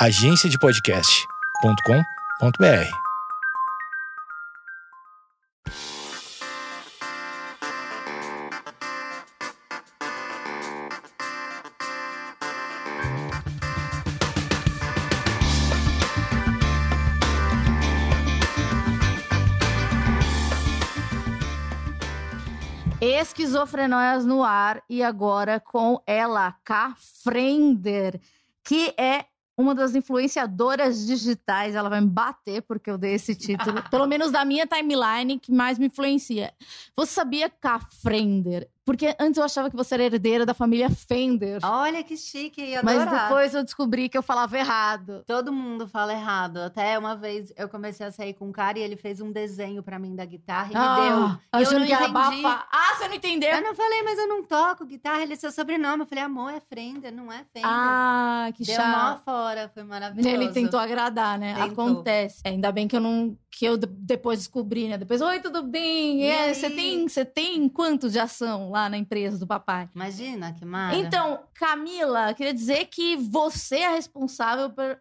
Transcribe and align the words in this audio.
agenciadepodcast.com.br. 0.00 2.88
Esquizofrenóias 23.00 24.24
no 24.24 24.44
ar 24.44 24.80
e 24.88 25.02
agora 25.02 25.58
com 25.58 26.00
ela, 26.06 26.52
K. 26.64 26.94
Frender, 27.24 28.20
que 28.62 28.94
é 28.96 29.24
uma 29.58 29.74
das 29.74 29.96
influenciadoras 29.96 31.04
digitais. 31.04 31.74
Ela 31.74 31.88
vai 31.88 32.00
me 32.00 32.06
bater 32.06 32.62
porque 32.62 32.88
eu 32.88 32.96
dei 32.96 33.14
esse 33.14 33.34
título, 33.34 33.82
pelo 33.90 34.06
menos 34.06 34.30
da 34.30 34.44
minha 34.44 34.66
timeline 34.66 35.38
que 35.38 35.52
mais 35.52 35.78
me 35.78 35.86
influencia. 35.86 36.54
Você 36.94 37.12
sabia, 37.12 37.50
K. 37.50 37.80
Porque 38.88 39.14
antes 39.20 39.36
eu 39.36 39.44
achava 39.44 39.68
que 39.68 39.76
você 39.76 39.96
era 39.96 40.04
herdeira 40.04 40.46
da 40.46 40.54
família 40.54 40.88
Fender. 40.88 41.60
Olha 41.62 42.02
que 42.02 42.16
chique, 42.16 42.62
ia 42.62 42.82
Mas 42.82 43.04
depois 43.04 43.52
eu 43.52 43.62
descobri 43.62 44.08
que 44.08 44.16
eu 44.16 44.22
falava 44.22 44.56
errado. 44.56 45.22
Todo 45.26 45.52
mundo 45.52 45.86
fala 45.86 46.14
errado. 46.14 46.56
Até 46.56 46.98
uma 46.98 47.14
vez 47.14 47.52
eu 47.54 47.68
comecei 47.68 48.06
a 48.06 48.10
sair 48.10 48.32
com 48.32 48.48
um 48.48 48.52
cara 48.52 48.78
e 48.78 48.82
ele 48.82 48.96
fez 48.96 49.20
um 49.20 49.30
desenho 49.30 49.82
pra 49.82 49.98
mim 49.98 50.16
da 50.16 50.24
guitarra 50.24 50.70
e 50.72 50.74
me 50.74 51.02
deu. 51.02 51.14
Eu 51.60 51.78
não 51.80 51.86
que 51.86 51.92
era. 51.92 52.66
Ah, 52.72 52.94
você 52.96 53.08
não 53.08 53.14
entendeu? 53.14 53.50
Eu 53.50 53.62
não 53.62 53.74
falei, 53.74 54.02
mas 54.02 54.18
eu 54.18 54.26
não 54.26 54.42
toco 54.42 54.86
guitarra, 54.86 55.22
ele 55.22 55.34
é 55.34 55.36
seu 55.36 55.52
sobrenome. 55.52 56.04
Eu 56.04 56.06
falei, 56.06 56.24
amor, 56.24 56.50
é 56.50 56.58
Frender, 56.60 57.12
não 57.14 57.30
é 57.30 57.44
Fender. 57.52 57.70
Ah, 57.70 58.48
que 58.54 58.64
Deu 58.64 58.74
chato. 58.74 58.88
mó 58.96 59.18
fora, 59.22 59.70
foi 59.74 59.82
maravilhoso. 59.84 60.26
Ele 60.34 60.48
tentou 60.48 60.80
agradar, 60.80 61.38
né? 61.38 61.52
Tentou. 61.52 61.84
Acontece. 61.84 62.40
É, 62.42 62.48
ainda 62.48 62.72
bem 62.72 62.88
que 62.88 62.96
eu 62.96 63.00
não. 63.00 63.36
Que 63.50 63.64
eu 63.64 63.76
de- 63.76 63.86
depois 63.86 64.38
descobri, 64.38 64.88
né? 64.88 64.96
Depois, 64.96 65.20
oi, 65.20 65.40
tudo 65.40 65.62
bem? 65.62 66.22
E 66.22 66.26
É, 66.26 66.54
você 66.54 66.70
tem, 66.70 67.08
você 67.08 67.24
tem 67.24 67.68
quanto 67.68 68.08
de 68.08 68.18
ação 68.18 68.70
lá 68.70 68.77
na 68.86 68.98
empresa 68.98 69.38
do 69.38 69.46
papai? 69.46 69.88
Imagina, 69.94 70.52
que 70.52 70.62
mara. 70.66 70.94
Então, 70.94 71.40
Camila, 71.54 72.34
queria 72.34 72.52
dizer 72.52 72.84
que 72.86 73.16
você 73.16 73.76
é 73.78 73.88
responsável 73.92 74.68
por. 74.68 75.00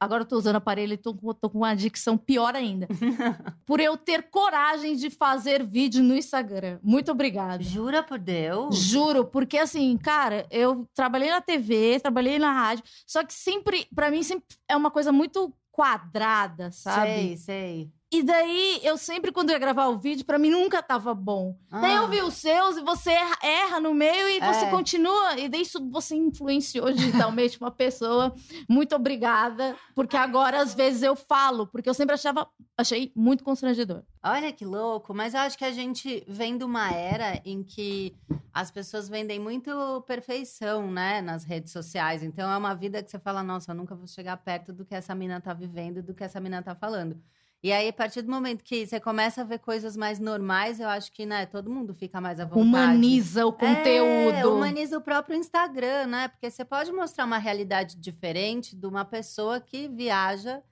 Agora 0.00 0.22
eu 0.22 0.26
tô 0.26 0.36
usando 0.36 0.56
aparelho 0.56 0.94
e 0.94 0.96
tô, 0.96 1.14
com- 1.14 1.32
tô 1.32 1.48
com 1.48 1.58
uma 1.58 1.76
dicção 1.76 2.18
pior 2.18 2.56
ainda. 2.56 2.88
por 3.64 3.78
eu 3.78 3.96
ter 3.96 4.24
coragem 4.28 4.96
de 4.96 5.10
fazer 5.10 5.62
vídeo 5.64 6.02
no 6.02 6.16
Instagram. 6.16 6.80
Muito 6.82 7.12
obrigada. 7.12 7.62
Jura 7.62 8.02
por 8.02 8.18
Deus? 8.18 8.76
Juro, 8.76 9.24
porque 9.26 9.58
assim, 9.58 9.96
cara, 9.96 10.44
eu 10.50 10.88
trabalhei 10.92 11.30
na 11.30 11.40
TV, 11.40 12.00
trabalhei 12.00 12.36
na 12.36 12.52
rádio, 12.52 12.82
só 13.06 13.22
que 13.22 13.32
sempre, 13.32 13.86
pra 13.94 14.10
mim, 14.10 14.24
sempre 14.24 14.44
é 14.68 14.74
uma 14.76 14.90
coisa 14.90 15.12
muito 15.12 15.54
quadrada, 15.70 16.72
sabe? 16.72 17.06
Sei, 17.06 17.36
sei. 17.36 17.90
E 18.12 18.24
daí, 18.24 18.80
eu 18.82 18.98
sempre, 18.98 19.30
quando 19.30 19.50
ia 19.50 19.58
gravar 19.58 19.86
o 19.86 19.96
vídeo, 19.96 20.24
pra 20.26 20.36
mim 20.36 20.50
nunca 20.50 20.82
tava 20.82 21.14
bom. 21.14 21.56
Daí 21.70 21.94
eu 21.94 22.04
Ah. 22.04 22.06
vi 22.08 22.20
os 22.22 22.34
seus 22.34 22.76
e 22.76 22.80
você 22.82 23.10
erra, 23.12 23.38
erra 23.40 23.80
no 23.80 23.94
meio 23.94 24.28
e 24.28 24.40
você 24.40 24.64
É. 24.64 24.70
continua. 24.70 25.38
E 25.38 25.48
daí 25.48 25.60
isso 25.62 25.78
você 25.92 26.16
influenciou 26.16 26.90
digitalmente 26.92 27.56
uma 27.60 27.70
pessoa. 27.70 28.34
Muito 28.68 28.96
obrigada. 28.96 29.76
Porque 29.94 30.16
agora, 30.16 30.60
às 30.60 30.74
vezes, 30.74 31.04
eu 31.04 31.14
falo, 31.14 31.68
porque 31.68 31.88
eu 31.88 31.94
sempre 31.94 32.14
achava, 32.14 32.48
achei 32.76 33.12
muito 33.14 33.44
constrangedor. 33.44 34.02
Olha 34.24 34.52
que 34.52 34.64
louco, 34.64 35.14
mas 35.14 35.32
eu 35.32 35.40
acho 35.40 35.56
que 35.56 35.64
a 35.64 35.70
gente 35.70 36.24
vem 36.26 36.58
de 36.58 36.64
uma 36.64 36.92
era 36.92 37.40
em 37.44 37.62
que 37.62 38.16
as 38.52 38.72
pessoas 38.72 39.08
vendem 39.08 39.38
muito 39.38 40.02
perfeição, 40.08 40.90
né, 40.90 41.20
nas 41.22 41.44
redes 41.44 41.70
sociais. 41.72 42.24
Então 42.24 42.50
é 42.50 42.56
uma 42.56 42.74
vida 42.74 43.00
que 43.04 43.08
você 43.10 43.20
fala, 43.20 43.40
nossa, 43.44 43.70
eu 43.70 43.76
nunca 43.76 43.94
vou 43.94 44.08
chegar 44.08 44.36
perto 44.38 44.72
do 44.72 44.84
que 44.84 44.96
essa 44.96 45.14
mina 45.14 45.40
tá 45.40 45.54
vivendo, 45.54 46.02
do 46.02 46.12
que 46.12 46.24
essa 46.24 46.40
mina 46.40 46.60
tá 46.60 46.74
falando. 46.74 47.16
E 47.62 47.70
aí, 47.72 47.88
a 47.88 47.92
partir 47.92 48.22
do 48.22 48.30
momento 48.30 48.64
que 48.64 48.86
você 48.86 48.98
começa 48.98 49.42
a 49.42 49.44
ver 49.44 49.58
coisas 49.58 49.94
mais 49.94 50.18
normais, 50.18 50.80
eu 50.80 50.88
acho 50.88 51.12
que, 51.12 51.26
né, 51.26 51.44
todo 51.44 51.70
mundo 51.70 51.92
fica 51.92 52.18
mais 52.18 52.40
à 52.40 52.44
vontade. 52.46 52.66
Humaniza 52.66 53.44
o 53.46 53.50
É, 53.50 53.52
conteúdo. 53.52 54.54
humaniza 54.56 54.96
o 54.96 55.00
próprio 55.02 55.36
Instagram, 55.36 56.06
né? 56.06 56.28
Porque 56.28 56.50
você 56.50 56.64
pode 56.64 56.90
mostrar 56.90 57.26
uma 57.26 57.36
realidade 57.36 57.96
diferente 57.96 58.74
de 58.74 58.86
uma 58.86 59.04
pessoa 59.04 59.60
que 59.60 59.88
viaja, 59.88 60.62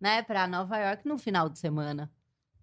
né, 0.00 0.22
para 0.22 0.46
Nova 0.46 0.78
York 0.78 1.06
no 1.06 1.18
final 1.18 1.50
de 1.50 1.58
semana. 1.58 2.10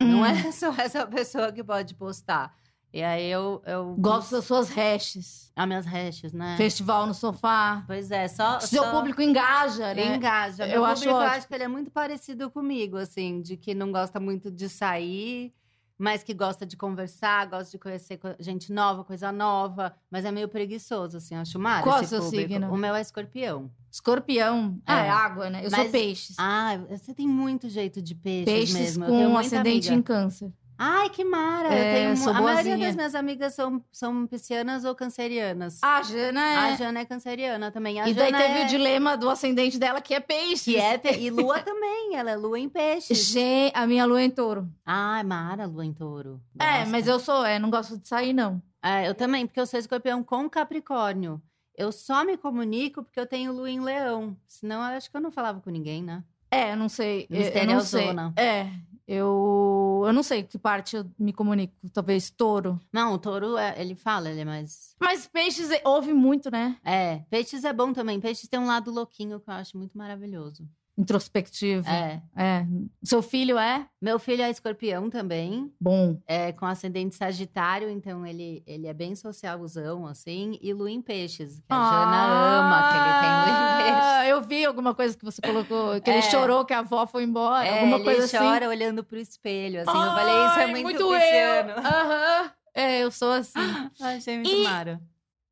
Não 0.02 0.22
Hum. 0.22 0.26
é 0.26 0.52
só 0.52 0.74
essa 0.80 1.06
pessoa 1.06 1.52
que 1.52 1.64
pode 1.64 1.94
postar. 1.94 2.56
E 2.96 3.04
aí 3.04 3.30
eu. 3.30 3.62
eu 3.66 3.94
Gosto 4.00 4.32
das 4.32 4.46
suas 4.46 4.70
hashes. 4.70 5.52
As 5.54 5.68
minhas 5.68 5.86
hashes, 5.86 6.32
né? 6.32 6.56
Festival 6.56 7.06
no 7.06 7.14
sofá. 7.14 7.84
Pois 7.86 8.10
é, 8.10 8.26
só. 8.30 8.58
Seu 8.62 8.84
só... 8.84 8.92
público 8.92 9.22
engaja, 9.22 9.94
né? 9.94 10.16
Engaja. 10.16 10.64
Eu 10.66 10.70
Meu 10.82 10.86
acho 10.86 11.02
público, 11.02 11.10
eu 11.12 11.22
ótimo. 11.22 11.38
acho 11.38 11.48
que 11.50 11.54
ele 11.56 11.64
é 11.64 11.68
muito 11.68 11.92
parecido 11.92 12.50
comigo, 12.50 12.96
assim, 12.96 13.42
de 13.42 13.58
que 13.58 13.76
não 13.76 13.92
gosta 13.92 14.18
muito 14.18 14.50
de 14.50 14.70
sair, 14.70 15.54
mas 15.98 16.24
que 16.24 16.34
gosta 16.34 16.66
de 16.66 16.78
conversar, 16.78 17.48
gosta 17.48 17.70
de 17.70 17.78
conhecer 17.78 18.16
co- 18.18 18.34
gente 18.40 18.72
nova, 18.72 19.04
coisa 19.04 19.30
nova, 19.30 19.94
mas 20.10 20.24
é 20.24 20.32
meio 20.32 20.48
preguiçoso, 20.48 21.18
assim, 21.18 21.36
eu 21.36 21.42
acho 21.42 21.60
mara 21.60 21.84
Qual 21.84 22.02
esse 22.02 22.16
é 22.16 22.18
o 22.18 22.22
seu 22.22 22.30
público. 22.32 22.54
signo? 22.54 22.74
O 22.74 22.78
meu 22.78 22.96
é 22.96 23.02
escorpião. 23.02 23.70
Escorpião. 23.92 24.78
Ah, 24.86 25.04
É. 25.04 25.08
é 25.08 25.10
água, 25.10 25.50
né? 25.50 25.66
Eu 25.66 25.70
sou 25.70 25.80
Mas- 25.80 25.92
peixes. 25.92 26.36
Ah, 26.40 26.78
você 26.90 27.14
tem 27.14 27.28
muito 27.28 27.68
jeito 27.70 28.02
de 28.02 28.16
peixes, 28.16 28.46
peixes 28.46 28.74
mesmo. 28.76 29.04
eu 29.06 29.10
com 29.10 29.16
muita 29.30 29.40
ascendente 29.40 29.88
amiga. 29.90 29.94
em 29.96 30.02
câncer. 30.02 30.54
Ai, 30.78 31.10
que 31.10 31.24
mara! 31.24 31.74
É, 31.74 32.12
eu 32.12 32.16
tenho 32.16 32.30
A 32.30 32.42
maioria 32.42 32.78
das 32.78 32.96
minhas 32.96 33.16
amigas 33.16 33.54
são, 33.54 33.84
são 33.92 34.28
piscianas 34.28 34.84
ou 34.84 34.94
cancerianas. 34.94 35.82
A 35.82 36.02
Jana 36.02 36.42
é. 36.42 36.56
A 36.56 36.76
Jana 36.76 37.00
é 37.00 37.06
canceriana 37.06 37.72
também. 37.72 38.00
A 38.02 38.10
e 38.10 38.14
daí 38.14 38.32
Jana 38.32 38.38
teve 38.44 38.60
é... 38.60 38.66
o 38.66 38.68
dilema 38.68 39.16
do 39.18 39.30
ascendente 39.30 39.80
dela, 39.80 40.02
que 40.02 40.14
é 40.14 40.20
peixes. 40.20 40.64
Que 40.64 40.78
é 40.78 41.20
E 41.20 41.30
lua 41.30 41.60
também, 41.62 42.16
ela 42.16 42.32
é 42.32 42.36
lua 42.36 42.60
em. 42.60 42.72
Gente, 43.10 43.72
a 43.74 43.88
minha 43.88 44.06
lua 44.06 44.22
é 44.22 44.26
em 44.26 44.30
touro. 44.30 44.70
Ah, 44.86 45.24
Mara, 45.24 45.66
lua 45.66 45.86
em 45.86 45.94
touro. 45.94 46.42
É, 46.60 46.86
mas 46.86 47.08
eu 47.08 47.20
sou, 47.20 47.46
é, 47.46 47.58
não 47.58 47.70
gosto 47.70 47.98
de 47.98 48.08
sair, 48.08 48.34
não. 48.34 48.62
É, 48.84 49.08
eu 49.08 49.16
também, 49.16 49.46
porque 49.48 49.60
eu 49.60 49.66
sou 49.66 49.80
escorpião 49.80 50.24
com 50.24 50.50
Capricórnio. 50.50 51.42
Eu 51.78 51.92
só 51.92 52.24
me 52.24 52.38
comunico 52.38 53.04
porque 53.04 53.20
eu 53.20 53.26
tenho 53.26 53.52
lua 53.52 53.70
em 53.70 53.80
leão. 53.80 54.38
Senão 54.48 54.78
eu 54.78 54.98
acho 54.98 55.10
que 55.10 55.18
eu 55.18 55.22
não 55.22 55.32
falava 55.32 55.60
com 55.60 55.70
ninguém, 55.70 56.04
né? 56.04 56.24
É, 56.52 56.72
eu 56.72 56.78
não 56.78 56.88
sei. 56.88 57.28
eu- 57.30 57.42
Eu 57.42 57.66
não 57.68 57.82
sei. 57.82 58.08
É, 58.38 58.70
eu, 59.08 60.04
eu 60.06 60.14
não 60.14 60.24
sei 60.24 60.44
que 60.44 60.58
parte 60.58 60.96
eu 60.96 61.06
me 61.18 61.32
comunico. 61.34 61.74
Talvez 61.94 62.30
touro. 62.30 62.80
Não, 62.92 63.14
o 63.14 63.18
touro, 63.20 63.58
é- 63.58 63.80
ele 63.82 63.96
fala, 63.96 64.30
ele 64.30 64.42
é 64.42 64.46
mais. 64.46 64.96
Mas 65.00 65.28
peixes 65.28 65.70
é- 65.72 65.82
ouve 65.86 66.14
muito, 66.14 66.50
né? 66.50 66.78
É, 66.84 67.20
peixes 67.30 67.64
é 67.64 67.72
bom 67.74 67.94
também. 67.94 68.20
Peixes 68.20 68.48
tem 68.50 68.60
um 68.60 68.66
lado 68.68 68.92
louquinho 68.92 69.40
que 69.40 69.50
eu 69.50 69.54
acho 69.54 69.78
muito 69.78 69.98
maravilhoso. 69.98 70.68
Introspectivo. 70.98 71.88
É. 71.90 72.22
É. 72.36 72.66
Seu 73.04 73.22
filho 73.22 73.58
é 73.58 73.86
Meu 74.02 74.18
filho 74.18 74.42
é 74.44 74.50
escorpião 74.50 75.10
também, 75.10 75.72
bom. 75.80 76.18
é 76.26 76.52
com 76.54 76.66
ascendente 76.66 77.16
sagitário, 77.16 77.90
então 77.90 78.26
ele, 78.26 78.64
ele 78.66 78.88
é 78.88 78.94
bem 78.94 79.14
socialzão, 79.16 80.08
assim, 80.08 80.58
e 80.62 80.74
lua 80.74 80.90
em 80.90 81.02
peixes, 81.02 81.60
que 81.60 81.66
a 81.70 81.76
Jana 81.76 82.26
ama, 82.60 82.90
que 82.92 82.98
ele 82.98 83.20
tem 83.22 83.30
lua 83.30 83.72
em 83.74 83.84
peixes. 83.84 84.06
Ah, 84.06 84.26
Eu 84.28 84.42
vi 84.42 84.66
alguma 84.66 84.94
coisa 84.96 85.18
que 85.18 85.24
você 85.26 85.42
colocou, 85.42 86.00
que 86.02 86.10
ele 86.10 86.20
É. 86.20 86.22
chorou 86.32 86.64
que 86.66 86.74
a 86.74 86.80
avó 86.80 87.06
foi 87.06 87.24
embora, 87.24 87.66
É, 87.68 87.80
alguma 87.80 87.98
ele 87.98 88.04
coisa 88.06 88.24
assim. 88.26 88.38
chora 88.38 88.68
olhando 88.70 89.04
pro 89.04 89.18
espelho, 89.18 89.82
assim. 89.82 89.90
eu 89.98 90.12
falei, 90.12 90.46
isso 90.48 90.60
é 90.60 90.64
Ai, 90.64 90.72
muito, 90.82 91.02
eu. 91.02 91.10
pisciano. 91.20 91.74
Aham. 91.88 92.52
É, 92.74 93.00
eu 93.04 93.12
sou 93.12 93.32
assim. 93.32 93.60
Achei 94.02 94.36
muito 94.36 94.50
E- 94.50 94.64
mara. 94.64 95.02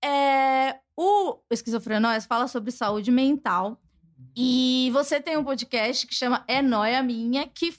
É, 0.04 0.80
o 0.98 1.40
Esquizofrenóis 1.50 2.26
fala 2.26 2.48
sobre 2.48 2.72
saúde 2.72 3.10
mental. 3.12 3.80
E 4.36 4.90
você 4.92 5.20
tem 5.22 5.38
um 5.38 5.44
podcast 5.44 6.08
que 6.08 6.14
chama 6.16 6.44
É 6.48 6.62
Nóia 6.62 7.02
Minha, 7.04 7.48
que 7.48 7.74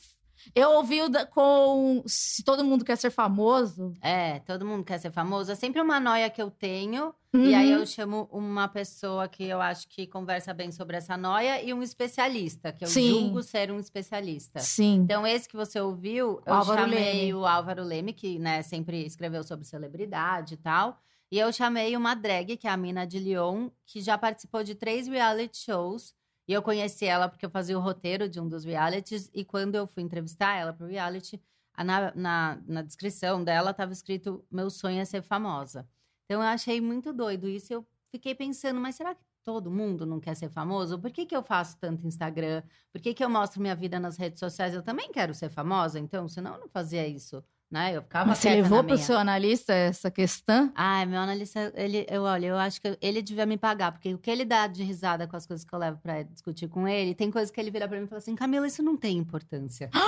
eu 0.54 0.70
ouvi 0.72 0.98
com 1.32 2.02
Se 2.06 2.44
Todo 2.44 2.62
Mundo 2.64 2.84
Quer 2.84 2.96
Ser 2.96 3.10
Famoso. 3.10 3.92
É, 4.00 4.38
todo 4.40 4.64
mundo 4.64 4.84
quer 4.84 4.98
ser 4.98 5.10
famoso. 5.10 5.50
É 5.50 5.54
sempre 5.54 5.80
uma 5.80 5.98
noia 5.98 6.28
que 6.30 6.40
eu 6.40 6.50
tenho. 6.50 7.12
E 7.32 7.52
aí 7.54 7.72
Uhum. 7.72 7.80
eu 7.80 7.86
chamo 7.86 8.28
uma 8.30 8.68
pessoa 8.68 9.26
que 9.26 9.42
eu 9.42 9.60
acho 9.60 9.88
que 9.88 10.06
conversa 10.06 10.54
bem 10.54 10.70
sobre 10.70 10.96
essa 10.96 11.16
noia 11.16 11.60
e 11.60 11.74
um 11.74 11.82
especialista, 11.82 12.70
que 12.72 12.84
eu 12.84 12.88
Sim. 12.88 13.08
julgo 13.10 13.42
ser 13.42 13.72
um 13.72 13.80
especialista. 13.80 14.60
Sim. 14.60 14.96
Então, 15.02 15.26
esse 15.26 15.48
que 15.48 15.56
você 15.56 15.80
ouviu, 15.80 16.40
eu 16.46 16.54
Álvaro 16.54 16.82
chamei 16.82 16.98
Leme. 17.22 17.34
o 17.34 17.44
Álvaro 17.44 17.82
Leme, 17.82 18.12
que 18.12 18.38
né, 18.38 18.62
sempre 18.62 19.04
escreveu 19.04 19.42
sobre 19.42 19.64
celebridade 19.64 20.54
e 20.54 20.56
tal. 20.58 21.00
E 21.32 21.36
eu 21.38 21.52
chamei 21.52 21.96
uma 21.96 22.14
drag, 22.14 22.56
que 22.56 22.68
é 22.68 22.70
a 22.70 22.76
Mina 22.76 23.04
de 23.04 23.18
Lyon, 23.18 23.68
que 23.84 24.00
já 24.00 24.16
participou 24.16 24.62
de 24.62 24.76
três 24.76 25.08
reality 25.08 25.56
shows. 25.58 26.14
E 26.46 26.52
eu 26.52 26.62
conheci 26.62 27.06
ela 27.06 27.28
porque 27.28 27.46
eu 27.46 27.50
fazia 27.50 27.78
o 27.78 27.80
roteiro 27.80 28.28
de 28.28 28.40
um 28.40 28.48
dos 28.48 28.64
realities. 28.64 29.30
E 29.32 29.44
quando 29.44 29.74
eu 29.74 29.86
fui 29.86 30.02
entrevistar 30.02 30.56
ela 30.56 30.72
pro 30.72 30.86
reality, 30.86 31.40
na, 31.76 32.14
na, 32.14 32.58
na 32.66 32.82
descrição 32.82 33.42
dela 33.42 33.70
estava 33.70 33.92
escrito: 33.92 34.44
Meu 34.50 34.70
sonho 34.70 35.00
é 35.00 35.04
ser 35.04 35.22
famosa. 35.22 35.88
Então 36.24 36.42
eu 36.42 36.48
achei 36.48 36.80
muito 36.80 37.12
doido 37.12 37.48
isso. 37.48 37.72
Eu 37.72 37.86
fiquei 38.10 38.34
pensando, 38.34 38.80
mas 38.80 38.94
será 38.96 39.14
que 39.14 39.22
todo 39.44 39.70
mundo 39.70 40.06
não 40.06 40.20
quer 40.20 40.34
ser 40.34 40.48
famoso? 40.48 40.98
Por 40.98 41.10
que, 41.10 41.26
que 41.26 41.36
eu 41.36 41.42
faço 41.42 41.76
tanto 41.78 42.06
Instagram? 42.06 42.62
Por 42.92 43.00
que, 43.00 43.12
que 43.14 43.24
eu 43.24 43.28
mostro 43.28 43.60
minha 43.60 43.74
vida 43.76 44.00
nas 44.00 44.16
redes 44.16 44.38
sociais? 44.38 44.74
Eu 44.74 44.82
também 44.82 45.10
quero 45.12 45.34
ser 45.34 45.50
famosa, 45.50 45.98
então, 45.98 46.28
senão 46.28 46.54
eu 46.54 46.60
não 46.60 46.68
fazia 46.68 47.06
isso. 47.06 47.44
Né? 47.74 47.96
Eu 47.96 48.02
ficava 48.02 48.26
Mas 48.26 48.38
você 48.38 48.50
levou 48.50 48.78
pro 48.84 48.94
minha. 48.94 49.04
seu 49.04 49.18
analista 49.18 49.72
essa 49.74 50.10
questão? 50.10 50.72
Ai, 50.76 51.04
meu 51.04 51.20
analista, 51.20 51.72
ele, 51.74 52.06
eu 52.08 52.22
olha, 52.22 52.46
eu 52.46 52.56
acho 52.56 52.80
que 52.80 52.96
ele 53.02 53.20
devia 53.20 53.44
me 53.44 53.58
pagar, 53.58 53.90
porque 53.90 54.14
o 54.14 54.18
que 54.18 54.30
ele 54.30 54.44
dá 54.44 54.68
de 54.68 54.84
risada 54.84 55.26
com 55.26 55.36
as 55.36 55.44
coisas 55.44 55.66
que 55.66 55.74
eu 55.74 55.78
levo 55.78 55.98
pra 56.00 56.22
discutir 56.22 56.68
com 56.68 56.86
ele, 56.86 57.14
tem 57.14 57.30
coisas 57.32 57.50
que 57.50 57.60
ele 57.60 57.72
vira 57.72 57.88
pra 57.88 57.98
mim 57.98 58.04
e 58.04 58.08
fala 58.08 58.18
assim: 58.18 58.36
Camila, 58.36 58.66
isso 58.66 58.82
não 58.82 58.96
tem 58.96 59.18
importância. 59.18 59.90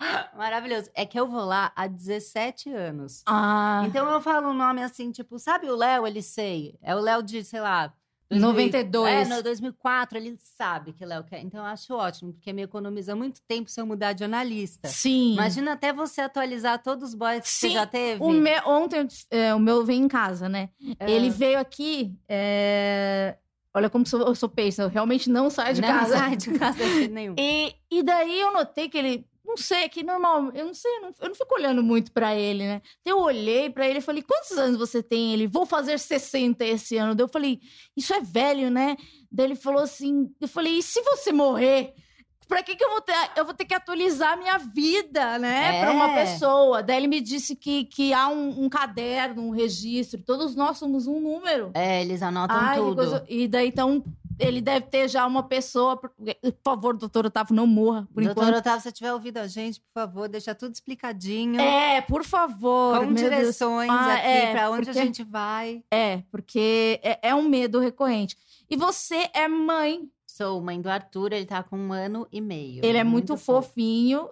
Maravilhoso. 0.36 0.90
É 0.94 1.06
que 1.06 1.18
eu 1.18 1.26
vou 1.26 1.44
lá 1.44 1.72
há 1.76 1.86
17 1.86 2.72
anos. 2.72 3.22
Ah, 3.26 3.82
Então 3.86 4.10
eu 4.10 4.20
falo 4.20 4.48
um 4.48 4.54
nome 4.54 4.82
assim, 4.82 5.10
tipo, 5.10 5.38
sabe 5.38 5.68
o 5.70 5.76
Léo, 5.76 6.06
ele 6.06 6.22
sei. 6.22 6.76
É 6.82 6.94
o 6.96 7.00
Léo 7.00 7.22
de, 7.22 7.44
sei 7.44 7.60
lá. 7.60 7.92
2000 8.30 8.48
92. 8.52 9.12
É, 9.12 9.24
no 9.36 9.42
2004, 9.42 10.18
ele 10.18 10.36
sabe 10.38 10.92
que 10.92 11.04
Léo 11.04 11.22
quer. 11.24 11.40
Então 11.42 11.60
eu 11.60 11.66
acho 11.66 11.94
ótimo, 11.94 12.32
porque 12.32 12.52
me 12.52 12.62
economiza 12.62 13.14
muito 13.14 13.40
tempo 13.46 13.70
se 13.70 13.80
eu 13.80 13.86
mudar 13.86 14.12
de 14.12 14.24
analista. 14.24 14.88
sim. 14.88 15.34
Imagina 15.34 15.72
até 15.72 15.92
você 15.92 16.20
atualizar 16.22 16.82
todos 16.82 17.10
os 17.10 17.14
boys 17.14 17.42
que 17.42 17.48
você 17.48 17.68
Sim, 17.68 17.74
já 17.74 17.86
teve. 17.86 18.22
O 18.22 18.30
meu, 18.32 18.62
ontem, 18.66 19.06
é, 19.30 19.54
o 19.54 19.58
meu 19.58 19.84
veio 19.84 20.02
em 20.02 20.08
casa, 20.08 20.48
né? 20.48 20.70
É. 20.98 21.10
Ele 21.10 21.30
veio 21.30 21.58
aqui. 21.58 22.14
é, 22.28 23.36
Olha 23.76 23.90
como 23.90 24.06
sou- 24.06 24.20
eu 24.20 24.34
sou 24.36 24.48
peixe, 24.48 24.80
eu 24.80 24.88
realmente 24.88 25.28
não 25.28 25.50
saio 25.50 25.74
de 25.74 25.80
não 25.80 25.88
casa. 25.88 26.16
sai 26.16 26.36
de 26.36 26.52
casa 26.58 26.78
de 26.78 26.94
jeito 26.94 27.12
nenhum. 27.12 27.34
E, 27.38 27.74
e 27.90 28.02
daí 28.04 28.40
eu 28.40 28.52
notei 28.52 28.88
que 28.88 28.96
ele. 28.96 29.26
Não 29.44 29.56
sei, 29.58 29.88
que 29.88 30.02
normal. 30.02 30.50
Eu 30.54 30.66
não 30.66 30.74
sei, 30.74 30.90
eu 30.96 31.02
não, 31.02 31.10
eu 31.20 31.28
não 31.28 31.34
fico 31.34 31.54
olhando 31.54 31.82
muito 31.82 32.10
pra 32.12 32.34
ele, 32.34 32.64
né? 32.66 32.80
Então, 33.02 33.18
Eu 33.18 33.24
olhei 33.24 33.68
pra 33.68 33.86
ele 33.88 33.98
e 33.98 34.02
falei: 34.02 34.22
quantos 34.22 34.52
anos 34.56 34.78
você 34.78 35.02
tem? 35.02 35.32
Ele, 35.34 35.46
vou 35.46 35.66
fazer 35.66 35.98
60 35.98 36.64
esse 36.64 36.96
ano. 36.96 37.14
Daí 37.14 37.24
eu 37.24 37.28
falei: 37.28 37.60
isso 37.96 38.12
é 38.14 38.20
velho, 38.20 38.70
né? 38.70 38.96
Daí 39.30 39.46
ele 39.46 39.54
falou 39.56 39.82
assim: 39.82 40.30
eu 40.40 40.48
falei: 40.48 40.78
e 40.78 40.82
se 40.82 41.00
você 41.02 41.30
morrer? 41.32 41.92
Pra 42.46 42.62
que, 42.62 42.76
que 42.76 42.84
eu 42.84 42.90
vou 42.90 43.00
ter? 43.00 43.14
Eu 43.36 43.44
vou 43.46 43.54
ter 43.54 43.64
que 43.64 43.72
atualizar 43.74 44.34
a 44.34 44.36
minha 44.36 44.58
vida, 44.58 45.38
né? 45.38 45.78
É. 45.78 45.80
Pra 45.82 45.92
uma 45.92 46.12
pessoa. 46.14 46.82
Daí 46.82 46.98
ele 46.98 47.06
me 47.08 47.20
disse 47.20 47.56
que, 47.56 47.84
que 47.86 48.12
há 48.12 48.28
um, 48.28 48.64
um 48.64 48.68
caderno, 48.68 49.42
um 49.42 49.50
registro. 49.50 50.20
Todos 50.22 50.54
nós 50.54 50.76
somos 50.76 51.06
um 51.06 51.18
número. 51.20 51.70
É, 51.74 52.02
eles 52.02 52.22
anotam 52.22 52.54
Ai, 52.58 52.76
tudo. 52.78 52.96
coisa- 52.96 53.24
E 53.28 53.48
daí, 53.48 53.68
então, 53.68 54.04
ele 54.38 54.60
deve 54.60 54.86
ter 54.86 55.08
já 55.08 55.26
uma 55.26 55.42
pessoa. 55.42 55.96
Por 55.96 56.10
favor, 56.64 56.96
doutor 56.96 57.26
Otávio, 57.26 57.54
não 57.54 57.66
morra, 57.66 58.08
por 58.12 58.22
Doutor 58.22 58.42
enquanto. 58.44 58.58
Otávio, 58.58 58.80
se 58.80 58.88
você 58.88 58.92
tiver 58.92 59.12
ouvido 59.12 59.38
a 59.38 59.46
gente, 59.46 59.80
por 59.80 59.92
favor, 60.02 60.28
deixa 60.28 60.54
tudo 60.54 60.72
explicadinho. 60.74 61.60
É, 61.60 62.00
por 62.00 62.24
favor. 62.24 62.98
com 63.04 63.12
direções 63.14 63.90
Ah, 63.90 64.14
aqui 64.14 64.26
é, 64.26 64.52
pra 64.52 64.70
onde 64.70 64.86
porque- 64.86 64.98
a 64.98 65.04
gente 65.04 65.22
vai. 65.22 65.84
É, 65.90 66.22
porque 66.30 67.00
é, 67.02 67.28
é 67.30 67.34
um 67.34 67.48
medo 67.48 67.78
recorrente. 67.78 68.36
E 68.68 68.76
você 68.76 69.28
é 69.34 69.46
mãe. 69.48 70.08
Sou 70.26 70.60
mãe 70.60 70.80
do 70.80 70.88
Arthur, 70.90 71.32
ele 71.32 71.46
tá 71.46 71.62
com 71.62 71.78
um 71.78 71.92
ano 71.92 72.26
e 72.32 72.40
meio. 72.40 72.84
Ele 72.84 72.98
é 72.98 73.04
muito, 73.04 73.36
fofo. 73.36 73.68
fofinho. 73.68 74.28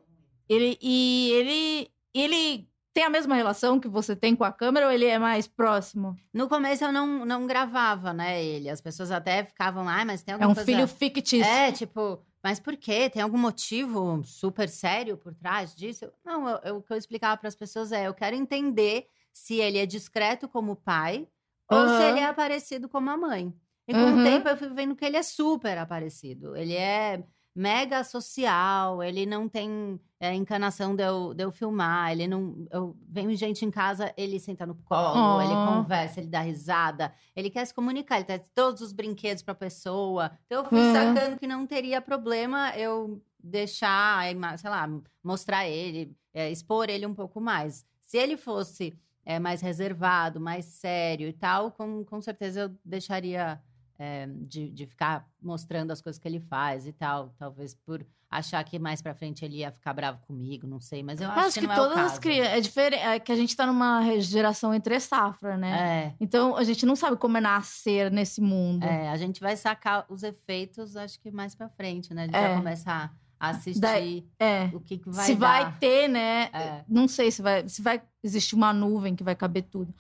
Ele, 0.49 0.77
e 0.83 1.31
ele, 1.33 1.91
ele 2.13 2.69
tem 2.93 3.05
a 3.05 3.11
mesma 3.11 3.35
relação 3.35 3.81
que 3.81 3.89
você 3.89 4.15
tem 4.15 4.35
com 4.37 4.45
a 4.45 4.53
câmera 4.53 4.87
ou 4.87 4.93
ele 4.93 5.07
é 5.07 5.19
mais 5.19 5.47
próximo? 5.47 6.17
No 6.33 6.49
começo 6.49 6.85
eu 6.85 6.93
não, 6.93 7.25
não 7.25 7.47
gravava, 7.47 8.13
né, 8.13 8.43
ele. 8.45 8.69
As 8.69 8.81
pessoas 8.81 9.11
até 9.11 9.45
ficavam, 9.45 9.89
ah, 9.89 10.05
mas 10.05 10.23
tem 10.23 10.33
É 10.33 10.35
alguma 10.35 10.51
um 10.51 10.55
coisa... 10.55 10.67
filho 10.71 10.87
fictício. 10.87 11.45
É, 11.51 11.73
tipo, 11.73 12.21
mas 12.43 12.61
por 12.61 12.77
quê? 12.77 13.09
Tem 13.09 13.23
algum 13.23 13.39
motivo 13.39 14.23
super 14.25 14.69
sério 14.69 15.17
por 15.17 15.35
trás 15.35 15.75
disso? 15.75 16.11
Não, 16.25 16.49
eu- 16.49 16.61
eu- 16.65 16.77
o 16.79 16.83
que 16.83 16.93
eu 16.93 16.97
explicava 16.97 17.37
para 17.37 17.49
as 17.49 17.55
pessoas 17.57 17.93
é: 17.93 18.07
eu 18.07 18.15
quero 18.15 18.37
entender 18.37 19.07
se 19.33 19.61
ele 19.61 19.79
é 19.79 19.87
discreto 19.87 20.49
como 20.49 20.77
pai 20.77 21.27
ou 21.71 21.89
se 21.89 22.03
ele 22.03 22.19
é 22.21 22.27
aparecido 22.27 22.89
como 22.89 23.09
a 23.09 23.17
mãe. 23.17 23.55
E 23.89 23.95
com 23.95 24.01
o 24.01 24.05
Uhum. 24.17 24.23
tempo 24.25 24.49
eu 24.49 24.57
fui 24.57 24.69
vendo 24.69 24.95
que 24.95 25.05
ele 25.05 25.17
é 25.17 25.23
super 25.23 25.79
aparecido. 25.79 26.55
Ele 26.55 26.75
é 26.75 27.25
mega 27.55 28.03
social, 28.05 29.03
ele 29.03 29.27
não 29.27 29.49
tem 29.49 30.01
é, 30.19 30.35
encanação 30.35 30.95
de 30.97 31.03
eu, 31.03 31.35
de 31.35 31.45
eu 31.45 31.51
filmar, 31.53 32.13
ele 32.13 32.27
não. 32.27 32.67
Eu 32.71 32.97
venho 33.09 33.35
gente 33.37 33.65
em 33.65 33.71
casa, 33.71 34.13
ele 34.17 34.39
senta 34.41 34.65
no 34.65 34.75
colo, 34.75 35.37
Oh. 35.37 35.41
ele 35.43 35.55
conversa, 35.55 36.21
ele 36.21 36.29
dá 36.29 36.41
risada, 36.41 37.13
ele 37.37 37.51
quer 37.51 37.65
se 37.67 37.75
comunicar, 37.75 38.17
ele 38.17 38.25
traz 38.25 38.49
todos 38.55 38.81
os 38.81 38.93
brinquedos 38.93 39.43
pra 39.43 39.55
pessoa. 39.55 40.31
Então 40.47 40.63
eu 40.63 40.69
fui 40.69 40.79
Uhum. 40.81 40.93
sacando 40.93 41.39
que 41.39 41.47
não 41.47 41.67
teria 41.67 42.01
problema 42.01 42.71
eu 42.77 43.23
deixar, 43.43 44.25
sei 44.57 44.71
lá, 44.71 44.89
mostrar 45.23 45.67
ele, 45.69 46.17
é, 46.33 46.51
expor 46.51 46.89
ele 46.89 47.05
um 47.07 47.15
pouco 47.15 47.41
mais. 47.41 47.85
Se 48.01 48.17
ele 48.17 48.37
fosse 48.37 48.95
é, 49.25 49.39
mais 49.39 49.61
reservado, 49.61 50.41
mais 50.41 50.65
sério 50.67 51.29
e 51.29 51.33
tal, 51.33 51.71
com, 51.73 52.05
com 52.05 52.21
certeza 52.21 52.61
eu 52.63 52.71
deixaria 52.85 53.61
é, 54.03 54.27
de, 54.27 54.69
de 54.71 54.87
ficar 54.87 55.25
mostrando 55.41 55.91
as 55.93 56.01
coisas 56.03 56.19
que 56.21 56.27
ele 56.27 56.41
faz 56.41 56.87
e 56.87 56.93
tal. 56.93 57.33
Talvez 57.39 57.75
por 57.75 58.05
achar 58.29 58.65
que 58.65 58.79
mais 58.79 59.01
pra 59.03 59.15
frente 59.15 59.45
ele 59.45 59.57
ia 59.59 59.71
ficar 59.71 59.93
bravo 59.93 60.19
comigo, 60.27 60.67
não 60.67 60.81
sei. 60.81 61.03
Mas 61.03 61.21
eu 61.21 61.29
acho, 61.31 61.39
Acho 61.41 61.55
que, 61.55 61.61
que, 61.61 61.67
não 61.67 61.75
todas 61.77 61.99
é 61.99 62.03
o 62.03 62.05
as 62.07 62.19
crianças. 62.19 62.53
É 62.55 62.61
diferente. 62.61 63.01
É 63.03 63.21
que 63.21 63.31
a 63.31 63.37
gente 63.37 63.55
tá 63.55 63.67
numa 63.67 64.19
geração 64.21 64.73
entre 64.75 64.99
safra, 64.99 65.57
né? 65.57 65.71
É, 66.09 66.15
Então 66.19 66.57
a 66.57 66.65
gente 66.65 66.85
não 66.87 66.97
sabe 66.97 67.17
como 67.17 67.37
é 67.37 67.41
nascer 67.41 68.11
nesse 68.11 68.41
mundo. 68.41 68.85
é, 68.85 69.09
a 69.11 69.17
gente 69.17 69.41
vai 69.41 69.57
sacar 69.57 70.05
os 70.09 70.23
efeitos, 70.23 70.97
acho 70.97 71.21
que 71.21 71.31
mais 71.31 71.55
pra 71.55 71.69
frente, 71.69 72.13
né? 72.15 72.23
A 72.23 72.27
gente 72.27 72.35
É. 72.37 72.49
vai 72.49 72.57
começar 72.57 73.05
a 73.05 73.11
assistir 73.51 73.81
Daí- 73.81 74.25
É. 74.39 74.65
o 74.73 74.81
que, 74.81 74.99
que 74.99 75.11
vai 75.11 75.27
se 75.27 75.35
dar. 75.35 75.63
vai 75.65 75.79
ter, 75.79 76.09
né? 76.09 76.49
É. 76.53 76.85
Não 76.89 77.07
sei 77.09 77.31
se 77.31 77.43
vai, 77.43 77.69
se 77.69 77.83
vai 77.83 78.01
existir 78.25 78.55
uma 78.55 78.73
nuvem 78.73 79.17
que 79.17 79.25
vai 79.25 79.35
caber 79.35 79.65
tudo. 79.65 79.93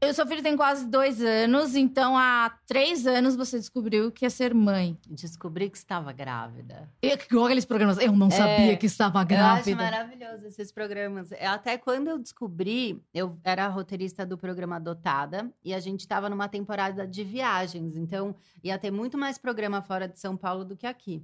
Eu, 0.00 0.12
seu 0.14 0.26
filho 0.26 0.42
tem 0.42 0.56
quase 0.56 0.86
dois 0.86 1.20
anos, 1.22 1.74
então 1.76 2.16
há 2.16 2.50
três 2.66 3.06
anos 3.06 3.36
você 3.36 3.58
descobriu 3.58 4.10
que 4.10 4.24
ia 4.24 4.30
ser 4.30 4.54
mãe. 4.54 4.96
Descobri 5.06 5.68
que 5.70 5.76
estava 5.76 6.10
grávida. 6.10 6.88
E, 7.02 7.08
igual 7.30 7.44
aqueles 7.44 7.66
programas, 7.66 7.98
eu 7.98 8.10
não 8.10 8.30
sabia 8.30 8.76
que 8.76 8.86
estava 8.86 9.20
É. 9.20 9.22
Eu 9.22 9.24
acho 9.24 9.64
grávida. 9.64 9.76
maravilhoso 9.76 10.46
esses 10.46 10.72
programas. 10.72 11.30
Eu- 11.32 11.50
Até 11.50 11.76
quando 11.76 12.08
eu 12.08 12.18
descobri, 12.18 13.00
eu 13.14 13.38
era 13.44 13.68
roteirista 13.68 14.24
do 14.24 14.38
programa 14.38 14.76
Adotada 14.76 15.50
e 15.62 15.72
a 15.74 15.78
gente 15.78 16.00
estava 16.00 16.28
numa 16.30 16.48
temporada 16.48 17.06
de 17.06 17.22
viagens, 17.22 17.94
então 17.96 18.34
ia 18.64 18.78
ter 18.78 18.90
muito 18.90 19.18
mais 19.18 19.36
programa 19.38 19.82
fora 19.82 20.08
de 20.08 20.18
São 20.18 20.34
Paulo 20.36 20.64
do 20.64 20.76
que 20.76 20.86
aqui. 20.86 21.22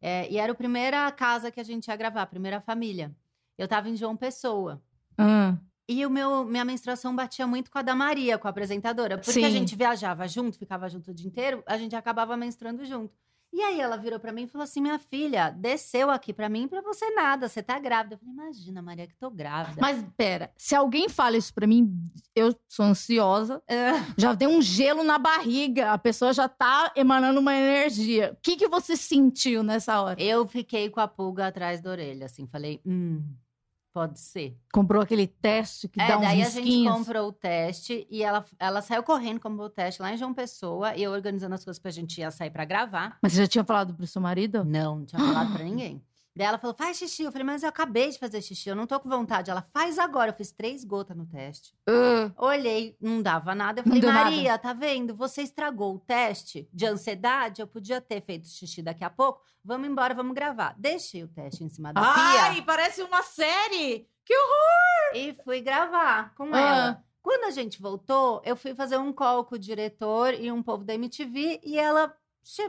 É, 0.00 0.30
e 0.30 0.38
era 0.38 0.52
a 0.52 0.54
primeira 0.54 1.10
casa 1.12 1.50
que 1.50 1.60
a 1.60 1.64
gente 1.64 1.88
ia 1.88 1.96
gravar, 1.96 2.22
a 2.22 2.26
primeira 2.26 2.60
família. 2.60 3.14
Eu 3.58 3.64
estava 3.64 3.88
em 3.88 3.96
João 3.96 4.16
Pessoa. 4.16 4.82
Ah, 5.18 5.56
E 5.86 6.06
o 6.06 6.10
meu, 6.10 6.44
minha 6.44 6.64
menstruação 6.64 7.14
batia 7.14 7.46
muito 7.46 7.70
com 7.70 7.78
a 7.78 7.82
da 7.82 7.94
Maria, 7.94 8.38
com 8.38 8.46
a 8.46 8.50
apresentadora. 8.50 9.18
Porque 9.18 9.30
a 9.40 9.48
Sim. 9.48 9.50
gente 9.50 9.74
viajava 9.76 10.26
junto, 10.28 10.56
ficava 10.56 10.88
junto 10.88 11.10
o 11.10 11.14
dia 11.14 11.26
inteiro, 11.26 11.62
a 11.66 11.76
gente 11.76 11.94
acabava 11.96 12.36
menstruando 12.36 12.84
junto. 12.84 13.12
E 13.52 13.60
aí 13.62 13.80
ela 13.80 13.96
virou 13.96 14.20
pra 14.20 14.32
mim 14.32 14.44
e 14.44 14.46
falou 14.46 14.62
assim: 14.64 14.80
minha 14.80 14.98
filha, 14.98 15.50
desceu 15.50 16.08
aqui 16.10 16.32
pra 16.32 16.48
mim 16.48 16.68
pra 16.68 16.80
você 16.82 17.10
nada, 17.10 17.48
você 17.48 17.62
tá 17.62 17.78
grávida. 17.78 18.14
Eu 18.14 18.18
falei, 18.18 18.32
imagina, 18.34 18.80
Maria, 18.80 19.06
que 19.08 19.16
tô 19.16 19.28
grávida. 19.30 19.76
mas 19.80 20.04
pera, 20.16 20.52
se 20.56 20.74
alguém 20.74 21.08
fala 21.08 21.36
isso 21.36 21.52
pra 21.52 21.66
mim, 21.66 21.90
eu 22.34 22.54
sou 22.68 22.84
ansiosa, 22.84 23.60
Ah, 23.68 24.12
já 24.16 24.36
tem 24.36 24.46
um 24.46 24.62
gelo 24.62 25.02
na 25.02 25.18
barriga, 25.18 25.92
a 25.92 25.98
pessoa 25.98 26.32
já 26.32 26.48
tá 26.48 26.92
emanando 26.94 27.40
uma 27.40 27.54
energia. 27.56 28.32
O 28.34 28.36
que, 28.40 28.56
que 28.56 28.68
você 28.68 28.96
sentiu 28.96 29.62
nessa 29.62 30.00
hora? 30.00 30.20
eu 30.22 30.46
fiquei 30.46 30.88
com 30.88 31.00
a 31.00 31.08
pulga 31.08 31.48
atrás 31.48 31.80
da 31.80 31.90
orelha, 31.90 32.26
assim, 32.26 32.46
falei, 32.46 32.80
hum, 32.86 33.22
pode 33.92 34.18
ser. 34.20 34.56
Comprou 34.72 35.02
aquele 35.02 35.26
teste 35.26 35.88
que 35.88 36.00
É, 36.00 36.08
dá 36.08 36.18
uns 36.18 36.22
daí 36.22 36.42
a 36.42 36.48
gente 36.48 36.62
risquinhos? 36.64 36.96
comprou 36.96 37.28
o 37.28 37.32
teste 37.32 38.06
e 38.10 38.22
ela, 38.22 38.44
ela 38.58 38.80
saiu 38.82 39.02
correndo, 39.02 39.40
comprou 39.40 39.66
o 39.66 39.70
teste 39.70 40.00
lá 40.02 40.12
em 40.12 40.16
João 40.16 40.32
Pessoa 40.34 40.94
e 40.96 41.02
eu 41.02 41.12
organizando 41.12 41.54
as 41.54 41.64
coisas 41.64 41.80
pra 41.80 41.90
gente 41.90 42.18
ia 42.20 42.30
sair 42.30 42.50
pra 42.50 42.64
gravar. 42.64 43.18
Mas 43.22 43.32
você 43.32 43.38
já 43.42 43.46
tinha 43.48 43.64
falado 43.64 43.94
pro 43.94 44.06
seu 44.06 44.20
marido? 44.22 44.64
Não, 44.64 44.98
não 45.00 45.04
tinha 45.04 45.18
falado 45.20 45.52
pra 45.52 45.62
ninguém. 45.64 46.02
Daí 46.40 46.46
ela 46.48 46.56
falou, 46.56 46.74
faz 46.74 46.96
xixi. 46.96 47.22
Eu 47.22 47.30
falei, 47.30 47.44
mas 47.44 47.62
eu 47.62 47.68
acabei 47.68 48.08
de 48.08 48.18
fazer 48.18 48.40
xixi, 48.40 48.70
eu 48.70 48.74
não 48.74 48.86
tô 48.86 48.98
com 48.98 49.10
vontade. 49.10 49.50
Ela, 49.50 49.60
faz 49.60 49.98
agora. 49.98 50.30
Eu 50.30 50.34
fiz 50.34 50.50
três 50.50 50.82
gotas 50.84 51.14
no 51.14 51.26
teste. 51.26 51.74
Ah, 51.86 52.32
Olhei, 52.38 52.96
não 52.98 53.20
dava 53.20 53.54
nada. 53.54 53.80
Eu 53.80 53.84
falei, 53.84 54.00
deu 54.00 54.10
nada. 54.10 54.30
Maria, 54.30 54.56
tá 54.56 54.72
vendo? 54.72 55.14
Você 55.14 55.42
estragou 55.42 55.96
o 55.96 55.98
teste 55.98 56.66
de 56.72 56.86
ansiedade. 56.86 57.60
Eu 57.60 57.66
podia 57.66 58.00
ter 58.00 58.22
feito 58.22 58.48
xixi 58.48 58.80
daqui 58.80 59.04
a 59.04 59.10
pouco. 59.10 59.42
Vamos 59.62 59.86
embora, 59.86 60.14
vamos 60.14 60.34
gravar. 60.34 60.74
Deixei 60.78 61.22
o 61.22 61.28
teste 61.28 61.62
em 61.62 61.68
cima 61.68 61.92
da 61.92 62.00
Ai, 62.00 62.54
pia 62.54 62.62
parece 62.62 63.02
uma 63.02 63.22
série! 63.22 64.08
e 65.12 65.34
fui 65.44 65.60
gravar 65.60 66.34
com 66.36 66.54
Ah. 66.54 66.58
ela. 66.58 67.04
Quando 67.22 67.44
a 67.44 67.50
gente 67.50 67.82
voltou, 67.82 68.40
eu 68.46 68.56
fui 68.56 68.74
fazer 68.74 68.96
um 68.96 69.12
call 69.12 69.44
com 69.44 69.56
o 69.56 69.58
diretor 69.58 70.32
e 70.32 70.50
um 70.50 70.62
povo 70.62 70.84
da 70.84 70.94
MTV 70.94 71.60
e 71.62 71.78
ela 71.78 72.14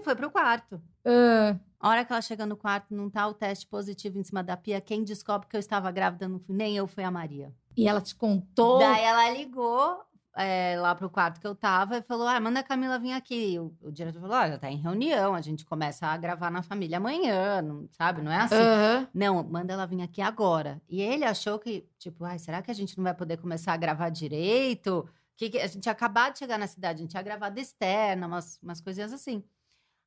foi 0.03 0.15
pro 0.15 0.29
quarto. 0.31 0.81
Ah, 1.05 1.55
A 1.79 1.89
hora 1.89 2.05
que 2.05 2.11
ela 2.11 2.21
chega 2.21 2.45
no 2.45 2.55
quarto, 2.55 2.93
não 2.93 3.09
tá 3.09 3.27
o 3.27 3.33
teste 3.33 3.65
positivo 3.67 4.19
em 4.19 4.23
cima 4.23 4.43
da 4.43 4.55
pia. 4.57 4.79
Quem 4.81 5.03
descobre 5.03 5.47
que 5.47 5.55
eu 5.55 5.59
estava 5.59 5.89
grávida, 5.91 6.27
não 6.27 6.39
fui 6.39 6.55
nem 6.55 6.75
eu, 6.77 6.87
foi 6.87 7.03
a 7.03 7.11
Maria. 7.11 7.53
e 7.75 7.87
ela 7.87 8.01
te 8.01 8.13
contou. 8.15 8.79
Daí 8.79 9.03
ela 9.03 9.29
ligou 9.31 9.99
é, 10.35 10.75
lá 10.79 10.93
pro 10.95 11.09
quarto 11.09 11.39
que 11.41 11.47
eu 11.47 11.55
tava 11.55 11.97
e 11.97 12.01
falou: 12.03 12.27
Ah, 12.27 12.39
manda 12.39 12.59
a 12.59 12.63
Camila 12.63 12.99
vir 12.99 13.13
aqui. 13.13 13.57
O, 13.59 13.73
o 13.81 13.91
diretor 13.91 14.21
falou: 14.21 14.35
Olha, 14.37 14.57
tá 14.59 14.69
em 14.69 14.77
reunião, 14.77 15.33
a 15.33 15.41
gente 15.41 15.65
começa 15.65 16.05
a 16.05 16.15
gravar 16.17 16.51
na 16.51 16.61
família 16.61 16.97
amanhã, 16.97 17.61
não, 17.61 17.87
sabe? 17.91 18.21
Não 18.21 18.31
é 18.31 18.37
assim. 18.37 18.55
Aham. 18.55 19.07
Não, 19.13 19.43
manda 19.43 19.73
ela 19.73 19.85
vir 19.87 20.01
aqui 20.01 20.21
agora. 20.21 20.81
E 20.87 21.01
ele 21.01 21.25
achou 21.25 21.57
que, 21.57 21.85
tipo, 21.97 22.23
ai, 22.25 22.37
será 22.39 22.61
que 22.61 22.69
a 22.71 22.73
gente 22.73 22.95
não 22.97 23.03
vai 23.03 23.13
poder 23.13 23.37
começar 23.37 23.73
a 23.73 23.77
gravar 23.77 24.09
direito? 24.09 25.07
Que, 25.35 25.49
que- 25.49 25.59
a 25.59 25.65
gente 25.67 25.81
tinha 25.81 25.91
acabado 25.91 26.33
de 26.33 26.39
chegar 26.39 26.59
na 26.59 26.67
cidade, 26.67 26.99
a 26.99 27.01
gente 27.01 27.11
tinha 27.11 27.23
gravado 27.23 27.59
externa, 27.59 28.27
umas, 28.27 28.59
umas 28.61 28.79
coisinhas 28.79 29.11
assim. 29.11 29.43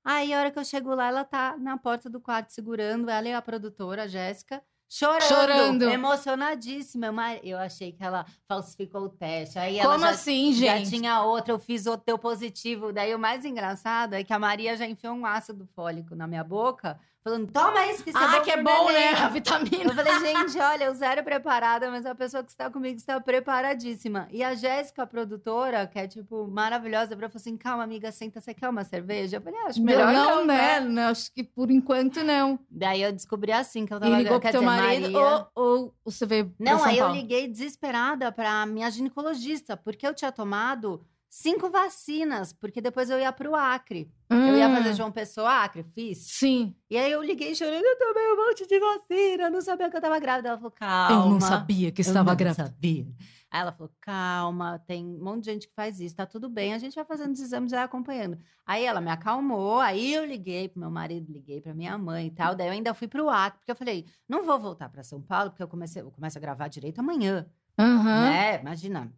Aí, 0.05 0.33
a 0.35 0.39
hora 0.39 0.51
que 0.51 0.59
eu 0.59 0.65
chego 0.65 0.95
lá, 0.95 1.09
ela 1.09 1.25
tá 1.25 1.57
na 1.59 1.79
porta 1.79 2.11
do 2.11 2.21
quarto 2.21 2.51
segurando, 2.53 3.09
ela 3.09 3.27
e 3.29 3.33
a 3.33 3.41
produtora, 3.41 4.03
a 4.03 4.07
Jéssica, 4.07 4.63
chorando, 4.89 5.23
Chorando. 5.27 5.83
emocionadíssima. 5.85 7.07
Eu 7.07 7.13
ma- 7.13 7.35
Eu 7.37 7.59
achei 7.59 7.91
que 7.93 8.03
ela 8.05 8.27
falsificou 8.47 9.03
o 9.03 9.09
teste. 9.09 9.59
Aí 9.59 9.79
ela 9.79 9.91
Como 9.93 10.05
já, 10.05 10.11
assim, 10.11 10.53
já 10.53 10.77
gente? 10.77 10.91
tinha 10.91 11.23
outra, 11.23 11.53
eu 11.53 11.59
fiz 11.59 11.87
o 11.87 11.97
teu 11.97 12.19
positivo. 12.19 12.93
Daí 12.93 13.15
o 13.15 13.19
mais 13.19 13.45
engraçado 13.45 14.15
é 14.15 14.23
que 14.23 14.33
a 14.33 14.39
Maria 14.39 14.77
já 14.77 14.87
enfiou 14.87 15.15
um 15.15 15.25
ácido 15.27 15.67
fólico 15.75 16.15
na 16.15 16.27
minha 16.27 16.45
boca, 16.45 16.99
falando: 17.25 17.51
toma 17.51 17.87
isso 17.87 18.05
que 18.05 18.11
isso 18.11 18.19
é 18.19 18.23
Ah, 18.23 18.29
bom 18.39 18.43
que 18.43 18.51
é 18.51 18.63
bom, 18.63 18.87
neném." 18.89 19.13
né? 19.15 19.19
A 19.21 19.29
vitamina. 19.29 19.85
Eu 19.85 19.95
falei, 19.95 20.21
gente, 20.21 20.59
olha, 20.61 20.85
eu 20.85 20.95
zero 20.95 21.25
preparada, 21.25 21.91
mas 21.91 22.05
a 22.05 22.15
pessoa 22.15 22.45
que 22.45 22.51
está 22.51 22.71
comigo 22.71 22.97
está 22.97 23.19
preparadíssima. 23.21 24.29
E 24.31 24.43
a 24.45 24.55
Jéssica, 24.55 25.03
a 25.03 25.07
produtora, 25.07 25.87
que 25.87 25.99
é, 25.99 26.07
tipo, 26.07 26.47
maravilhosa, 26.47 27.15
falou 27.17 27.31
assim: 27.35 27.57
calma, 27.57 27.83
amiga, 27.83 28.13
senta, 28.13 28.41
você 28.41 28.53
quer 28.53 28.69
uma 28.69 28.85
cerveja? 28.85 29.39
Eu 29.39 29.41
falei, 29.41 29.59
ah, 29.65 29.67
acho 29.69 29.83
melhor 29.83 30.13
não, 30.13 30.37
não, 30.39 30.47
né? 30.47 30.81
Não, 30.81 31.05
Acho 31.15 31.33
que 31.33 31.43
por 31.43 31.71
enquanto 31.71 32.23
não. 32.23 32.59
Daí 32.71 33.03
eu 33.03 33.13
descobri 33.13 33.53
assim, 33.53 33.87
que 33.87 33.93
eu 33.95 33.99
E 33.99 34.01
tava... 34.01 34.17
ligou 34.19 34.41
pro 34.41 34.51
teu 34.51 34.61
dizer, 34.61 34.65
marido 34.77 35.11
Maria- 35.13 35.47
ou, 35.55 35.75
ou 35.75 35.95
você 36.05 36.27
veio 36.27 36.55
Não, 36.59 36.85
aí 36.85 36.99
eu 36.99 37.07
Paulo? 37.07 37.21
liguei 37.21 37.49
desesperada 37.49 38.31
pra 38.33 38.67
minha 38.67 38.91
ginecologista, 38.91 39.77
porque 39.77 40.07
eu 40.07 40.13
tinha 40.15 40.31
tomado 40.33 41.05
cinco 41.37 41.69
vacinas, 41.69 42.53
porque 42.53 42.81
depois 42.81 43.11
eu 43.11 43.19
ia 43.19 43.33
pro 43.33 43.55
Acre. 43.57 44.09
Eu 44.31 44.57
ia 44.57 44.69
Hum, 44.69 44.73
fazer 44.73 44.95
João 44.95 45.11
Pessoa 45.13 45.65
Acre, 45.65 45.83
fiz. 45.95 46.19
Sim. 46.19 46.75
E 46.89 46.97
aí 46.97 47.11
eu 47.11 47.23
liguei 47.23 47.55
chorando, 47.55 47.83
eu 47.85 47.99
tomei 47.99 48.33
um 48.33 48.37
monte 48.47 48.67
de 48.67 48.79
vacina, 48.79 49.43
eu 49.45 49.51
não 49.51 49.61
sabia 49.61 49.91
que 49.91 49.97
eu 49.97 50.01
tava 50.01 50.19
grávida. 50.19 50.49
Ela 50.51 50.59
falou, 50.59 50.71
calma. 50.71 51.25
Eu 51.27 51.31
não 51.31 51.41
sabia 51.41 51.91
que 51.91 52.01
Eu 52.01 52.05
estava 52.07 52.31
não 52.31 52.37
grávida. 52.37 52.67
sabia. 52.67 53.07
Aí 53.51 53.61
ela 53.61 53.73
falou: 53.73 53.93
calma, 54.01 54.79
tem 54.87 55.05
um 55.05 55.23
monte 55.25 55.45
de 55.45 55.53
gente 55.53 55.69
que 55.69 55.75
faz 55.75 56.01
isso, 56.01 56.17
tá 56.17 56.27
tudo 56.27 56.49
bem, 56.49 56.75
a 56.75 56.79
gente 56.79 56.95
vai 56.95 57.05
fazendo 57.05 57.33
os 57.33 57.41
exames 57.41 57.71
e 57.73 57.75
vai 57.77 57.85
acompanhando. 57.85 58.37
Aí 58.67 58.85
ela 58.85 59.01
me 59.01 59.11
acalmou, 59.11 59.79
aí 59.79 60.13
eu 60.15 60.25
liguei 60.25 60.69
pro 60.69 60.81
meu 60.81 60.91
marido, 60.91 61.33
liguei 61.33 61.61
pra 61.61 61.73
minha 61.75 61.97
mãe 61.99 62.27
e 62.27 62.31
tal. 62.33 62.55
Daí 62.57 62.67
eu 62.69 62.73
ainda 62.73 62.93
fui 62.95 63.07
pro 63.07 63.29
Acre, 63.29 63.59
porque 63.59 63.71
eu 63.71 63.77
falei: 63.77 64.07
não 64.29 64.43
vou 64.45 64.59
voltar 64.59 64.89
pra 64.89 65.03
São 65.05 65.21
Paulo, 65.23 65.51
porque 65.51 65.63
eu, 65.63 65.69
comecei, 65.69 66.03
eu 66.03 66.11
começo 66.11 66.37
a 66.39 66.41
gravar 66.41 66.67
direito 66.69 66.99
amanhã, 67.01 67.47
Aham. 67.79 68.23
né? 68.23 68.61
Imagina. 68.61 69.13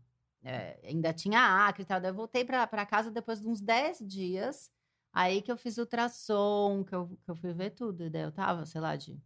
É, 0.47 0.79
ainda 0.85 1.13
tinha 1.13 1.67
Acre 1.67 1.83
e 1.83 1.85
tal. 1.85 2.01
Daí 2.01 2.11
eu 2.11 2.15
voltei 2.15 2.45
pra, 2.45 2.65
pra 2.69 2.87
casa 2.87 3.11
depois 3.11 3.41
de 3.41 3.49
uns 3.49 3.61
10 3.61 3.99
dias. 4.07 4.71
Aí 5.13 5.43
que 5.43 5.51
eu 5.51 5.57
fiz 5.57 5.77
ultrassom, 5.77 6.85
que 6.85 6.95
eu, 6.95 7.09
que 7.25 7.31
eu 7.31 7.35
fui 7.35 7.53
ver 7.53 7.71
tudo. 7.71 8.05
E 8.05 8.11
daí 8.11 8.23
eu 8.23 8.31
tava, 8.31 8.65
sei 8.65 8.81
lá, 8.81 8.95
de 8.95 9.21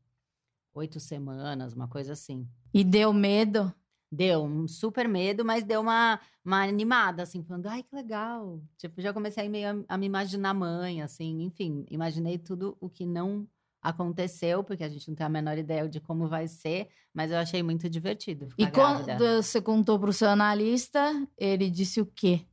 oito 0.72 0.98
semanas, 0.98 1.74
uma 1.74 1.86
coisa 1.86 2.14
assim. 2.14 2.48
E 2.72 2.82
deu 2.82 3.12
medo? 3.12 3.72
Deu 4.10 4.42
um 4.42 4.66
super 4.66 5.06
medo, 5.06 5.44
mas 5.44 5.62
deu 5.62 5.82
uma, 5.82 6.18
uma 6.44 6.62
animada, 6.64 7.22
assim, 7.22 7.44
falando, 7.44 7.66
ai, 7.66 7.82
que 7.82 7.94
legal. 7.94 8.60
Tipo, 8.78 9.00
já 9.00 9.12
comecei 9.12 9.48
meio 9.48 9.84
a, 9.88 9.94
a 9.94 9.98
me 9.98 10.06
imaginar 10.06 10.54
mãe, 10.54 11.02
assim, 11.02 11.42
enfim, 11.42 11.84
imaginei 11.90 12.38
tudo 12.38 12.76
o 12.80 12.88
que 12.88 13.04
não 13.04 13.46
aconteceu, 13.82 14.62
porque 14.64 14.84
a 14.84 14.88
gente 14.88 15.08
não 15.08 15.14
tem 15.14 15.26
a 15.26 15.30
menor 15.30 15.56
ideia 15.58 15.88
de 15.88 16.00
como 16.00 16.28
vai 16.28 16.46
ser, 16.48 16.88
mas 17.14 17.30
eu 17.30 17.38
achei 17.38 17.62
muito 17.62 17.88
divertido. 17.88 18.48
E 18.58 18.66
quando 18.66 19.04
grávida. 19.04 19.42
você 19.42 19.60
contou 19.60 19.98
pro 19.98 20.12
seu 20.12 20.28
analista, 20.28 21.26
ele 21.36 21.70
disse 21.70 22.00
o 22.00 22.06
quê? 22.06 22.46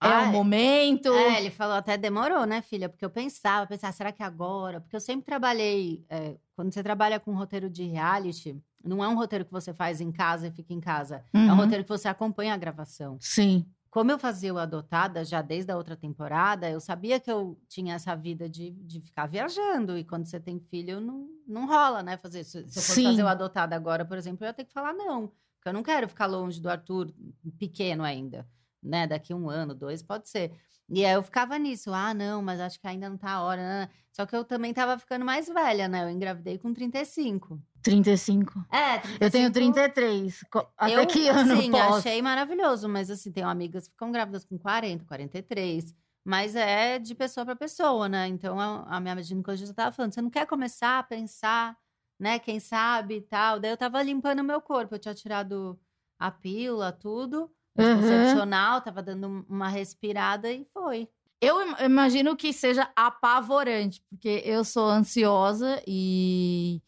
É 0.00 0.06
Ah, 0.06 0.22
o 0.22 0.26
momento? 0.32 1.12
É, 1.12 1.38
ele 1.40 1.50
falou 1.50 1.74
até 1.74 1.96
demorou, 1.98 2.46
né, 2.46 2.62
filha? 2.62 2.88
Porque 2.88 3.04
eu 3.04 3.10
pensava, 3.10 3.66
pensava, 3.66 3.92
será 3.92 4.12
que 4.12 4.22
é 4.22 4.26
agora? 4.26 4.80
Porque 4.80 4.94
eu 4.94 5.00
sempre 5.00 5.26
trabalhei. 5.26 6.04
é, 6.08 6.36
quando 6.54 6.72
você 6.72 6.82
trabalha 6.82 7.18
com 7.18 7.34
roteiro 7.34 7.68
de 7.68 7.82
reality, 7.84 8.56
não 8.84 9.02
é 9.02 9.08
um 9.08 9.16
roteiro 9.16 9.44
que 9.44 9.50
você 9.50 9.74
faz 9.74 10.00
em 10.00 10.12
casa 10.12 10.46
e 10.46 10.50
fica 10.52 10.72
em 10.72 10.78
casa. 10.80 11.24
É 11.32 11.38
um 11.38 11.48
Uhum. 11.50 11.54
roteiro 11.56 11.82
que 11.82 11.88
você 11.90 12.06
acompanha 12.06 12.54
a 12.54 12.56
gravação. 12.56 13.16
Sim. 13.20 13.66
Como 13.90 14.10
eu 14.10 14.18
fazia 14.18 14.52
o 14.52 14.58
Adotada 14.58 15.24
já 15.24 15.40
desde 15.40 15.72
a 15.72 15.76
outra 15.76 15.96
temporada, 15.96 16.68
eu 16.68 16.78
sabia 16.78 17.18
que 17.18 17.30
eu 17.30 17.58
tinha 17.68 17.94
essa 17.94 18.14
vida 18.14 18.48
de, 18.48 18.70
de 18.70 19.00
ficar 19.00 19.26
viajando. 19.26 19.96
E 19.96 20.04
quando 20.04 20.26
você 20.26 20.38
tem 20.38 20.60
filho, 20.60 21.00
não, 21.00 21.26
não 21.46 21.66
rola, 21.66 22.02
né? 22.02 22.16
Fazer, 22.18 22.44
se, 22.44 22.68
se 22.68 22.78
eu 22.78 22.82
fosse 22.82 22.94
Sim. 22.94 23.04
fazer 23.04 23.22
o 23.22 23.28
Adotada 23.28 23.74
agora, 23.74 24.04
por 24.04 24.18
exemplo, 24.18 24.44
eu 24.44 24.48
ia 24.48 24.54
ter 24.54 24.64
que 24.64 24.72
falar 24.72 24.92
não. 24.92 25.28
Porque 25.56 25.68
eu 25.68 25.72
não 25.72 25.82
quero 25.82 26.08
ficar 26.08 26.26
longe 26.26 26.60
do 26.60 26.68
Arthur, 26.68 27.12
pequeno 27.58 28.04
ainda. 28.04 28.46
Né? 28.82 29.06
Daqui 29.06 29.32
um 29.32 29.48
ano, 29.48 29.74
dois, 29.74 30.02
pode 30.02 30.28
ser. 30.28 30.52
E 30.90 31.04
aí 31.04 31.12
eu 31.12 31.22
ficava 31.22 31.58
nisso. 31.58 31.92
Ah, 31.92 32.14
não, 32.14 32.40
mas 32.42 32.60
acho 32.60 32.80
que 32.80 32.86
ainda 32.86 33.08
não 33.10 33.16
tá 33.18 33.32
a 33.32 33.42
hora. 33.42 33.62
né? 33.62 33.90
Só 34.12 34.24
que 34.26 34.34
eu 34.34 34.44
também 34.44 34.72
tava 34.74 34.98
ficando 34.98 35.24
mais 35.24 35.46
velha, 35.48 35.86
né? 35.86 36.02
Eu 36.04 36.10
engravidei 36.10 36.58
com 36.58 36.72
35. 36.72 37.60
35. 37.82 38.52
É, 38.72 38.96
Eu 39.24 39.30
tenho 39.30 39.50
35. 39.52 39.74
33. 39.74 40.44
Co- 40.50 40.66
Até 40.76 40.96
eu, 40.96 41.06
que 41.06 41.28
ano 41.28 41.70
posso? 41.70 41.98
achei 42.08 42.20
maravilhoso, 42.22 42.88
mas 42.88 43.10
assim, 43.10 43.30
tenho 43.30 43.48
amigas 43.48 43.86
que 43.86 43.92
ficam 43.92 44.10
grávidas 44.10 44.44
com 44.44 44.58
40, 44.58 45.04
43. 45.04 45.94
Mas 46.24 46.54
é 46.56 46.98
de 46.98 47.14
pessoa 47.14 47.46
para 47.46 47.54
pessoa, 47.56 48.08
né? 48.08 48.26
Então 48.26 48.58
a, 48.58 48.96
a 48.96 49.00
minha 49.00 49.22
ginecologista 49.22 49.72
tava 49.74 49.92
falando: 49.92 50.12
você 50.14 50.20
não 50.22 50.30
quer 50.30 50.46
começar 50.46 50.98
a 50.98 51.02
pensar, 51.02 51.76
né? 52.18 52.38
Quem 52.38 52.58
sabe 52.60 53.16
e 53.18 53.22
tal. 53.22 53.60
Daí 53.60 53.70
eu 53.70 53.76
tava 53.76 54.02
limpando 54.02 54.40
o 54.40 54.44
meu 54.44 54.60
corpo, 54.60 54.94
eu 54.94 54.98
tinha 54.98 55.14
tirado 55.14 55.78
a 56.18 56.30
pílula, 56.30 56.90
tudo, 56.92 57.50
Uhum. 57.78 57.84
anticoncepcional, 57.86 58.80
tava 58.80 59.02
dando 59.02 59.28
um- 59.28 59.44
uma 59.48 59.68
respirada 59.68 60.50
e 60.50 60.64
foi. 60.72 61.08
Eu 61.40 61.60
im- 61.62 61.84
imagino 61.84 62.36
que 62.36 62.52
seja 62.52 62.90
apavorante, 62.96 64.02
porque 64.10 64.42
eu 64.44 64.64
sou 64.64 64.88
ansiosa 64.88 65.80
e, 65.86 66.80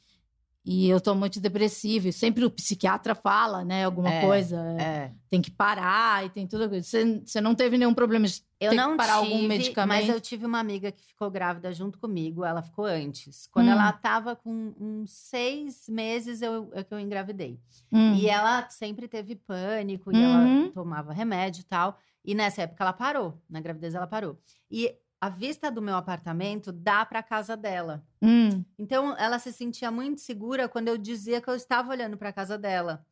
e 0.64 0.88
eu 0.88 1.00
tomo 1.00 1.24
antidepressivo. 1.24 2.08
E 2.08 2.12
sempre 2.12 2.44
o 2.44 2.50
psiquiatra 2.50 3.14
fala, 3.14 3.64
né? 3.64 3.84
Alguma 3.84 4.10
É, 4.12 4.20
coisa, 4.20 4.56
É. 4.78 5.12
tem 5.28 5.40
que 5.40 5.50
parar 5.50 6.24
e 6.26 6.30
tem 6.30 6.46
tudo. 6.46 6.68
Você, 6.68 7.20
você 7.24 7.40
não 7.40 7.54
teve 7.54 7.78
nenhum 7.78 7.94
problema 7.94 8.26
de 8.26 8.42
Eu 8.60 8.70
ter 8.70 8.76
que 8.76 8.82
não 8.82 8.96
parar 8.96 9.20
tive, 9.20 9.32
algum 9.34 9.48
medicamento? 9.48 9.88
mas 9.98 10.08
eu 10.08 10.20
tive 10.20 10.44
uma 10.44 10.58
amiga 10.58 10.92
que 10.92 11.02
ficou 11.02 11.30
grávida 11.30 11.72
junto 11.72 11.98
comigo. 11.98 12.44
Ela 12.44 12.62
ficou 12.62 12.84
antes. 12.84 13.46
Quando 13.46 13.68
Hum. 13.68 13.72
ela 13.72 13.90
tava 13.92 14.36
com 14.36 14.74
uns 14.78 15.10
seis 15.10 15.88
meses, 15.88 16.42
eu, 16.42 16.70
é 16.74 16.84
que 16.84 16.92
eu 16.92 17.00
engravidei. 17.00 17.58
Hum. 17.90 18.14
E 18.14 18.28
ela 18.28 18.68
sempre 18.68 19.08
teve 19.08 19.34
pânico, 19.36 20.12
e 20.12 20.16
Uhum. 20.16 20.22
ela 20.64 20.70
tomava 20.72 21.12
remédio 21.12 21.62
e 21.62 21.64
tal. 21.64 21.98
E 22.22 22.34
nessa 22.34 22.62
época 22.62 22.84
ela 22.84 22.92
parou, 22.92 23.40
na 23.48 23.60
gravidez 23.62 23.94
ela 23.94 24.06
parou. 24.06 24.38
E 24.70 24.94
a 25.20 25.28
vista 25.28 25.70
do 25.70 25.82
meu 25.82 25.96
apartamento 25.96 26.72
dá 26.72 27.04
para 27.04 27.22
casa 27.22 27.56
dela. 27.56 28.02
Hum. 28.22 28.64
Então 28.78 29.14
ela 29.18 29.38
se 29.38 29.52
sentia 29.52 29.90
muito 29.90 30.20
segura 30.20 30.68
quando 30.68 30.88
eu 30.88 30.96
dizia 30.96 31.40
que 31.40 31.48
eu 31.48 31.54
estava 31.54 31.90
olhando 31.90 32.16
para 32.16 32.32
casa 32.32 32.56
dela. 32.56 33.04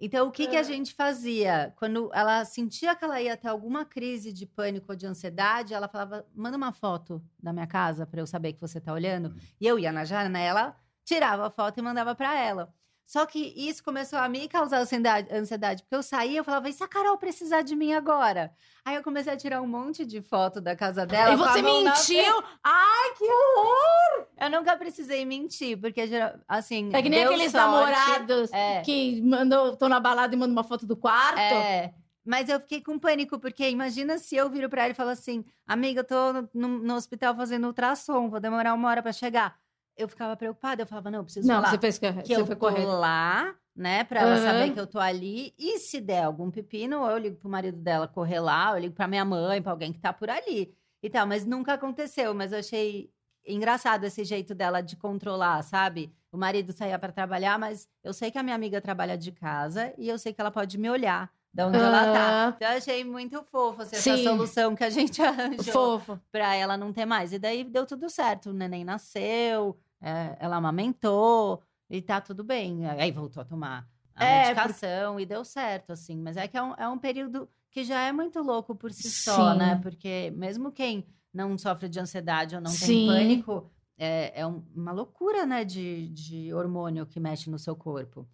Então 0.00 0.26
o 0.26 0.32
que, 0.32 0.48
que 0.48 0.56
a 0.56 0.64
gente 0.64 0.92
fazia? 0.92 1.72
Quando 1.76 2.10
ela 2.12 2.44
sentia 2.44 2.96
que 2.96 3.04
ela 3.04 3.22
ia 3.22 3.36
ter 3.36 3.46
alguma 3.46 3.84
crise 3.84 4.32
de 4.32 4.44
pânico 4.44 4.90
ou 4.90 4.96
de 4.96 5.06
ansiedade, 5.06 5.74
ela 5.74 5.86
falava: 5.86 6.26
"Manda 6.34 6.56
uma 6.56 6.72
foto 6.72 7.22
da 7.40 7.52
minha 7.52 7.68
casa 7.68 8.04
para 8.04 8.20
eu 8.20 8.26
saber 8.26 8.54
que 8.54 8.60
você 8.60 8.78
está 8.78 8.92
olhando". 8.92 9.36
E 9.60 9.66
eu 9.66 9.78
ia 9.78 9.92
na 9.92 10.04
janela, 10.04 10.76
tirava 11.04 11.46
a 11.46 11.50
foto 11.50 11.78
e 11.78 11.82
mandava 11.82 12.16
para 12.16 12.36
ela. 12.36 12.74
Só 13.04 13.26
que 13.26 13.52
isso 13.56 13.82
começou 13.84 14.18
a 14.18 14.28
me 14.28 14.48
causar 14.48 14.78
ansiedade, 14.78 15.28
ansiedade, 15.34 15.82
porque 15.82 15.96
eu 15.96 16.02
saía 16.02 16.40
e 16.40 16.44
falava, 16.44 16.68
e 16.68 16.72
se 16.72 16.82
a 16.82 16.88
Carol 16.88 17.18
precisar 17.18 17.60
de 17.62 17.76
mim 17.76 17.92
agora? 17.92 18.50
Aí 18.84 18.94
eu 18.94 19.02
comecei 19.02 19.32
a 19.32 19.36
tirar 19.36 19.60
um 19.60 19.66
monte 19.66 20.04
de 20.06 20.22
foto 20.22 20.60
da 20.60 20.74
casa 20.74 21.04
dela. 21.04 21.34
e 21.34 21.36
você 21.36 21.60
na 21.60 21.68
mentiu? 21.68 22.42
Ai, 22.64 23.10
que 23.18 23.24
horror! 23.24 24.26
eu 24.40 24.50
nunca 24.50 24.76
precisei 24.76 25.24
mentir, 25.24 25.78
porque, 25.78 26.02
assim. 26.48 26.90
É 26.92 27.02
que 27.02 27.08
nem 27.10 27.22
aqueles 27.24 27.52
sorte. 27.52 27.66
namorados 27.66 28.52
É. 28.52 28.80
que 28.80 29.20
mandou, 29.22 29.76
tô 29.76 29.88
na 29.88 30.00
balada 30.00 30.34
e 30.34 30.38
mandam 30.38 30.52
uma 30.54 30.64
foto 30.64 30.86
do 30.86 30.96
quarto. 30.96 31.38
É. 31.38 31.92
Mas 32.24 32.48
eu 32.48 32.60
fiquei 32.60 32.80
com 32.80 32.98
pânico, 33.00 33.38
porque 33.38 33.68
imagina 33.68 34.16
se 34.16 34.36
eu 34.36 34.48
viro 34.48 34.68
pra 34.70 34.82
ela 34.84 34.92
e 34.92 34.94
falo 34.96 35.10
assim: 35.10 35.44
amiga, 35.66 36.00
eu 36.00 36.04
tô 36.04 36.32
no, 36.32 36.48
no- 36.54 36.78
no 36.78 36.94
hospital 36.94 37.34
fazendo 37.34 37.66
ultrassom, 37.66 38.30
vou 38.30 38.38
demorar 38.38 38.74
uma 38.74 38.88
hora 38.88 39.02
pra 39.02 39.12
chegar. 39.12 39.56
Eu 39.96 40.08
ficava 40.08 40.36
preocupada, 40.36 40.82
eu 40.82 40.86
falava: 40.86 41.10
não, 41.10 41.20
eu 41.20 41.24
preciso 41.24 41.48
Não, 41.48 41.60
falar 41.60 41.76
você 41.76 41.78
fez 41.78 41.98
que, 41.98 42.06
que 42.22 42.32
eu 42.32 42.46
foi 42.46 42.56
tô 42.56 42.58
correto. 42.58 42.92
lá, 42.98 43.54
né? 43.74 44.04
Pra 44.04 44.20
ela 44.20 44.36
Aham. 44.36 44.38
saber 44.38 44.70
que 44.70 44.80
eu 44.80 44.86
tô 44.86 44.98
ali. 44.98 45.54
E 45.58 45.78
se 45.78 46.00
der 46.00 46.24
algum 46.24 46.50
pepino, 46.50 47.04
eu 47.08 47.18
ligo 47.18 47.36
pro 47.36 47.48
marido 47.50 47.78
dela 47.78 48.08
correr 48.08 48.40
lá, 48.40 48.72
eu 48.72 48.78
ligo 48.80 48.94
pra 48.94 49.08
minha 49.08 49.24
mãe, 49.24 49.60
pra 49.62 49.72
alguém 49.72 49.92
que 49.92 50.00
tá 50.00 50.12
por 50.12 50.30
ali 50.30 50.74
e 51.02 51.10
tal. 51.10 51.26
Mas 51.26 51.44
nunca 51.44 51.74
aconteceu. 51.74 52.34
Mas 52.34 52.52
eu 52.52 52.58
achei 52.60 53.10
engraçado 53.46 54.04
esse 54.04 54.24
jeito 54.24 54.54
dela 54.54 54.80
de 54.80 54.96
controlar, 54.96 55.62
sabe? 55.62 56.14
O 56.30 56.36
marido 56.38 56.72
saía 56.72 56.98
pra 56.98 57.12
trabalhar, 57.12 57.58
mas 57.58 57.88
eu 58.02 58.12
sei 58.12 58.30
que 58.30 58.38
a 58.38 58.42
minha 58.42 58.54
amiga 58.56 58.80
trabalha 58.80 59.18
de 59.18 59.32
casa 59.32 59.92
e 59.98 60.08
eu 60.08 60.18
sei 60.18 60.32
que 60.32 60.40
ela 60.40 60.50
pode 60.50 60.78
me 60.78 60.88
olhar 60.88 61.30
de 61.52 61.62
onde 61.62 61.76
ela 61.76 62.04
tá. 62.12 62.46
Ah, 62.48 62.52
Então 62.56 62.70
eu 62.70 62.76
achei 62.78 63.04
muito 63.04 63.42
fofo 63.44 63.82
assim, 63.82 63.96
essa 63.96 64.16
solução 64.22 64.74
que 64.74 64.84
a 64.84 64.90
gente 64.90 65.20
arranjou 65.22 65.72
Fofo. 66.00 66.20
pra 66.30 66.54
ela 66.54 66.76
não 66.76 66.92
ter 66.92 67.04
mais. 67.04 67.32
E 67.32 67.38
daí 67.38 67.62
deu 67.64 67.84
tudo 67.86 68.08
certo. 68.08 68.50
O 68.50 68.52
neném 68.52 68.84
nasceu, 68.84 69.76
é, 70.00 70.36
ela 70.40 70.56
amamentou 70.56 71.62
e 71.90 72.00
tá 72.00 72.20
tudo 72.20 72.42
bem. 72.42 72.86
Aí 72.88 73.10
voltou 73.12 73.42
a 73.42 73.44
tomar 73.44 73.86
a 74.14 74.24
É, 74.24 74.48
medicação 74.54 75.20
e 75.20 75.26
deu 75.26 75.44
certo, 75.44 75.92
assim. 75.92 76.16
Mas 76.16 76.36
é 76.36 76.48
que 76.48 76.56
é 76.56 76.62
um, 76.62 76.74
é 76.76 76.88
um 76.88 76.98
período 76.98 77.48
que 77.70 77.84
já 77.84 78.00
é 78.00 78.12
muito 78.12 78.40
louco 78.42 78.74
por 78.74 78.92
si 78.92 79.10
só, 79.10 79.52
Sim. 79.52 79.58
né? 79.58 79.78
Porque 79.82 80.32
mesmo 80.36 80.70
quem 80.72 81.06
não 81.32 81.56
sofre 81.58 81.88
de 81.88 81.98
ansiedade 82.00 82.54
ou 82.54 82.60
não 82.60 82.70
Sim. 82.70 82.86
tem 82.86 83.06
pânico, 83.08 83.70
é, 83.98 84.40
é 84.40 84.46
um- 84.46 84.62
uma 84.74 84.92
loucura, 84.92 85.44
né? 85.46 85.64
De, 85.64 86.08
de 86.08 86.52
hormônio 86.54 87.06
que 87.06 87.18
mexe 87.20 87.48
no 87.50 87.58
seu 87.58 87.74
corpo. 87.76 88.26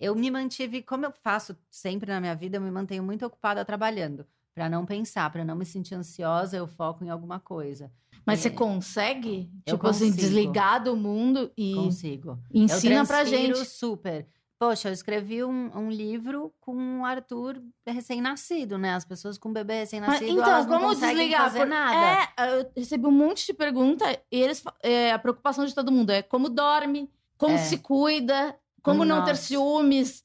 Eu 0.00 0.14
me 0.14 0.30
mantive, 0.30 0.82
como 0.82 1.04
eu 1.06 1.12
faço 1.22 1.56
sempre 1.70 2.10
na 2.12 2.20
minha 2.20 2.34
vida, 2.34 2.56
eu 2.58 2.60
me 2.60 2.70
mantenho 2.70 3.02
muito 3.02 3.24
ocupada 3.24 3.64
trabalhando. 3.64 4.26
Pra 4.54 4.68
não 4.68 4.86
pensar, 4.86 5.30
pra 5.30 5.44
não 5.44 5.54
me 5.54 5.66
sentir 5.66 5.94
ansiosa, 5.94 6.56
eu 6.56 6.66
foco 6.66 7.04
em 7.04 7.10
alguma 7.10 7.38
coisa. 7.38 7.90
Mas 8.24 8.40
você 8.40 8.48
É. 8.48 8.50
consegue, 8.50 9.50
Eu 9.66 9.74
tipo 9.74 9.86
assim, 9.86 10.06
consigo. 10.06 10.16
desligar 10.22 10.82
do 10.82 10.96
mundo 10.96 11.50
e 11.56 11.74
Consigo. 11.74 12.38
ensina 12.52 12.96
eu 13.02 13.06
pra 13.06 13.24
gente. 13.24 13.64
super. 13.64 14.26
Poxa, 14.58 14.88
eu 14.88 14.92
escrevi 14.94 15.44
um, 15.44 15.70
um 15.76 15.90
livro 15.90 16.50
com 16.60 17.00
o 17.00 17.04
Arthur 17.04 17.60
recém-nascido, 17.86 18.78
né? 18.78 18.94
As 18.94 19.04
pessoas 19.04 19.36
com 19.36 19.52
bebê 19.52 19.80
recém-nascido, 19.80 20.30
então, 20.30 20.44
elas 20.48 20.66
não 20.66 20.78
como 20.78 20.88
conseguem 20.94 21.16
desligar? 21.16 21.42
fazer 21.42 21.58
Por- 21.60 21.66
nada. 21.68 22.30
É, 22.38 22.58
eu 22.60 22.70
recebi 22.76 23.06
um 23.06 23.10
monte 23.10 23.46
de 23.46 23.52
pergunta 23.52 24.04
e 24.32 24.40
eles, 24.40 24.62
é, 24.82 25.12
a 25.12 25.18
preocupação 25.18 25.66
de 25.66 25.74
todo 25.74 25.92
mundo 25.92 26.10
é 26.10 26.22
como 26.22 26.48
dorme, 26.48 27.10
como 27.36 27.54
É. 27.54 27.58
se 27.58 27.76
cuida, 27.78 28.56
como 28.86 29.04
não 29.04 29.24
ter 29.24 29.32
Nossa. 29.32 29.42
ciúmes. 29.42 30.24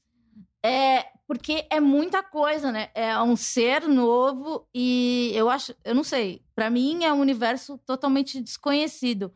É, 0.64 1.06
porque 1.26 1.66
é 1.68 1.80
muita 1.80 2.22
coisa, 2.22 2.70
né? 2.70 2.90
É 2.94 3.20
um 3.20 3.34
ser 3.34 3.88
novo 3.88 4.68
e 4.72 5.32
eu 5.34 5.50
acho, 5.50 5.74
eu 5.84 5.96
não 5.96 6.04
sei, 6.04 6.44
pra 6.54 6.70
mim 6.70 7.02
é 7.02 7.12
um 7.12 7.18
universo 7.18 7.76
totalmente 7.84 8.40
desconhecido. 8.40 9.34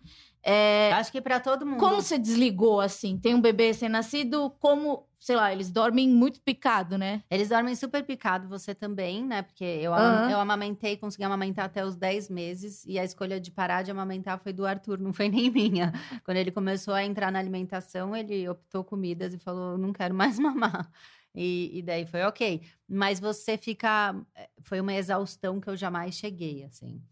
É, 0.49 0.93
Acho 0.93 1.11
que 1.11 1.21
pra 1.21 1.41
todo 1.41 1.67
mundo. 1.67 1.81
como 1.81 2.00
você 2.00 2.17
desligou 2.17 2.81
assim? 2.81 3.19
Tem 3.19 3.35
um 3.35 3.41
bebê 3.41 3.67
recém-nascido, 3.67 4.49
como, 4.61 5.09
sei 5.19 5.35
lá, 5.35 5.53
eles 5.53 5.73
dormem 5.73 6.09
muito 6.09 6.41
picado, 6.41 6.97
né? 6.97 7.25
Eles 7.29 7.49
dormem 7.49 7.75
super 7.75 8.05
picado, 8.05 8.47
você 8.49 8.73
também, 8.73 9.25
né? 9.26 9.43
Porque 9.43 9.65
eu, 9.65 9.93
ama- 9.93 10.31
eu 10.31 10.38
amamentei, 10.38 10.97
consegui 10.97 11.25
amamentar 11.25 11.65
até 11.65 11.85
os 11.85 11.97
10 11.97 12.29
meses. 12.31 12.85
E 12.87 12.97
a 12.97 13.03
escolha 13.05 13.41
de 13.41 13.50
parar 13.50 13.83
de 13.83 13.91
amamentar 13.91 14.38
foi 14.38 14.53
do 14.53 14.65
Arthur, 14.65 15.00
não 15.00 15.12
foi 15.12 15.29
nem 15.29 15.50
minha. 15.50 15.93
Quando 16.25 16.37
ele 16.37 16.53
começou 16.53 16.95
a 16.95 17.03
entrar 17.05 17.33
na 17.33 17.41
alimentação, 17.41 18.15
ele 18.15 18.49
optou 18.49 18.85
comidas 18.85 19.35
e 19.35 19.38
falou: 19.38 19.76
não 19.76 19.93
quero 19.93 20.15
mais 20.15 20.38
mamar. 20.38 20.88
E, 21.35 21.79
e 21.79 21.83
daí 21.83 22.07
foi 22.07 22.23
ok. 22.23 22.62
Mas 22.88 23.19
você 23.19 23.59
fica. 23.59 24.15
eh, 24.37 24.49
Foi 24.62 24.81
uma 24.81 24.95
exaustão 24.95 25.61
que 25.61 25.69
eu 25.69 25.76
jamais 25.76 26.15
cheguei, 26.15 26.62
assim. 26.62 27.03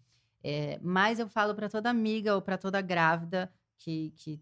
É, 0.44 0.78
mas 0.82 1.18
eu 1.18 1.26
falo 1.28 1.54
para 1.54 1.68
toda 1.68 1.88
amiga 1.90 2.34
ou 2.34 2.42
para 2.42 2.58
toda 2.58 2.80
grávida 2.80 3.50
que. 3.78 4.12
que, 4.16 4.40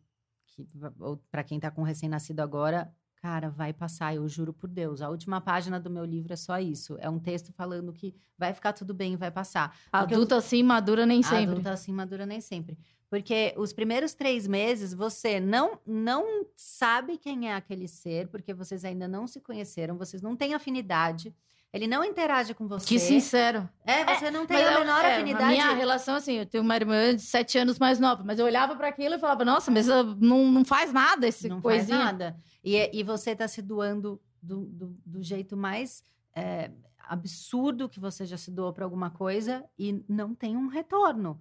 que 0.49 0.69
ou 0.99 1.17
para 1.31 1.45
quem 1.45 1.59
tá 1.59 1.71
com 1.71 1.83
recém-nascido 1.83 2.41
agora, 2.41 2.93
Cara, 3.23 3.51
vai 3.51 3.73
passar, 3.73 4.17
eu 4.17 4.29
juro 4.29 4.53
por 4.53 4.69
Deus. 4.69 5.01
A 5.01 5.09
última 5.09 5.41
página 5.41 5.79
do 5.79 5.89
meu 5.89 6.05
livro 6.05 6.33
é 6.33 6.37
só 6.37 6.59
isso. 6.59 6.97
É 6.99 7.09
um 7.09 7.21
texto 7.21 7.53
falando 7.53 7.93
que 7.93 8.17
vai 8.37 8.53
ficar 8.53 8.73
tudo 8.73 8.93
bem, 8.93 9.15
vai 9.15 9.31
passar. 9.31 9.69
Porque 9.93 10.15
eu- 10.15 10.19
Adulta 10.19 10.37
assim, 10.39 10.61
madura 10.61 11.07
nem 11.07 11.23
sempre. 11.23 11.53
adulta 11.53 11.71
assim 11.71 11.93
madura 11.93 12.27
nem 12.27 12.41
sempre. 12.41 12.77
Porque 13.09 13.55
os 13.57 13.73
primeiros 13.73 14.13
três 14.13 14.49
meses 14.49 14.93
você 14.93 15.39
não, 15.39 15.79
não 15.87 16.45
sabe 16.57 17.17
quem 17.17 17.49
é 17.49 17.55
aquele 17.55 17.87
ser, 17.87 18.27
porque 18.27 18.53
vocês 18.53 18.85
ainda 18.85 19.07
não 19.07 19.29
se 19.29 19.41
conheceram, 19.41 19.97
vocês 19.97 20.21
não 20.21 20.35
têm 20.35 20.53
afinidade. 20.53 21.33
Ele 21.73 21.87
não 21.87 22.05
interage 22.05 22.53
com 22.53 22.69
você. 22.69 22.87
Que 22.87 22.99
sincero. 22.99 23.67
É, 23.85 24.05
você 24.05 24.31
não 24.31 24.45
tem 24.47 24.63
a 24.63 24.79
menor 24.81 25.03
é, 25.03 25.15
afinidade. 25.15 25.45
A 25.45 25.49
minha 25.49 25.73
relação, 25.73 26.17
assim, 26.17 26.35
eu 26.35 26.45
tenho 26.45 26.63
uma 26.63 26.77
irmã 26.77 27.17
de 27.17 27.23
sete 27.23 27.57
anos 27.57 27.79
mais 27.79 27.99
nova, 27.99 28.23
mas 28.23 28.39
eu 28.39 28.45
olhava 28.45 28.77
pra 28.77 28.89
aquilo 28.89 29.15
e 29.15 29.19
falava, 29.19 29.43
nossa, 29.43 29.71
mas 29.71 29.89
ah, 29.89 30.05
não, 30.21 30.53
não 30.53 30.65
faz 30.67 30.93
nada 30.93 31.27
esse 31.27 31.49
não 31.49 31.63
coisinha. 31.63 31.97
faz 31.97 32.13
nada. 32.13 32.37
E, 32.63 32.91
e 32.93 33.03
você 33.03 33.35
tá 33.35 33.49
se 33.49 33.63
doando 33.63 34.21
do, 34.43 34.67
do, 34.67 34.97
do 35.07 35.23
jeito 35.23 35.57
mais 35.57 36.05
é, 36.37 36.71
absurdo 37.09 37.89
que 37.89 37.99
você 37.99 38.27
já 38.27 38.37
se 38.37 38.51
doou 38.51 38.73
para 38.73 38.85
alguma 38.85 39.11
coisa 39.11 39.65
e 39.79 40.05
não 40.07 40.35
tem 40.35 40.57
um 40.57 40.67
retorno. 40.67 41.41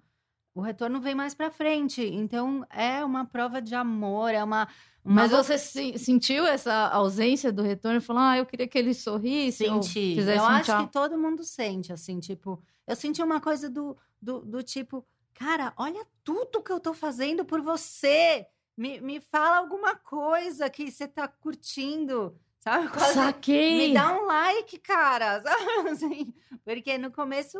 O 0.54 0.60
retorno 0.60 1.00
vem 1.00 1.14
mais 1.14 1.34
para 1.34 1.50
frente. 1.50 2.02
Então, 2.04 2.66
é 2.70 3.04
uma 3.04 3.24
prova 3.24 3.60
de 3.62 3.74
amor, 3.74 4.30
é 4.34 4.44
uma. 4.44 4.68
uma 5.04 5.22
Mas 5.22 5.30
você 5.30 5.56
se- 5.56 5.98
sentiu 5.98 6.44
essa 6.46 6.88
ausência 6.88 7.50
do 7.52 7.62
retorno 7.62 8.00
falou, 8.02 8.22
ah, 8.22 8.36
eu 8.38 8.44
queria 8.46 8.68
que 8.68 8.76
ele 8.78 8.92
sorrisse 8.92 9.64
Senti. 9.64 10.18
Eu 10.18 10.42
um 10.42 10.44
acho 10.46 10.66
tchau. 10.66 10.86
que 10.86 10.92
todo 10.92 11.16
mundo 11.18 11.42
sente, 11.42 11.92
assim, 11.92 12.20
tipo. 12.20 12.62
Eu 12.86 12.94
senti 12.96 13.22
uma 13.22 13.40
coisa 13.40 13.70
do, 13.70 13.96
do, 14.20 14.40
do 14.40 14.62
tipo, 14.62 15.06
cara, 15.32 15.72
olha 15.76 16.04
tudo 16.24 16.62
que 16.62 16.70
eu 16.72 16.80
tô 16.80 16.92
fazendo 16.92 17.44
por 17.44 17.60
você. 17.62 18.46
Me, 18.76 19.00
me 19.00 19.20
fala 19.20 19.58
alguma 19.58 19.94
coisa 19.96 20.68
que 20.68 20.90
você 20.90 21.06
tá 21.06 21.28
curtindo, 21.28 22.34
sabe? 22.58 22.88
Quase- 22.92 23.14
Saquei! 23.14 23.88
Me 23.88 23.94
dá 23.94 24.12
um 24.20 24.26
like, 24.26 24.78
cara. 24.78 25.40
sabe? 25.44 25.88
Assim, 25.90 26.34
porque 26.64 26.98
no 26.98 27.10
começo. 27.10 27.58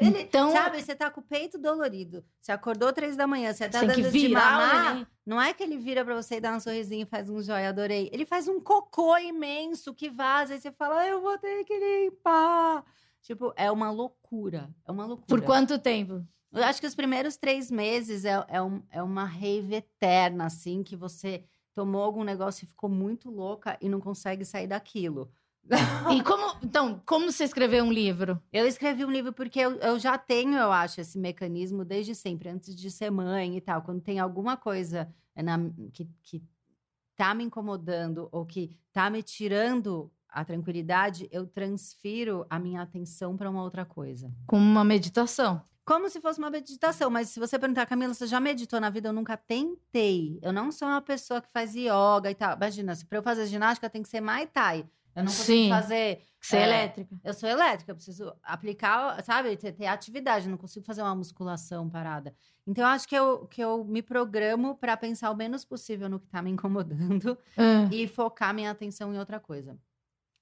Ele, 0.00 0.22
Então- 0.22 0.50
sabe, 0.52 0.80
você 0.82 0.94
tá 0.94 1.10
com 1.10 1.20
o 1.20 1.24
peito 1.24 1.58
dolorido. 1.58 2.24
Você 2.40 2.52
acordou 2.52 2.92
três 2.92 3.16
da 3.16 3.26
manhã, 3.26 3.52
você 3.52 3.68
tá 3.68 3.80
Tem 3.80 3.88
que 3.88 4.02
dando 4.02 4.12
de 4.12 4.18
virar, 4.28 4.50
mamar. 4.52 4.94
né? 4.96 5.06
Não 5.26 5.40
é 5.40 5.52
que 5.52 5.62
ele 5.62 5.76
vira 5.76 6.04
pra 6.04 6.14
você 6.14 6.36
e 6.36 6.40
dá 6.40 6.54
um 6.54 6.60
sorrisinho 6.60 7.02
e 7.02 7.06
faz 7.06 7.28
um 7.28 7.42
joia, 7.42 7.68
adorei. 7.68 8.08
Ele 8.12 8.24
faz 8.24 8.48
um 8.48 8.60
cocô 8.60 9.16
imenso 9.18 9.92
que 9.94 10.08
vaza 10.08 10.54
e 10.54 10.60
você 10.60 10.70
fala, 10.72 11.00
"Ah, 11.00 11.08
eu 11.08 11.20
vou 11.20 11.36
ter 11.38 11.64
que 11.64 11.76
limpar. 11.78 12.84
Tipo, 13.22 13.52
é 13.56 13.70
uma 13.70 13.90
loucura. 13.90 14.70
É 14.86 14.92
uma 14.92 15.04
loucura. 15.04 15.26
Por 15.28 15.42
quanto 15.42 15.78
tempo? 15.78 16.24
Eu 16.52 16.64
acho 16.64 16.80
que 16.80 16.86
os 16.86 16.94
primeiros 16.94 17.36
três 17.36 17.70
meses 17.70 18.24
é, 18.24 18.42
é, 18.48 18.62
um- 18.62 18.82
é 18.90 19.02
uma 19.02 19.24
rave 19.24 19.74
eterna, 19.74 20.46
assim, 20.46 20.82
que 20.82 20.96
você 20.96 21.44
tomou 21.74 22.02
algum 22.02 22.24
negócio 22.24 22.64
e 22.64 22.68
ficou 22.68 22.88
muito 22.88 23.30
louca 23.30 23.76
e 23.80 23.88
não 23.88 24.00
consegue 24.00 24.44
sair 24.44 24.66
daquilo. 24.66 25.30
E 26.10 26.22
como, 26.22 26.56
então, 26.62 27.02
como 27.04 27.30
você 27.30 27.44
escreveu 27.44 27.84
um 27.84 27.92
livro? 27.92 28.40
Eu 28.52 28.66
escrevi 28.66 29.04
um 29.04 29.10
livro 29.10 29.32
porque 29.32 29.60
eu, 29.60 29.72
eu 29.76 29.98
já 29.98 30.16
tenho, 30.16 30.56
eu 30.56 30.72
acho, 30.72 31.00
esse 31.00 31.18
mecanismo 31.18 31.84
desde 31.84 32.14
sempre, 32.14 32.48
antes 32.48 32.74
de 32.74 32.90
ser 32.90 33.10
mãe 33.10 33.56
e 33.56 33.60
tal. 33.60 33.82
Quando 33.82 34.00
tem 34.00 34.18
alguma 34.18 34.56
coisa 34.56 35.12
na- 35.36 35.58
que, 35.92 36.08
que 36.22 36.42
tá 37.16 37.34
me 37.34 37.44
incomodando 37.44 38.28
ou 38.32 38.46
que 38.46 38.70
tá 38.92 39.10
me 39.10 39.22
tirando 39.22 40.10
a 40.28 40.44
tranquilidade, 40.44 41.28
eu 41.30 41.46
transfiro 41.46 42.46
a 42.48 42.58
minha 42.58 42.82
atenção 42.82 43.36
para 43.36 43.50
uma 43.50 43.62
outra 43.62 43.84
coisa. 43.84 44.32
Com 44.46 44.58
uma 44.58 44.84
meditação. 44.84 45.62
Como 45.84 46.08
se 46.10 46.20
fosse 46.20 46.38
uma 46.38 46.50
meditação, 46.50 47.08
mas 47.10 47.30
se 47.30 47.40
você 47.40 47.58
perguntar, 47.58 47.86
Camila, 47.86 48.12
você 48.12 48.26
já 48.26 48.38
meditou 48.38 48.78
na 48.78 48.90
vida? 48.90 49.08
Eu 49.08 49.12
nunca 49.12 49.38
tentei. 49.38 50.38
Eu 50.42 50.52
não 50.52 50.70
sou 50.70 50.86
uma 50.86 51.00
pessoa 51.00 51.40
que 51.40 51.50
faz 51.50 51.74
yoga 51.74 52.30
e 52.30 52.34
tal. 52.34 52.54
Imagina, 52.56 52.94
se 52.94 53.06
para 53.06 53.18
eu 53.18 53.22
fazer 53.22 53.46
ginástica 53.46 53.88
tem 53.88 54.02
que 54.02 54.08
ser 54.08 54.20
Muay 54.20 54.46
Thai. 54.46 54.86
Eu 55.18 55.24
não 55.24 55.32
consigo 55.32 55.46
Sim. 55.46 55.68
fazer 55.68 56.22
Você 56.40 56.56
é, 56.56 56.60
É. 56.60 56.64
elétrica. 56.64 57.16
eu 57.24 57.34
sou 57.34 57.48
elétrica, 57.48 57.90
eu 57.90 57.96
preciso 57.96 58.32
aplicar, 58.42 59.20
sabe, 59.24 59.56
ter, 59.56 59.72
ter 59.72 59.86
atividade, 59.86 60.46
eu 60.46 60.50
não 60.52 60.56
consigo 60.56 60.86
fazer 60.86 61.02
uma 61.02 61.14
musculação 61.14 61.90
parada. 61.90 62.32
Então, 62.64 62.84
eu 62.84 62.88
acho 62.88 63.08
que 63.08 63.16
eu, 63.16 63.46
que 63.48 63.60
eu 63.60 63.84
me 63.84 64.00
programo 64.00 64.76
para 64.76 64.96
pensar 64.96 65.30
o 65.32 65.36
menos 65.36 65.64
possível 65.64 66.08
no 66.08 66.20
que 66.20 66.28
tá 66.28 66.40
me 66.40 66.50
incomodando 66.50 67.36
Ah, 67.58 67.88
e 67.90 68.06
focar 68.06 68.54
minha 68.54 68.70
atenção 68.70 69.12
em 69.12 69.18
outra 69.18 69.40
coisa. 69.40 69.76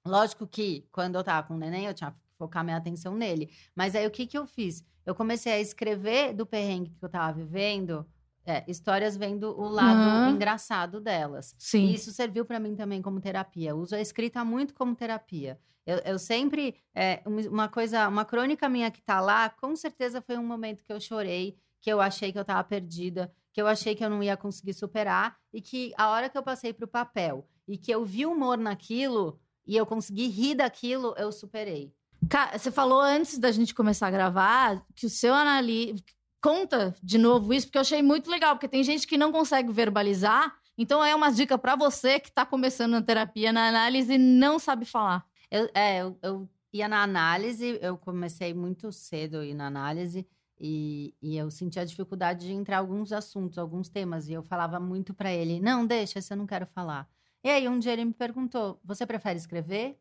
Lógico 0.05 0.45
que, 0.45 0.87
quando 0.91 1.15
eu 1.15 1.23
tava 1.23 1.47
com 1.47 1.55
o 1.55 1.57
neném, 1.57 1.85
eu 1.87 1.93
tinha 1.93 2.11
que 2.11 2.17
focar 2.37 2.63
minha 2.63 2.77
atenção 2.77 3.15
nele. 3.15 3.49
Mas 3.75 3.95
aí, 3.95 4.05
o 4.05 4.11
que 4.11 4.27
que 4.27 4.37
eu 4.37 4.45
fiz? 4.45 4.83
Eu 5.05 5.15
comecei 5.15 5.51
a 5.53 5.59
escrever 5.59 6.33
do 6.33 6.45
perrengue 6.45 6.91
que 6.91 7.03
eu 7.03 7.09
tava 7.09 7.33
vivendo, 7.33 8.05
é, 8.47 8.63
histórias 8.67 9.17
vendo 9.17 9.49
o 9.59 9.67
lado 9.67 9.99
Aham. 9.99 10.29
engraçado 10.29 11.01
delas. 11.01 11.53
sim. 11.59 11.87
E 11.87 11.95
isso 11.95 12.11
serviu 12.11 12.45
para 12.45 12.59
mim 12.59 12.75
também 12.75 13.01
como 13.01 13.19
terapia. 13.19 13.71
Eu 13.71 13.77
uso 13.77 13.93
a 13.93 13.99
escrita 14.01 14.43
muito 14.45 14.73
como 14.73 14.95
terapia. 14.95 15.59
Eu, 15.85 15.97
eu 15.99 16.17
sempre. 16.19 16.75
é, 16.95 17.21
um- 17.25 17.49
uma 17.49 17.67
coisa, 17.67 18.07
uma 18.07 18.23
crônica 18.25 18.67
minha 18.69 18.89
que 18.89 19.01
tá 19.01 19.19
lá, 19.19 19.49
com 19.49 19.75
certeza 19.75 20.21
foi 20.21 20.37
um 20.37 20.45
momento 20.45 20.83
que 20.83 20.91
eu 20.93 20.99
chorei, 20.99 21.57
que 21.81 21.91
eu 21.91 21.99
achei 22.01 22.31
que 22.31 22.39
eu 22.39 22.45
tava 22.45 22.63
perdida, 22.63 23.31
que 23.53 23.61
eu 23.61 23.67
achei 23.67 23.93
que 23.95 24.03
eu 24.03 24.09
não 24.09 24.23
ia 24.23 24.35
conseguir 24.37 24.73
superar, 24.73 25.37
e 25.53 25.61
que 25.61 25.93
a 25.97 26.09
hora 26.09 26.29
que 26.29 26.37
eu 26.37 26.43
passei 26.43 26.71
pro 26.73 26.87
papel 26.87 27.47
e 27.67 27.77
que 27.77 27.91
eu 27.91 28.05
vi 28.05 28.25
humor 28.25 28.57
naquilo 28.57 29.39
e 29.65 29.75
eu 29.75 29.85
consegui 29.85 30.27
rir 30.27 30.55
daquilo, 30.55 31.13
eu 31.17 31.31
superei. 31.31 31.93
Ca- 32.29 32.57
Você 32.57 32.71
falou 32.71 32.99
antes 33.01 33.37
da 33.37 33.51
gente 33.51 33.75
começar 33.75 34.07
a 34.07 34.11
gravar 34.11 34.85
que 34.95 35.05
o 35.05 35.09
seu 35.09 35.33
analista. 35.33 36.11
Conta 36.41 36.95
de 37.01 37.17
novo 37.17 37.53
isso, 37.53 37.67
porque 37.67 37.77
eu 37.77 37.81
achei 37.81 38.01
muito 38.01 38.29
legal, 38.29 38.55
porque 38.55 38.67
tem 38.67 38.83
gente 38.83 39.07
que 39.07 39.17
não 39.17 39.31
consegue 39.31 39.71
verbalizar. 39.71 40.55
Então 40.77 41.03
é 41.03 41.13
uma 41.15 41.31
dica 41.31 41.57
pra 41.57 41.75
você 41.75 42.19
que 42.19 42.31
tá 42.31 42.45
começando 42.45 42.91
na 42.91 43.01
terapia, 43.01 43.51
na 43.51 43.67
análise 43.67 44.13
e 44.13 44.17
não 44.17 44.59
sabe 44.59 44.85
falar. 44.85 45.25
Eu, 45.49 45.69
é, 45.73 46.01
eu, 46.01 46.19
eu 46.21 46.49
ia 46.71 46.87
na 46.87 47.01
análise, 47.01 47.79
eu 47.81 47.97
comecei 47.97 48.53
muito 48.53 48.91
cedo 48.91 49.37
a 49.39 49.45
ir 49.45 49.55
na 49.55 49.65
análise 49.67 50.27
e, 50.59 51.13
e 51.21 51.37
eu 51.37 51.49
sentia 51.49 51.85
dificuldade 51.85 52.45
de 52.47 52.53
entrar 52.53 52.77
em 52.77 52.79
alguns 52.79 53.11
assuntos, 53.11 53.57
alguns 53.57 53.89
temas, 53.89 54.27
e 54.27 54.33
eu 54.33 54.43
falava 54.43 54.79
muito 54.79 55.13
pra 55.13 55.31
ele: 55.33 55.59
não, 55.59 55.85
deixa, 55.85 56.19
esse 56.19 56.31
eu 56.33 56.37
não 56.37 56.47
quero 56.47 56.65
falar. 56.65 57.07
E 57.43 57.49
aí 57.49 57.67
um 57.67 57.79
dia 57.79 57.93
ele 57.93 58.05
me 58.05 58.13
perguntou: 58.13 58.79
você 58.83 59.05
prefere 59.05 59.37
escrever? 59.37 59.99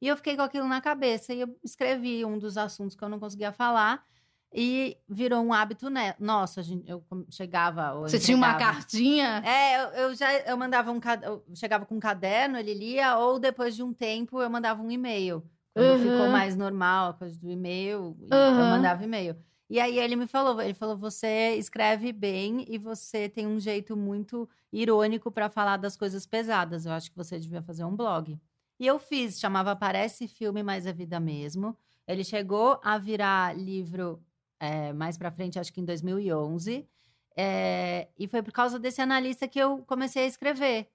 E 0.00 0.08
eu 0.08 0.16
fiquei 0.16 0.36
com 0.36 0.42
aquilo 0.42 0.68
na 0.68 0.80
cabeça 0.80 1.32
e 1.32 1.40
eu 1.40 1.58
escrevi 1.64 2.24
um 2.24 2.38
dos 2.38 2.58
assuntos 2.58 2.94
que 2.96 3.02
eu 3.02 3.08
não 3.08 3.18
conseguia 3.18 3.52
falar. 3.52 4.04
E 4.54 4.96
virou 5.08 5.42
um 5.42 5.52
hábito 5.52 5.90
né? 5.90 6.14
nosso. 6.18 6.60
A 6.60 6.62
gente, 6.62 6.88
eu 6.88 7.02
chegava. 7.28 7.92
ou 7.94 8.08
Você 8.08 8.20
tinha 8.20 8.36
uma 8.36 8.54
cartinha. 8.54 9.42
é, 9.44 9.82
eu, 9.82 9.88
eu 9.88 10.14
já 10.14 10.32
eu 10.32 10.56
mandava 10.56 10.92
um 10.92 11.00
eu 11.22 11.44
chegava 11.54 11.84
com 11.84 11.96
um 11.96 12.00
caderno, 12.00 12.56
ele 12.56 12.72
lia, 12.72 13.18
ou 13.18 13.40
depois 13.40 13.74
de 13.74 13.82
um 13.82 13.92
tempo 13.92 14.40
eu 14.40 14.48
mandava 14.48 14.80
um 14.80 14.90
e-mail. 14.90 15.42
Quando 15.74 15.88
Uhum. 15.88 15.98
ficou 15.98 16.28
mais 16.28 16.56
normal 16.56 17.10
a 17.10 17.14
coisa 17.14 17.36
do 17.36 17.50
e-mail, 17.50 18.16
eu 18.30 18.36
Uhum. 18.36 18.70
mandava 18.70 19.02
e-mail. 19.02 19.36
E 19.68 19.80
aí 19.80 19.98
ele 19.98 20.14
me 20.14 20.28
falou, 20.28 20.60
ele 20.62 20.74
falou: 20.74 20.96
"Você 20.96 21.54
escreve 21.56 22.12
bem 22.12 22.64
e 22.68 22.78
você 22.78 23.28
tem 23.28 23.48
um 23.48 23.58
jeito 23.58 23.96
muito 23.96 24.48
irônico 24.72 25.32
para 25.32 25.48
falar 25.48 25.78
das 25.78 25.96
coisas 25.96 26.26
pesadas. 26.26 26.86
Eu 26.86 26.92
acho 26.92 27.10
que 27.10 27.16
você 27.16 27.40
devia 27.40 27.60
fazer 27.62 27.84
um 27.84 27.96
blog". 27.96 28.38
E 28.78 28.86
eu 28.86 29.00
fiz, 29.00 29.40
chamava 29.40 29.74
Parece 29.74 30.28
Filme, 30.28 30.62
mas 30.62 30.86
é 30.86 30.92
Vida 30.92 31.18
Mesmo. 31.18 31.76
Ele 32.06 32.22
chegou 32.22 32.78
a 32.84 32.98
virar 32.98 33.56
livro 33.56 34.22
é, 34.64 34.92
mais 34.92 35.16
pra 35.18 35.30
frente, 35.30 35.58
acho 35.58 35.72
que 35.72 35.80
em 35.80 35.84
2011. 35.84 36.88
É, 37.36 38.08
e 38.18 38.28
foi 38.28 38.42
por 38.42 38.52
causa 38.52 38.78
desse 38.78 39.00
analista 39.00 39.48
que 39.48 39.58
eu 39.58 39.84
comecei 39.86 40.24
a 40.24 40.26
escrever. 40.26 40.88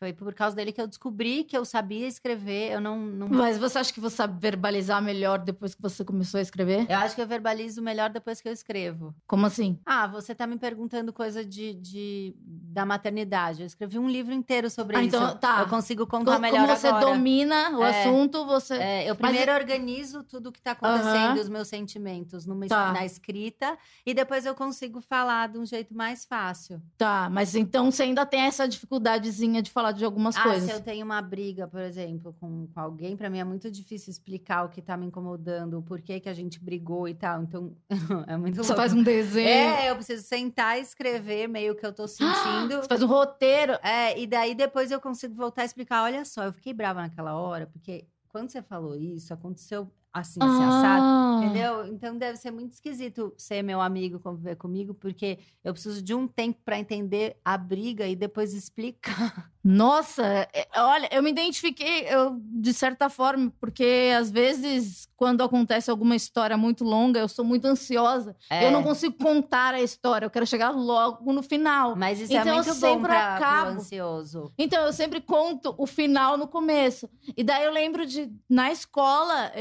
Foi 0.00 0.14
por 0.14 0.32
causa 0.32 0.56
dele 0.56 0.72
que 0.72 0.80
eu 0.80 0.86
descobri 0.86 1.44
que 1.44 1.54
eu 1.54 1.62
sabia 1.62 2.08
escrever. 2.08 2.72
Eu 2.72 2.80
não, 2.80 2.98
não 2.98 3.28
Mas 3.28 3.58
você 3.58 3.76
acha 3.78 3.92
que 3.92 4.00
você 4.00 4.16
sabe 4.16 4.40
verbalizar 4.40 5.02
melhor 5.02 5.38
depois 5.38 5.74
que 5.74 5.82
você 5.82 6.02
começou 6.02 6.38
a 6.38 6.40
escrever? 6.40 6.86
Eu 6.90 6.96
acho 6.96 7.14
que 7.14 7.20
eu 7.20 7.26
verbalizo 7.26 7.82
melhor 7.82 8.08
depois 8.08 8.40
que 8.40 8.48
eu 8.48 8.52
escrevo. 8.52 9.14
Como 9.26 9.44
assim? 9.44 9.78
Ah, 9.84 10.06
você 10.06 10.34
tá 10.34 10.46
me 10.46 10.56
perguntando 10.56 11.12
coisa 11.12 11.44
de, 11.44 11.74
de- 11.74 12.34
da 12.38 12.86
maternidade. 12.86 13.60
Eu 13.60 13.66
escrevi 13.66 13.98
um 13.98 14.08
livro 14.08 14.32
inteiro 14.32 14.70
sobre 14.70 14.96
Ah, 14.96 15.02
isso. 15.04 15.14
então, 15.14 15.36
tá. 15.36 15.60
Eu 15.60 15.68
consigo 15.68 16.06
contar 16.06 16.30
Como 16.32 16.40
melhor 16.50 16.66
você 16.66 16.86
agora. 16.86 17.04
domina 17.04 17.76
o 17.78 17.84
É. 17.84 18.00
assunto, 18.02 18.46
você. 18.46 18.76
É, 18.76 19.02
eu 19.10 19.14
Mas 19.20 19.32
primeiro 19.32 19.52
organizo 19.52 20.22
tudo 20.24 20.46
o 20.48 20.52
que 20.52 20.62
tá 20.62 20.70
acontecendo, 20.70 21.40
os 21.42 21.48
meus 21.50 21.68
sentimentos 21.68 22.46
numa, 22.46 22.66
Tá. 22.66 22.90
na 22.94 23.04
escrita, 23.04 23.76
e 24.06 24.14
depois 24.14 24.46
eu 24.46 24.54
consigo 24.54 25.02
falar 25.02 25.50
de 25.50 25.58
um 25.58 25.66
jeito 25.66 25.94
mais 25.94 26.24
fácil. 26.24 26.80
Tá, 26.96 27.28
mas 27.30 27.54
então 27.54 27.90
você 27.92 28.04
ainda 28.04 28.24
tem 28.24 28.40
essa 28.40 28.66
dificuldadezinha 28.66 29.60
de 29.60 29.70
falar 29.70 29.89
de 29.92 30.04
algumas 30.04 30.36
ah, 30.36 30.42
coisas. 30.42 30.70
se 30.70 30.76
eu 30.76 30.80
tenho 30.80 31.04
uma 31.04 31.20
briga, 31.20 31.66
por 31.66 31.80
exemplo, 31.80 32.34
com, 32.40 32.66
com 32.66 32.80
alguém, 32.80 33.16
pra 33.16 33.30
mim 33.30 33.38
é 33.38 33.44
muito 33.44 33.70
difícil 33.70 34.10
explicar 34.10 34.64
o 34.64 34.68
que 34.68 34.82
tá 34.82 34.96
me 34.96 35.06
incomodando, 35.06 35.78
o 35.78 35.82
porquê 35.82 36.20
que 36.20 36.28
a 36.28 36.34
gente 36.34 36.62
brigou 36.62 37.08
e 37.08 37.14
tal. 37.14 37.42
Então, 37.42 37.76
é 38.26 38.36
muito 38.36 38.56
Você 38.56 38.68
louco. 38.68 38.76
faz 38.76 38.92
um 38.92 39.02
desenho. 39.02 39.48
É, 39.48 39.90
eu 39.90 39.96
preciso 39.96 40.22
sentar 40.22 40.78
e 40.78 40.82
escrever 40.82 41.48
meio 41.48 41.74
que 41.74 41.84
eu 41.84 41.92
tô 41.92 42.06
sentindo. 42.06 42.76
Você 42.82 42.88
faz 42.88 43.02
um 43.02 43.06
roteiro. 43.06 43.72
É, 43.82 44.18
e 44.18 44.26
daí 44.26 44.54
depois 44.54 44.90
eu 44.90 45.00
consigo 45.00 45.34
voltar 45.34 45.62
a 45.62 45.64
explicar. 45.64 46.04
Olha 46.04 46.24
só, 46.24 46.44
eu 46.44 46.52
fiquei 46.52 46.72
brava 46.72 47.02
naquela 47.02 47.34
hora, 47.34 47.66
porque 47.66 48.06
quando 48.28 48.48
você 48.48 48.62
falou 48.62 48.96
isso, 48.96 49.34
aconteceu 49.34 49.90
assim, 50.12 50.40
assim, 50.42 50.64
assado. 50.64 51.02
Ah. 51.04 51.40
Entendeu? 51.42 51.86
Então 51.86 52.16
deve 52.18 52.36
ser 52.36 52.50
muito 52.50 52.72
esquisito 52.72 53.32
ser 53.36 53.62
meu 53.62 53.80
amigo, 53.80 54.18
conviver 54.20 54.56
comigo, 54.56 54.92
porque 54.94 55.38
eu 55.64 55.72
preciso 55.72 56.02
de 56.02 56.14
um 56.14 56.26
tempo 56.28 56.60
pra 56.64 56.78
entender 56.78 57.36
a 57.44 57.56
briga 57.56 58.06
e 58.06 58.14
depois 58.14 58.52
explicar. 58.52 59.50
Nossa, 59.62 60.22
é, 60.54 60.66
olha, 60.76 61.08
eu 61.12 61.22
me 61.22 61.30
identifiquei, 61.30 62.06
eu, 62.08 62.38
de 62.42 62.72
certa 62.72 63.08
forma, 63.10 63.52
porque 63.60 64.10
às 64.18 64.30
vezes, 64.30 65.06
quando 65.16 65.42
acontece 65.42 65.90
alguma 65.90 66.16
história 66.16 66.56
muito 66.56 66.82
longa, 66.82 67.20
eu 67.20 67.28
sou 67.28 67.44
muito 67.44 67.66
ansiosa. 67.66 68.34
É, 68.50 68.66
Eu 68.66 68.70
não 68.70 68.82
consigo 68.82 69.14
contar 69.22 69.74
a 69.74 69.80
história, 69.82 70.26
eu 70.26 70.30
quero 70.30 70.46
chegar 70.46 70.70
logo 70.70 71.32
no 71.32 71.42
final. 71.42 71.94
Mas 71.94 72.20
isso 72.20 72.32
Então, 72.32 72.46
é 72.46 72.50
eu 72.50 72.54
muito 72.54 72.68
bom 72.68 72.74
sempre 72.74 73.08
pra, 73.08 73.36
pro 73.36 73.44
acabo. 73.46 73.70
ansioso. 73.72 74.52
Então, 74.58 74.84
eu 74.86 74.92
sempre 74.92 75.20
conto 75.20 75.74
o 75.78 75.86
final 75.86 76.36
no 76.36 76.48
começo. 76.48 77.08
E 77.36 77.44
daí 77.44 77.64
eu 77.64 77.72
lembro 77.72 78.06
de, 78.06 78.30
na 78.48 78.70
escola, 78.72 79.52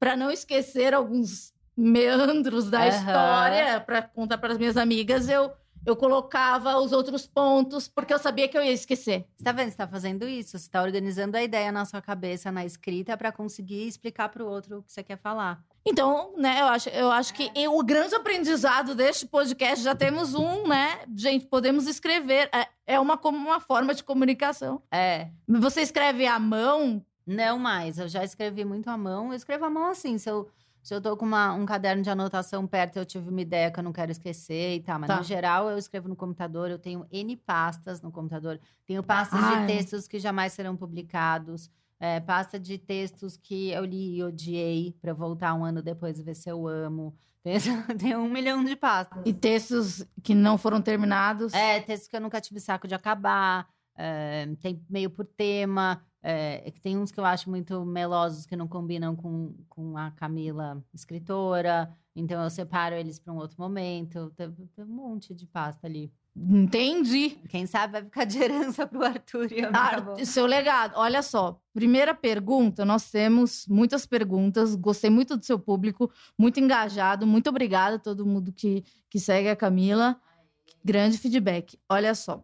para 0.00 0.16
não 0.16 0.30
esquecer 0.30 0.94
alguns 0.94 1.52
meandros 1.76 2.70
da 2.70 2.80
Aham. 2.80 2.88
história, 2.88 3.80
para 3.80 4.02
contar 4.02 4.38
para 4.38 4.54
as 4.54 4.58
minhas 4.58 4.78
amigas, 4.78 5.28
eu, 5.28 5.52
eu 5.84 5.94
colocava 5.94 6.78
os 6.78 6.92
outros 6.92 7.26
pontos, 7.26 7.86
porque 7.86 8.12
eu 8.12 8.18
sabia 8.18 8.48
que 8.48 8.56
eu 8.56 8.62
ia 8.62 8.72
esquecer. 8.72 9.26
Você 9.36 9.44
tá 9.44 9.52
vendo? 9.52 9.70
Você 9.70 9.76
tá 9.76 9.86
fazendo 9.86 10.26
isso. 10.26 10.58
Você 10.58 10.70
tá 10.70 10.82
organizando 10.82 11.36
a 11.36 11.42
ideia 11.42 11.70
na 11.70 11.84
sua 11.84 12.00
cabeça, 12.00 12.50
na 12.50 12.64
escrita, 12.64 13.16
pra 13.16 13.30
conseguir 13.30 13.86
explicar 13.86 14.30
pro 14.30 14.46
outro 14.46 14.78
o 14.78 14.82
que 14.82 14.90
você 14.90 15.02
quer 15.02 15.18
falar. 15.18 15.62
Então, 15.86 16.34
né, 16.36 16.60
eu 16.60 16.66
acho, 16.66 16.88
eu 16.90 17.10
acho 17.10 17.32
que 17.32 17.50
e 17.54 17.66
o 17.68 17.82
grande 17.82 18.14
aprendizado 18.14 18.94
deste 18.94 19.26
podcast, 19.26 19.82
já 19.82 19.94
temos 19.94 20.34
um, 20.34 20.66
né? 20.66 21.00
Gente, 21.16 21.46
podemos 21.46 21.86
escrever. 21.86 22.50
É, 22.52 22.66
é 22.86 23.00
uma, 23.00 23.16
como 23.16 23.38
uma 23.38 23.60
forma 23.60 23.94
de 23.94 24.04
comunicação. 24.04 24.82
É. 24.90 25.28
Você 25.48 25.80
escreve 25.80 26.26
à 26.26 26.38
mão, 26.38 27.04
Não 27.34 27.58
mais, 27.58 27.98
eu 27.98 28.08
já 28.08 28.24
escrevi 28.24 28.64
muito 28.64 28.88
à 28.90 28.96
mão. 28.96 29.28
Eu 29.30 29.36
escrevo 29.36 29.64
à 29.64 29.70
mão 29.70 29.86
assim, 29.90 30.18
se 30.18 30.28
eu, 30.28 30.48
se 30.82 30.92
eu 30.94 31.00
tô 31.00 31.16
com 31.16 31.24
uma- 31.24 31.52
um 31.52 31.64
caderno 31.64 32.02
de 32.02 32.10
anotação 32.10 32.66
perto, 32.66 32.96
eu 32.98 33.04
tive 33.04 33.28
uma 33.30 33.40
ideia 33.40 33.70
que 33.70 33.78
eu 33.78 33.84
não 33.84 33.92
quero 33.92 34.10
esquecer 34.10 34.76
e 34.76 34.80
tal. 34.80 34.98
Mas, 34.98 35.08
Tá. 35.08 35.16
no 35.18 35.22
geral, 35.22 35.70
eu 35.70 35.78
escrevo 35.78 36.08
no 36.08 36.16
computador. 36.16 36.70
Eu 36.70 36.78
tenho 36.78 37.06
N 37.12 37.36
pastas 37.36 38.00
no 38.02 38.10
computador. 38.10 38.58
Tenho 38.86 39.02
pastas 39.02 39.38
Ai. 39.42 39.60
de 39.60 39.72
textos 39.72 40.08
que 40.08 40.18
jamais 40.18 40.52
serão 40.52 40.76
publicados. 40.76 41.70
é, 42.02 42.18
pasta 42.18 42.58
de 42.58 42.78
textos 42.78 43.36
que 43.36 43.68
eu 43.72 43.84
li 43.84 44.16
e 44.16 44.22
odiei, 44.24 44.96
pra 45.02 45.10
eu 45.10 45.14
voltar 45.14 45.52
um 45.52 45.62
ano 45.66 45.82
depois 45.82 46.18
e 46.18 46.22
ver 46.22 46.34
se 46.34 46.48
eu 46.48 46.66
amo. 46.66 47.14
Tem, 47.44 47.58
tem 47.98 48.16
um 48.16 48.26
milhão 48.26 48.64
de 48.64 48.74
pastas. 48.74 49.22
e 49.26 49.34
textos 49.34 50.02
que 50.22 50.34
não 50.34 50.56
foram 50.56 50.80
terminados. 50.80 51.52
É, 51.52 51.78
textos 51.80 52.08
que 52.08 52.16
eu 52.16 52.20
nunca 52.22 52.40
tive 52.40 52.58
saco 52.58 52.88
de 52.88 52.94
acabar. 52.94 53.68
é, 53.94 54.48
tem 54.62 54.82
meio 54.88 55.10
por 55.10 55.26
tema. 55.26 56.02
É, 56.22 56.62
é 56.66 56.70
que 56.70 56.80
tem 56.80 56.98
uns 56.98 57.10
que 57.10 57.18
eu 57.18 57.24
acho 57.24 57.48
muito 57.48 57.84
melosos 57.84 58.44
que 58.44 58.56
não 58.56 58.68
combinam 58.68 59.16
com, 59.16 59.54
com 59.68 59.96
a 59.96 60.10
Camila, 60.10 60.82
escritora. 60.92 61.90
Então 62.14 62.42
eu 62.42 62.50
separo 62.50 62.94
eles 62.94 63.18
para 63.18 63.32
um 63.32 63.36
outro 63.36 63.56
momento. 63.58 64.30
Tem, 64.36 64.50
tem 64.50 64.84
um 64.84 64.88
monte 64.88 65.34
de 65.34 65.46
pasta 65.46 65.86
ali. 65.86 66.12
Entendi. 66.36 67.38
Quem 67.48 67.66
sabe 67.66 67.92
vai 67.92 68.04
ficar 68.04 68.24
de 68.24 68.38
herança 68.38 68.86
pro 68.86 69.04
Arthur 69.04 69.52
e 69.52 69.60
eu 69.60 69.70
Ah, 69.72 70.24
seu 70.24 70.46
legado. 70.46 70.94
Olha 70.96 71.22
só, 71.22 71.60
primeira 71.72 72.14
pergunta, 72.14 72.84
nós 72.84 73.10
temos 73.10 73.66
muitas 73.68 74.06
perguntas. 74.06 74.74
Gostei 74.74 75.10
muito 75.10 75.36
do 75.36 75.44
seu 75.44 75.58
público, 75.58 76.10
muito 76.38 76.60
engajado. 76.60 77.26
Muito 77.26 77.50
obrigada 77.50 77.96
a 77.96 77.98
todo 77.98 78.26
mundo 78.26 78.52
que, 78.52 78.84
que 79.08 79.18
segue 79.18 79.48
a 79.48 79.56
Camila. 79.56 80.20
Grande 80.84 81.18
feedback. 81.18 81.78
Olha 81.88 82.14
só. 82.14 82.42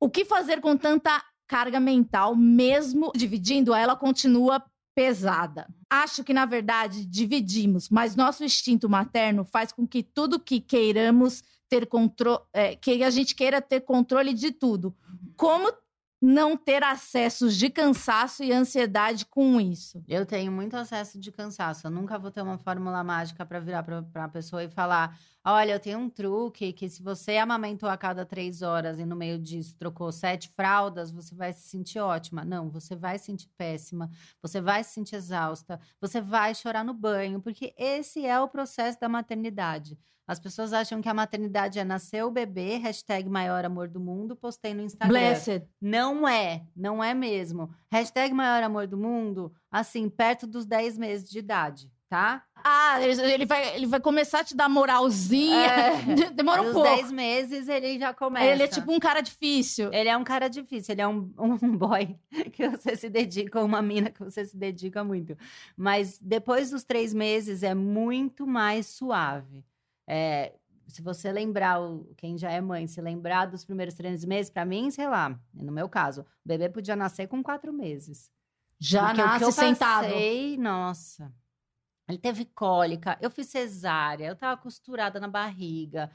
O 0.00 0.08
que 0.08 0.24
fazer 0.24 0.60
com 0.60 0.76
tanta 0.76 1.22
carga 1.48 1.80
mental, 1.80 2.36
mesmo 2.36 3.10
dividindo, 3.16 3.74
ela 3.74 3.96
continua 3.96 4.62
pesada? 4.94 5.66
Acho 5.88 6.22
que, 6.22 6.34
na 6.34 6.44
verdade, 6.44 7.06
dividimos, 7.06 7.88
mas 7.88 8.14
nosso 8.14 8.44
instinto 8.44 8.88
materno 8.88 9.44
faz 9.44 9.72
com 9.72 9.86
que 9.86 10.02
tudo 10.02 10.38
que 10.38 10.60
queiramos 10.60 11.42
ter 11.68 11.86
controle, 11.86 12.40
que 12.80 13.02
a 13.02 13.10
gente 13.10 13.34
queira 13.34 13.60
ter 13.60 13.80
controle 13.80 14.34
de 14.34 14.52
tudo. 14.52 14.94
Como 15.36 15.72
não 16.20 16.56
ter 16.56 16.82
acessos 16.82 17.56
de 17.56 17.70
cansaço 17.70 18.42
e 18.42 18.52
ansiedade 18.52 19.24
com 19.24 19.60
isso? 19.60 20.02
Eu 20.08 20.26
tenho 20.26 20.50
muito 20.50 20.76
acesso 20.76 21.18
de 21.18 21.30
cansaço. 21.30 21.86
Eu 21.86 21.90
nunca 21.90 22.18
vou 22.18 22.30
ter 22.30 22.42
uma 22.42 22.58
fórmula 22.58 23.04
mágica 23.04 23.46
para 23.46 23.60
virar 23.60 23.82
para 23.84 24.24
a 24.24 24.28
pessoa 24.28 24.64
e 24.64 24.68
falar: 24.68 25.16
olha, 25.44 25.72
eu 25.72 25.80
tenho 25.80 25.98
um 25.98 26.10
truque 26.10 26.72
que 26.72 26.88
se 26.88 27.02
você 27.02 27.36
amamentou 27.36 27.88
a 27.88 27.96
cada 27.96 28.26
três 28.26 28.62
horas 28.62 28.98
e 28.98 29.04
no 29.04 29.14
meio 29.14 29.38
disso 29.38 29.76
trocou 29.78 30.10
sete 30.10 30.48
fraldas, 30.56 31.12
você 31.12 31.34
vai 31.34 31.52
se 31.52 31.68
sentir 31.68 32.00
ótima. 32.00 32.44
Não, 32.44 32.68
você 32.68 32.96
vai 32.96 33.18
se 33.18 33.26
sentir 33.26 33.48
péssima, 33.56 34.10
você 34.42 34.60
vai 34.60 34.82
se 34.82 34.90
sentir 34.94 35.16
exausta, 35.16 35.80
você 36.00 36.20
vai 36.20 36.54
chorar 36.54 36.84
no 36.84 36.94
banho, 36.94 37.40
porque 37.40 37.72
esse 37.78 38.26
é 38.26 38.40
o 38.40 38.48
processo 38.48 38.98
da 39.00 39.08
maternidade. 39.08 39.96
As 40.28 40.38
pessoas 40.38 40.74
acham 40.74 41.00
que 41.00 41.08
a 41.08 41.14
maternidade 41.14 41.78
é 41.78 41.84
nascer 41.84 42.22
o 42.22 42.30
bebê, 42.30 42.76
hashtag 42.76 43.26
maior 43.30 43.64
amor 43.64 43.88
do 43.88 43.98
mundo, 43.98 44.36
postei 44.36 44.74
no 44.74 44.82
Instagram. 44.82 45.18
Blessed. 45.18 45.66
Não 45.80 46.28
é, 46.28 46.64
não 46.76 47.02
é 47.02 47.14
mesmo. 47.14 47.70
Hashtag 47.90 48.34
maior 48.34 48.62
amor 48.62 48.86
do 48.86 48.98
mundo, 48.98 49.50
assim, 49.72 50.06
perto 50.06 50.46
dos 50.46 50.66
10 50.66 50.98
meses 50.98 51.30
de 51.30 51.38
idade, 51.38 51.90
tá? 52.10 52.44
Ah, 52.62 53.00
ele, 53.00 53.46
vai, 53.46 53.74
ele 53.74 53.86
vai 53.86 54.00
começar 54.00 54.40
a 54.40 54.44
te 54.44 54.54
dar 54.54 54.68
moralzinha. 54.68 55.66
É. 55.66 56.30
Demora 56.36 56.60
um 56.60 56.74
pouco. 56.74 56.94
10 56.94 57.10
meses 57.10 57.66
ele 57.66 57.98
já 57.98 58.12
começa. 58.12 58.44
Ele 58.44 58.64
é 58.64 58.68
tipo 58.68 58.92
um 58.92 58.98
cara 58.98 59.22
difícil. 59.22 59.90
Ele 59.94 60.10
é 60.10 60.16
um 60.16 60.24
cara 60.24 60.48
difícil, 60.48 60.92
ele 60.92 61.00
é 61.00 61.08
um, 61.08 61.32
um 61.38 61.56
boy 61.74 62.14
que 62.52 62.68
você 62.68 62.94
se 62.96 63.08
dedica, 63.08 63.64
uma 63.64 63.80
mina 63.80 64.10
que 64.10 64.22
você 64.22 64.44
se 64.44 64.58
dedica 64.58 65.02
muito. 65.02 65.38
Mas 65.74 66.18
depois 66.20 66.68
dos 66.68 66.84
três 66.84 67.14
meses 67.14 67.62
é 67.62 67.74
muito 67.74 68.46
mais 68.46 68.88
suave. 68.88 69.64
É, 70.10 70.54
se 70.86 71.02
você 71.02 71.30
lembrar, 71.30 71.78
quem 72.16 72.38
já 72.38 72.50
é 72.50 72.62
mãe, 72.62 72.86
se 72.86 72.98
lembrar 73.00 73.44
dos 73.44 73.62
primeiros 73.62 73.94
três 73.94 74.24
meses, 74.24 74.50
pra 74.50 74.64
mim, 74.64 74.90
sei 74.90 75.06
lá, 75.06 75.38
no 75.52 75.70
meu 75.70 75.86
caso, 75.86 76.22
o 76.22 76.48
bebê 76.48 76.70
podia 76.70 76.96
nascer 76.96 77.28
com 77.28 77.42
quatro 77.42 77.72
meses. 77.72 78.30
Já 78.80 79.08
Porque 79.08 79.20
o 79.20 79.24
que 79.24 79.30
nasce 79.30 79.44
eu 79.44 79.52
sentado. 79.52 80.04
passei, 80.04 80.56
nossa. 80.56 81.30
Ele 82.08 82.16
teve 82.16 82.46
cólica, 82.46 83.18
eu 83.20 83.30
fiz 83.30 83.48
cesárea, 83.48 84.28
eu 84.28 84.34
tava 84.34 84.58
costurada 84.58 85.20
na 85.20 85.28
barriga. 85.28 86.10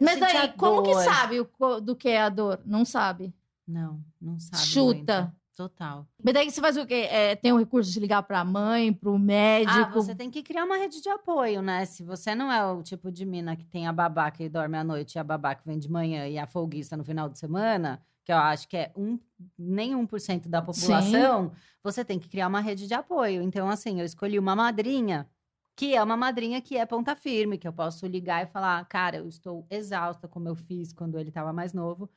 Mas 0.00 0.22
aí, 0.22 0.52
como 0.52 0.84
que 0.84 0.94
sabe 1.02 1.40
o 1.40 1.80
do 1.80 1.96
que 1.96 2.08
é 2.08 2.22
a 2.22 2.28
dor? 2.28 2.62
Não 2.64 2.84
sabe. 2.84 3.34
Não, 3.66 4.04
não 4.20 4.38
sabe. 4.38 4.62
Chuta. 4.62 5.22
muito. 5.22 5.41
Total. 5.54 6.06
Mas 6.22 6.32
daí 6.34 6.50
você 6.50 6.60
faz 6.60 6.76
o 6.76 6.86
quê? 6.86 7.06
É, 7.10 7.36
tem 7.36 7.52
o 7.52 7.58
recurso 7.58 7.90
de 7.92 8.00
ligar 8.00 8.22
pra 8.22 8.42
mãe, 8.44 8.92
pro 8.92 9.18
médico? 9.18 9.78
Ah, 9.78 9.88
você 9.88 10.14
tem 10.14 10.30
que 10.30 10.42
criar 10.42 10.64
uma 10.64 10.76
rede 10.78 11.02
de 11.02 11.08
apoio, 11.10 11.60
né? 11.60 11.84
Se 11.84 12.02
você 12.02 12.34
não 12.34 12.50
é 12.50 12.64
o 12.72 12.82
tipo 12.82 13.10
de 13.12 13.26
mina 13.26 13.54
que 13.54 13.66
tem 13.66 13.86
a 13.86 13.92
babá 13.92 14.30
que 14.30 14.48
dorme 14.48 14.78
à 14.78 14.84
noite 14.84 15.16
e 15.16 15.18
a 15.18 15.24
babá 15.24 15.54
que 15.54 15.66
vem 15.66 15.78
de 15.78 15.90
manhã 15.90 16.26
e 16.26 16.38
a 16.38 16.46
folguista 16.46 16.96
no 16.96 17.04
final 17.04 17.28
de 17.28 17.38
semana, 17.38 18.02
que 18.24 18.32
eu 18.32 18.36
acho 18.36 18.66
que 18.66 18.76
é 18.76 18.92
um, 18.96 19.18
nem 19.58 19.94
1% 19.94 20.48
da 20.48 20.62
população, 20.62 21.52
você 21.82 22.04
tem 22.04 22.18
que 22.18 22.28
criar 22.28 22.48
uma 22.48 22.60
rede 22.60 22.86
de 22.86 22.94
apoio. 22.94 23.42
Então, 23.42 23.68
assim, 23.68 24.00
eu 24.00 24.06
escolhi 24.06 24.38
uma 24.38 24.56
madrinha, 24.56 25.28
que 25.76 25.94
é 25.94 26.02
uma 26.02 26.16
madrinha 26.16 26.60
que 26.62 26.76
é 26.78 26.86
ponta 26.86 27.14
firme, 27.14 27.58
que 27.58 27.68
eu 27.68 27.72
posso 27.72 28.06
ligar 28.06 28.42
e 28.42 28.46
falar, 28.46 28.82
cara, 28.86 29.16
eu 29.18 29.28
estou 29.28 29.66
exausta, 29.70 30.28
como 30.28 30.48
eu 30.48 30.54
fiz 30.54 30.92
quando 30.92 31.18
ele 31.18 31.28
estava 31.28 31.52
mais 31.52 31.72
novo. 31.74 32.08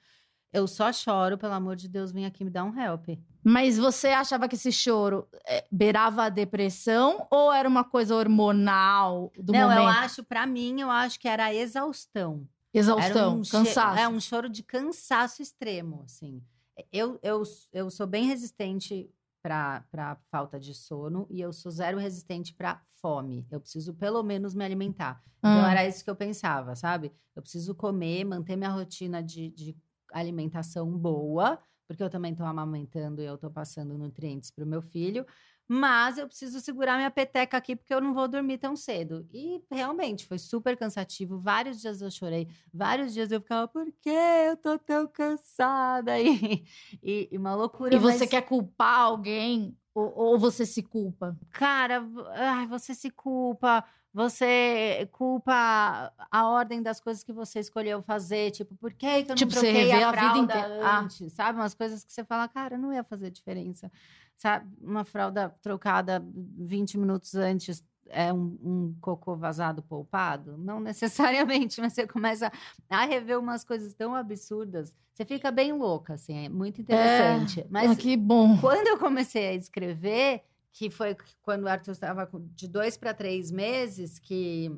Eu 0.55 0.67
só 0.67 0.91
choro, 0.93 1.37
pelo 1.37 1.53
amor 1.53 1.75
de 1.75 1.87
Deus, 1.87 2.11
vem 2.11 2.25
aqui 2.25 2.43
me 2.43 2.49
dar 2.49 2.63
um 2.63 2.79
help. 2.79 3.09
Mas 3.43 3.77
você 3.77 4.07
achava 4.09 4.47
que 4.47 4.55
esse 4.55 4.71
choro 4.71 5.27
é, 5.47 5.65
beirava 5.71 6.23
a 6.23 6.29
depressão 6.29 7.27
ou 7.29 7.51
era 7.51 7.67
uma 7.67 7.83
coisa 7.83 8.15
hormonal 8.15 9.31
do 9.37 9.53
Não, 9.53 9.61
momento? 9.69 9.79
eu 9.79 9.87
acho, 9.87 10.23
pra 10.23 10.45
mim, 10.47 10.81
eu 10.81 10.89
acho 10.89 11.19
que 11.19 11.27
era 11.27 11.45
a 11.45 11.53
exaustão. 11.53 12.47
Exaustão, 12.73 13.35
um 13.37 13.41
cansaço. 13.43 13.99
É 13.99 14.07
um 14.07 14.19
choro 14.19 14.49
de 14.49 14.63
cansaço 14.63 15.41
extremo, 15.41 16.01
assim. 16.05 16.41
Eu, 16.91 17.19
eu, 17.23 17.43
eu 17.71 17.89
sou 17.89 18.05
bem 18.07 18.25
resistente 18.25 19.09
para 19.41 20.17
falta 20.31 20.59
de 20.59 20.73
sono 20.73 21.27
e 21.29 21.39
eu 21.39 21.53
sou 21.53 21.71
zero 21.71 21.97
resistente 21.99 22.53
para 22.53 22.81
fome. 23.01 23.45
Eu 23.51 23.59
preciso 23.61 23.93
pelo 23.93 24.23
menos 24.23 24.55
me 24.55 24.65
alimentar. 24.65 25.21
Então 25.39 25.63
Ah. 25.63 25.71
era 25.71 25.87
isso 25.87 26.03
que 26.03 26.09
eu 26.09 26.15
pensava, 26.15 26.75
sabe? 26.75 27.11
Eu 27.35 27.41
preciso 27.41 27.75
comer, 27.75 28.23
manter 28.25 28.55
minha 28.55 28.71
rotina 28.71 29.21
de, 29.21 29.49
de 29.51 29.77
alimentação 30.19 30.89
boa, 30.97 31.59
porque 31.87 32.01
eu 32.01 32.09
também 32.09 32.31
estou 32.31 32.45
amamentando 32.45 33.21
e 33.21 33.25
eu 33.25 33.35
estou 33.35 33.49
passando 33.51 33.97
nutrientes 33.97 34.49
para 34.51 34.63
o 34.63 34.67
meu 34.67 34.81
filho. 34.81 35.25
Mas 35.67 36.19
eu 36.19 36.27
preciso 36.27 36.59
segurar 36.61 36.95
minha 36.95 37.09
peteca 37.09 37.57
aqui 37.57 37.75
porque 37.75 37.93
eu 37.93 37.99
não 37.99 38.13
vou 38.13 38.27
dormir 38.27 38.59
tão 38.59 38.75
cedo. 38.75 39.27
E 39.33 39.63
realmente 39.71 40.25
foi 40.25 40.37
super 40.37 40.77
cansativo. 40.77 41.39
Vários 41.39 41.81
dias 41.81 42.01
eu 42.01 42.11
chorei, 42.11 42.47
vários 42.71 43.13
dias 43.13 43.31
eu 43.31 43.41
ficava, 43.41 43.67
por 43.67 43.91
que 43.99 44.09
eu 44.09 44.55
tô 44.57 44.77
tão 44.77 45.07
cansada? 45.07 46.19
E, 46.19 46.63
e, 47.01 47.29
e 47.31 47.37
uma 47.37 47.55
loucura. 47.55 47.95
E 47.95 47.97
você 47.99 48.19
mas- 48.19 48.29
quer 48.29 48.43
culpar 48.43 48.99
alguém 48.99 49.75
ou, 49.95 50.13
ou 50.15 50.37
você 50.37 50.65
se 50.65 50.83
culpa? 50.83 51.35
Cara, 51.51 52.05
ai, 52.35 52.67
você 52.67 52.93
se 52.93 53.09
culpa, 53.09 53.83
você 54.13 55.09
culpa 55.13 55.53
a 56.29 56.47
ordem 56.49 56.81
das 56.81 56.99
coisas 56.99 57.23
que 57.23 57.31
você 57.31 57.59
escolheu 57.59 58.01
fazer, 58.01 58.51
tipo, 58.51 58.75
por 58.75 58.91
que, 58.93 59.23
que 59.23 59.31
eu 59.31 59.35
Tipo, 59.35 59.53
não 59.55 59.61
você 59.61 59.71
troquei 59.71 59.91
a 60.03 60.09
a 60.09 60.13
fralda 60.13 60.39
inteira. 60.39 60.79
Ah. 60.85 60.99
antes, 60.99 61.33
sabe? 61.33 61.57
Umas 61.57 61.73
coisas 61.73 62.03
que 62.03 62.11
você 62.11 62.25
fala, 62.25 62.47
cara, 62.49 62.77
não 62.77 62.93
ia 62.93 63.03
fazer 63.03 63.31
diferença, 63.31 63.89
sabe? 64.35 64.69
Uma 64.81 65.05
fralda 65.05 65.49
trocada 65.61 66.21
20 66.57 66.97
minutos 66.97 67.33
antes 67.35 67.81
é 68.09 68.31
um, 68.31 68.57
um 68.63 68.95
cocô 69.01 69.35
vazado 69.35 69.81
poupado? 69.81 70.57
Não 70.57 70.79
necessariamente, 70.79 71.79
mas 71.81 71.93
você 71.93 72.07
começa 72.07 72.51
a 72.89 73.05
rever 73.05 73.39
umas 73.39 73.63
coisas 73.63 73.93
tão 73.93 74.13
absurdas, 74.15 74.95
você 75.13 75.23
fica 75.25 75.49
bem 75.51 75.71
louca, 75.73 76.15
assim, 76.15 76.45
é 76.45 76.49
muito 76.49 76.81
interessante. 76.81 77.65
Mas 77.69 77.91
Ah, 77.91 77.95
que 77.95 78.17
bom. 78.17 78.57
quando 78.59 78.87
eu 78.87 78.97
comecei 78.97 79.47
a 79.47 79.53
escrever, 79.53 80.43
que 80.73 80.89
foi 80.89 81.15
quando 81.41 81.63
o 81.63 81.69
Arthur 81.69 81.91
estava 81.91 82.29
de 82.53 82.67
dois 82.67 82.97
para 82.97 83.13
três 83.13 83.49
meses, 83.49 84.19
que 84.19 84.69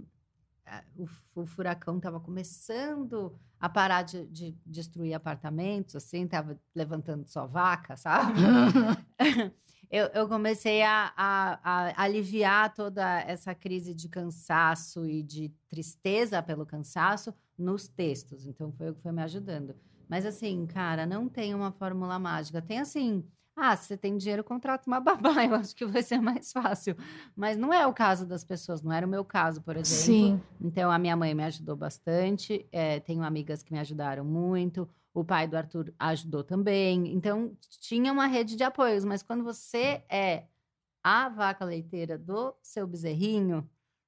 ah, 0.65 0.83
o, 0.95 1.07
o 1.41 1.45
furacão 1.45 1.97
estava 1.97 2.19
começando 2.19 3.33
a 3.59 3.67
parar 3.67 4.03
de, 4.03 4.27
de 4.27 4.55
destruir 4.63 5.15
apartamentos, 5.15 5.95
assim, 5.95 6.25
estava 6.25 6.55
levantando 6.75 7.25
só 7.27 7.47
vaca, 7.47 7.97
sabe? 7.97 8.33
eu, 9.91 10.05
eu 10.07 10.27
comecei 10.27 10.81
a, 10.83 11.13
a- 11.15 11.59
a 11.63 12.03
aliviar 12.03 12.73
toda 12.73 13.21
essa 13.21 13.53
crise 13.55 13.93
de 13.93 14.09
cansaço 14.09 15.05
e 15.05 15.23
de 15.23 15.51
tristeza 15.69 16.41
pelo 16.43 16.65
cansaço 16.65 17.33
nos 17.57 17.87
textos. 17.87 18.45
Então, 18.45 18.71
foi 18.71 18.89
o 18.89 18.93
que 18.95 19.01
foi 19.01 19.11
me 19.11 19.21
ajudando. 19.23 19.75
Mas, 20.09 20.25
assim, 20.25 20.65
cara, 20.67 21.05
não 21.05 21.27
tem 21.27 21.53
uma 21.55 21.71
fórmula 21.71 22.17
mágica. 22.19 22.61
Tem, 22.61 22.79
assim, 22.79 23.25
ah, 23.55 23.75
se 23.75 23.87
você 23.87 23.97
tem 23.97 24.15
dinheiro, 24.17 24.43
contrata 24.43 24.83
uma 24.87 24.99
babá. 24.99 25.31
Eu 25.43 25.55
acho 25.55 25.75
que 25.75 25.85
vai 25.85 26.03
ser 26.03 26.19
mais 26.21 26.51
fácil. 26.51 26.95
Mas 27.35 27.57
não 27.57 27.73
é 27.73 27.85
o 27.87 27.93
caso 27.93 28.25
das 28.25 28.43
pessoas. 28.43 28.81
Não 28.81 28.91
era 28.91 29.05
o 29.05 29.09
meu 29.09 29.25
caso, 29.25 29.61
por 29.61 29.75
exemplo. 29.75 29.85
Sim. 30.05 30.41
Então, 30.61 30.91
a 30.91 30.99
minha 30.99 31.15
mãe 31.15 31.33
me 31.33 31.43
ajudou 31.43 31.75
bastante. 31.75 32.65
eh, 32.71 32.99
tenho 33.01 33.23
amigas 33.23 33.63
que 33.63 33.73
me 33.73 33.79
ajudaram 33.79 34.23
muito. 34.23 34.87
O 35.17 35.25
pai 35.25 35.47
do 35.47 35.57
Arthur 35.57 35.91
ajudou 35.97 36.43
também. 36.43 37.11
Então, 37.11 37.57
tinha 37.79 38.13
uma 38.13 38.27
rede 38.27 38.55
de 38.55 38.63
apoios. 38.63 39.03
Mas 39.03 39.23
quando 39.23 39.43
você 39.43 40.03
é 40.07 40.45
a 41.03 41.27
vaca 41.27 41.65
leiteira 41.65 42.19
do 42.19 42.55
seu 42.61 42.85
bezerrinho, 42.85 43.67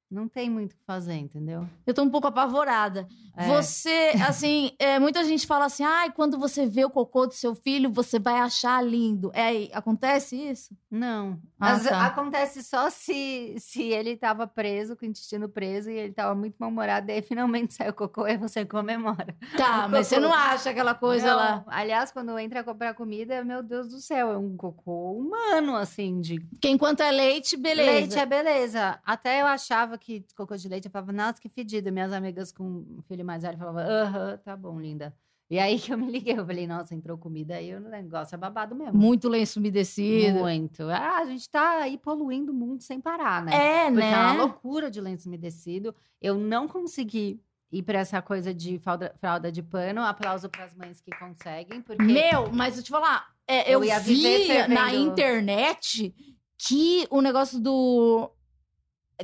não 0.10 0.28
tem 0.28 0.50
muito 0.50 0.74
o 0.74 0.76
que 0.76 0.84
fazer, 0.86 1.14
entendeu? 1.16 1.68
Eu 1.86 1.94
tô 1.94 2.02
um 2.04 2.10
pouco 2.10 2.28
apavorada. 2.28 3.08
É. 3.38 3.46
Você, 3.48 4.12
assim, 4.28 4.72
é, 4.80 4.98
muita 5.00 5.24
gente 5.24 5.46
fala 5.46 5.66
assim, 5.66 5.84
ai, 5.84 6.12
quando 6.12 6.38
você 6.40 6.66
vê 6.66 6.84
o 6.84 6.90
cocô 6.90 7.28
do 7.28 7.34
seu 7.34 7.54
filho, 7.54 7.92
você 7.92 8.18
vai 8.20 8.40
achar 8.40 8.84
lindo. 8.84 9.32
É, 9.34 9.70
acontece 9.72 10.36
isso? 10.36 10.76
Não. 10.90 11.40
Ah, 11.60 11.74
Às- 11.74 11.84
tá. 11.84 12.06
Acontece 12.08 12.64
só 12.64 12.90
se, 12.90 13.56
se 13.60 13.84
ele 13.84 14.12
estava 14.12 14.48
preso, 14.48 14.96
com 14.96 15.06
o 15.06 15.10
intestino 15.10 15.48
preso, 15.48 15.92
e 15.92 15.94
ele 15.98 16.10
estava 16.10 16.34
muito 16.34 16.56
mal-humorado, 16.58 17.10
e 17.12 17.14
aí 17.14 17.22
finalmente 17.22 17.74
saiu 17.76 17.92
o 17.92 17.94
cocô 17.94 18.28
e 18.28 18.36
você 18.38 18.66
comemora. 18.66 19.36
Tá, 19.56 19.88
mas 19.88 20.08
você 20.08 20.20
não 20.20 20.34
acha 20.34 20.72
aquela 20.72 20.96
coisa 20.96 21.28
Não, 21.28 21.36
lá. 21.36 21.64
Aliás, 21.68 22.12
quando 22.12 22.38
entra 22.40 22.62
a 22.62 22.64
comprar 22.64 22.94
comida, 22.96 23.44
meu 23.44 23.62
Deus 23.62 23.88
do 23.90 24.00
céu, 24.00 24.32
é 24.32 24.38
um 24.38 24.58
cocô 24.58 25.12
humano, 25.14 25.76
assim, 25.76 26.20
de 26.20 26.40
Porque 26.40 26.68
enquanto 26.70 27.02
é 27.02 27.12
leite, 27.12 27.56
beleza. 27.56 27.92
leite 27.92 28.18
é 28.20 28.26
beleza. 28.26 29.00
Até 29.06 29.42
eu 29.42 29.46
achava 29.46 29.99
que 30.00 30.26
cocô 30.36 30.56
de 30.56 30.68
leite, 30.68 30.86
eu 30.86 30.92
falava, 30.92 31.12
nossa, 31.12 31.42
que 31.42 31.50
fedido. 31.50 31.92
Minhas 31.92 32.14
amigas 32.14 32.52
com 32.52 32.64
um 32.64 33.02
filho 33.08 33.26
mais 33.26 33.44
velho 33.44 33.58
falavam, 33.58 33.82
aham, 33.82 34.38
tá 34.38 34.56
bom, 34.56 34.80
linda. 34.80 35.14
E 35.50 35.58
aí 35.58 35.80
que 35.80 35.92
eu 35.92 35.98
me 35.98 36.12
liguei, 36.12 36.38
eu 36.38 36.46
falei, 36.46 36.68
nossa, 36.68 36.94
entrou 36.94 37.18
comida 37.18 37.56
aí, 37.56 37.74
o 37.74 37.80
negócio 37.80 38.36
é 38.36 38.38
babado 38.38 38.76
mesmo. 38.76 38.98
Muito 38.98 39.28
lenço 39.28 39.60
umedecido. 39.60 40.40
Muito. 40.40 40.84
Ah, 40.90 41.18
a 41.18 41.26
gente 41.26 41.50
tá 41.50 41.80
aí 41.82 41.98
poluindo 41.98 42.52
o 42.52 42.56
mundo 42.56 42.82
sem 42.82 43.02
parar, 43.02 43.44
né? 43.44 43.54
É, 43.54 43.86
Porque 43.86 44.00
né? 44.00 44.12
é 44.12 44.18
uma 44.18 44.34
loucura 44.34 44.92
de 44.92 45.02
lenço 45.02 45.28
umedecido. 45.28 45.94
Eu 46.22 46.38
não 46.38 46.68
consegui 46.68 47.42
ir 47.72 47.84
para 47.84 48.00
essa 48.00 48.22
coisa 48.22 48.54
de 48.54 48.78
fralda, 48.80 49.14
fralda 49.20 49.52
de 49.52 49.64
pano. 49.64 50.02
Aplauso 50.02 50.50
para 50.50 50.66
as 50.66 50.74
mães 50.76 51.02
que 51.02 51.12
conseguem, 51.18 51.82
porque 51.82 52.04
Meu, 52.04 52.52
mas 52.52 52.78
eu 52.78 52.84
te 52.84 52.90
falar, 52.90 53.28
é, 53.48 53.74
eu, 53.74 53.84
Eu 53.84 54.02
vi 54.02 54.48
na 54.68 54.94
internet 54.94 56.14
que 56.60 57.08
o 57.10 57.22
negócio 57.22 57.60
do. 57.60 58.30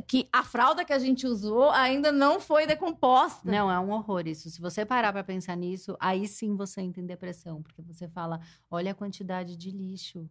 Que 0.08 0.28
a 0.32 0.44
fralda 0.44 0.84
que 0.84 0.92
a 0.94 1.00
gente 1.00 1.26
usou 1.26 1.70
ainda 1.70 2.12
não 2.12 2.40
foi 2.40 2.66
decomposta. 2.68 3.50
não 3.50 3.72
é 3.72 3.80
um 3.80 3.92
horror 3.92 4.28
isso. 4.28 4.50
Se 4.50 4.60
você 4.62 4.86
parar 4.86 5.14
para 5.14 5.24
pensar 5.24 5.56
nisso, 5.56 5.96
aí 6.00 6.28
sim 6.28 6.56
você 6.56 6.82
entra 6.82 7.02
em 7.02 7.06
depressão, 7.06 7.62
porque 7.62 7.82
você 7.82 8.08
fala, 8.08 8.40
olha 8.70 8.92
a 8.92 8.96
quantidade 8.96 9.56
de 9.56 9.72
lixo 9.72 10.30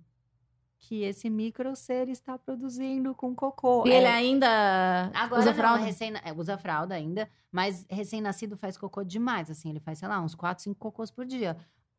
que 0.79 1.03
esse 1.03 1.31
micro 1.31 1.75
ser 1.75 2.11
está 2.11 2.37
produzindo 2.37 3.15
com 3.15 3.35
cocô. 3.35 3.87
E 3.87 3.91
É- 3.93 3.97
ele 3.97 4.07
ainda 4.07 5.11
Agora 5.15 5.41
usa 5.41 5.51
não, 5.51 5.57
fralda? 5.59 5.83
recém, 5.83 6.13
é, 6.23 6.33
usa 6.35 6.59
fralda 6.59 6.95
ainda, 6.95 7.27
mas 7.51 7.87
recém-nascido 7.89 8.55
faz 8.59 8.77
cocô 8.77 9.03
demais, 9.03 9.51
assim, 9.51 9.71
ele 9.71 9.81
faz, 9.81 9.99
sei 10.01 10.09
lá, 10.09 10.21
uns 10.21 10.35
4, 10.35 10.63
5 10.63 10.79
cocôs 10.79 11.11
por 11.11 11.25
dia. 11.25 11.57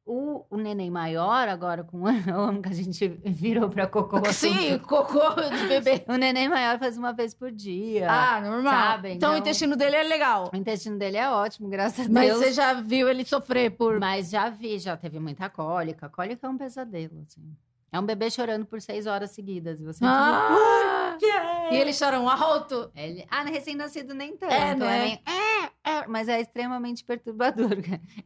O, 0.07 0.45
o 0.51 0.57
neném 0.57 0.91
maior, 0.91 1.47
agora 1.49 1.83
com 1.83 2.01
o 2.05 2.05
ano 2.07 2.61
que 2.61 2.69
a 2.69 2.73
gente 2.73 3.07
virou 3.25 3.67
pra 3.69 3.87
cocô. 3.87 4.21
Sim, 4.31 4.77
cocô 4.79 5.19
de 5.49 5.67
bebê. 5.67 6.05
O 6.07 6.15
neném 6.15 6.47
maior 6.47 6.77
faz 6.77 6.95
uma 6.95 7.11
vez 7.11 7.33
por 7.33 7.51
dia. 7.51 8.07
Ah, 8.09 8.39
normal. 8.39 8.71
sabe, 8.73 9.13
Então 9.13 9.31
o 9.31 9.33
então- 9.33 9.37
intestino 9.37 9.75
dele 9.75 9.95
é 9.95 10.03
legal. 10.03 10.51
O 10.53 10.55
intestino 10.55 10.97
dele 10.99 11.17
é 11.17 11.27
ótimo, 11.29 11.67
graças 11.69 12.05
a 12.05 12.09
Mas 12.09 12.27
Deus. 12.27 12.37
você 12.39 12.51
já 12.53 12.73
viu 12.73 13.09
ele 13.09 13.25
sofrer 13.25 13.71
por. 13.71 13.99
Mas 13.99 14.29
já 14.29 14.47
vi, 14.49 14.77
já 14.77 14.95
teve 14.95 15.19
muita 15.19 15.49
cólica. 15.49 16.07
Cólica 16.07 16.45
é 16.45 16.49
um 16.51 16.57
pesadelo, 16.57 17.21
assim. 17.27 17.41
É 17.91 17.99
um 17.99 18.03
bebê 18.05 18.29
chorando 18.29 18.65
por 18.65 18.81
seis 18.81 19.07
horas 19.07 19.31
seguidas. 19.31 19.79
E 19.79 19.83
você 19.85 20.03
Ah! 20.05 21.15
fica, 21.17 21.27
E 21.71 21.75
eles 21.77 21.97
choram 21.97 22.29
alto. 22.29 22.91
Ele... 22.95 23.25
Ah, 23.29 23.43
recém-nascido 23.43 24.13
nem 24.13 24.35
tanto. 24.37 24.51
É, 24.53 24.75
né? 24.75 24.99
meio, 25.05 25.19
"É, 25.25 25.91
é", 25.91 26.07
mas 26.07 26.27
é 26.27 26.39
extremamente 26.41 27.03
perturbador. 27.03 27.69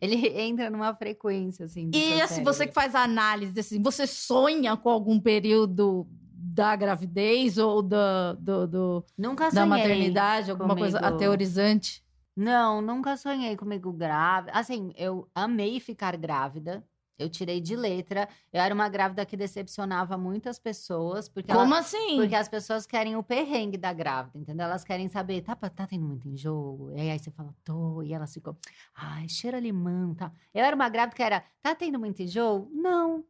Ele 0.01 0.15
entra 0.39 0.69
numa 0.69 0.93
frequência, 0.95 1.65
assim. 1.65 1.89
E 1.93 2.21
assim, 2.21 2.43
você 2.43 2.67
que 2.67 2.73
faz 2.73 2.95
análise, 2.95 3.59
assim, 3.59 3.81
você 3.81 4.05
sonha 4.07 4.75
com 4.77 4.89
algum 4.89 5.19
período 5.19 6.07
da 6.33 6.75
gravidez 6.75 7.57
ou 7.57 7.81
do, 7.81 7.95
do, 8.39 8.67
do- 8.67 9.05
Nunca 9.17 9.49
da 9.51 9.65
maternidade, 9.65 10.51
alguma 10.51 10.75
coisa 10.75 10.99
comigo. 10.99 11.15
aterrorizante? 11.15 12.03
Não, 12.35 12.81
nunca 12.81 13.17
sonhei 13.17 13.55
comigo 13.57 13.91
grávida. 13.91 14.57
Assim, 14.57 14.93
eu 14.95 15.29
amei 15.35 15.79
ficar 15.79 16.15
grávida. 16.15 16.83
Eu 17.19 17.29
tirei 17.29 17.59
de 17.59 17.75
letra. 17.75 18.27
Eu 18.51 18.61
era 18.61 18.73
uma 18.73 18.87
grávida 18.89 19.25
que 19.25 19.35
decepcionava 19.37 20.17
muitas 20.17 20.57
pessoas. 20.57 21.27
Porque 21.27 21.51
ela- 21.51 21.61
Como 21.61 21.75
assim? 21.75 22.15
Porque 22.17 22.33
as 22.35 22.47
pessoas 22.47 22.85
querem 22.85 23.15
o 23.17 23.21
perrengue 23.23 23.77
da 23.77 23.91
grávida, 23.93 24.39
entendeu? 24.39 24.65
Elas 24.65 24.83
querem 24.83 25.07
saber, 25.09 25.41
tá, 25.41 25.55
tá 25.55 25.85
tendo 25.85 26.05
muito 26.07 26.27
enjoo? 26.27 26.91
E 26.95 27.11
aí 27.11 27.19
você 27.19 27.29
fala, 27.29 27.53
tô. 27.63 28.01
E 28.01 28.13
elas 28.13 28.33
ficam, 28.33 28.57
ai, 28.95 29.27
cheira 29.27 29.59
limão, 29.59 30.15
tá? 30.15 30.31
Eu 30.53 30.63
era 30.63 30.75
uma 30.75 30.87
grávida 30.89 31.15
que 31.15 31.21
era, 31.23 31.43
tá 31.61 31.75
tendo 31.75 31.99
muito 31.99 32.21
enjoo? 32.21 32.69
Não. 32.71 33.23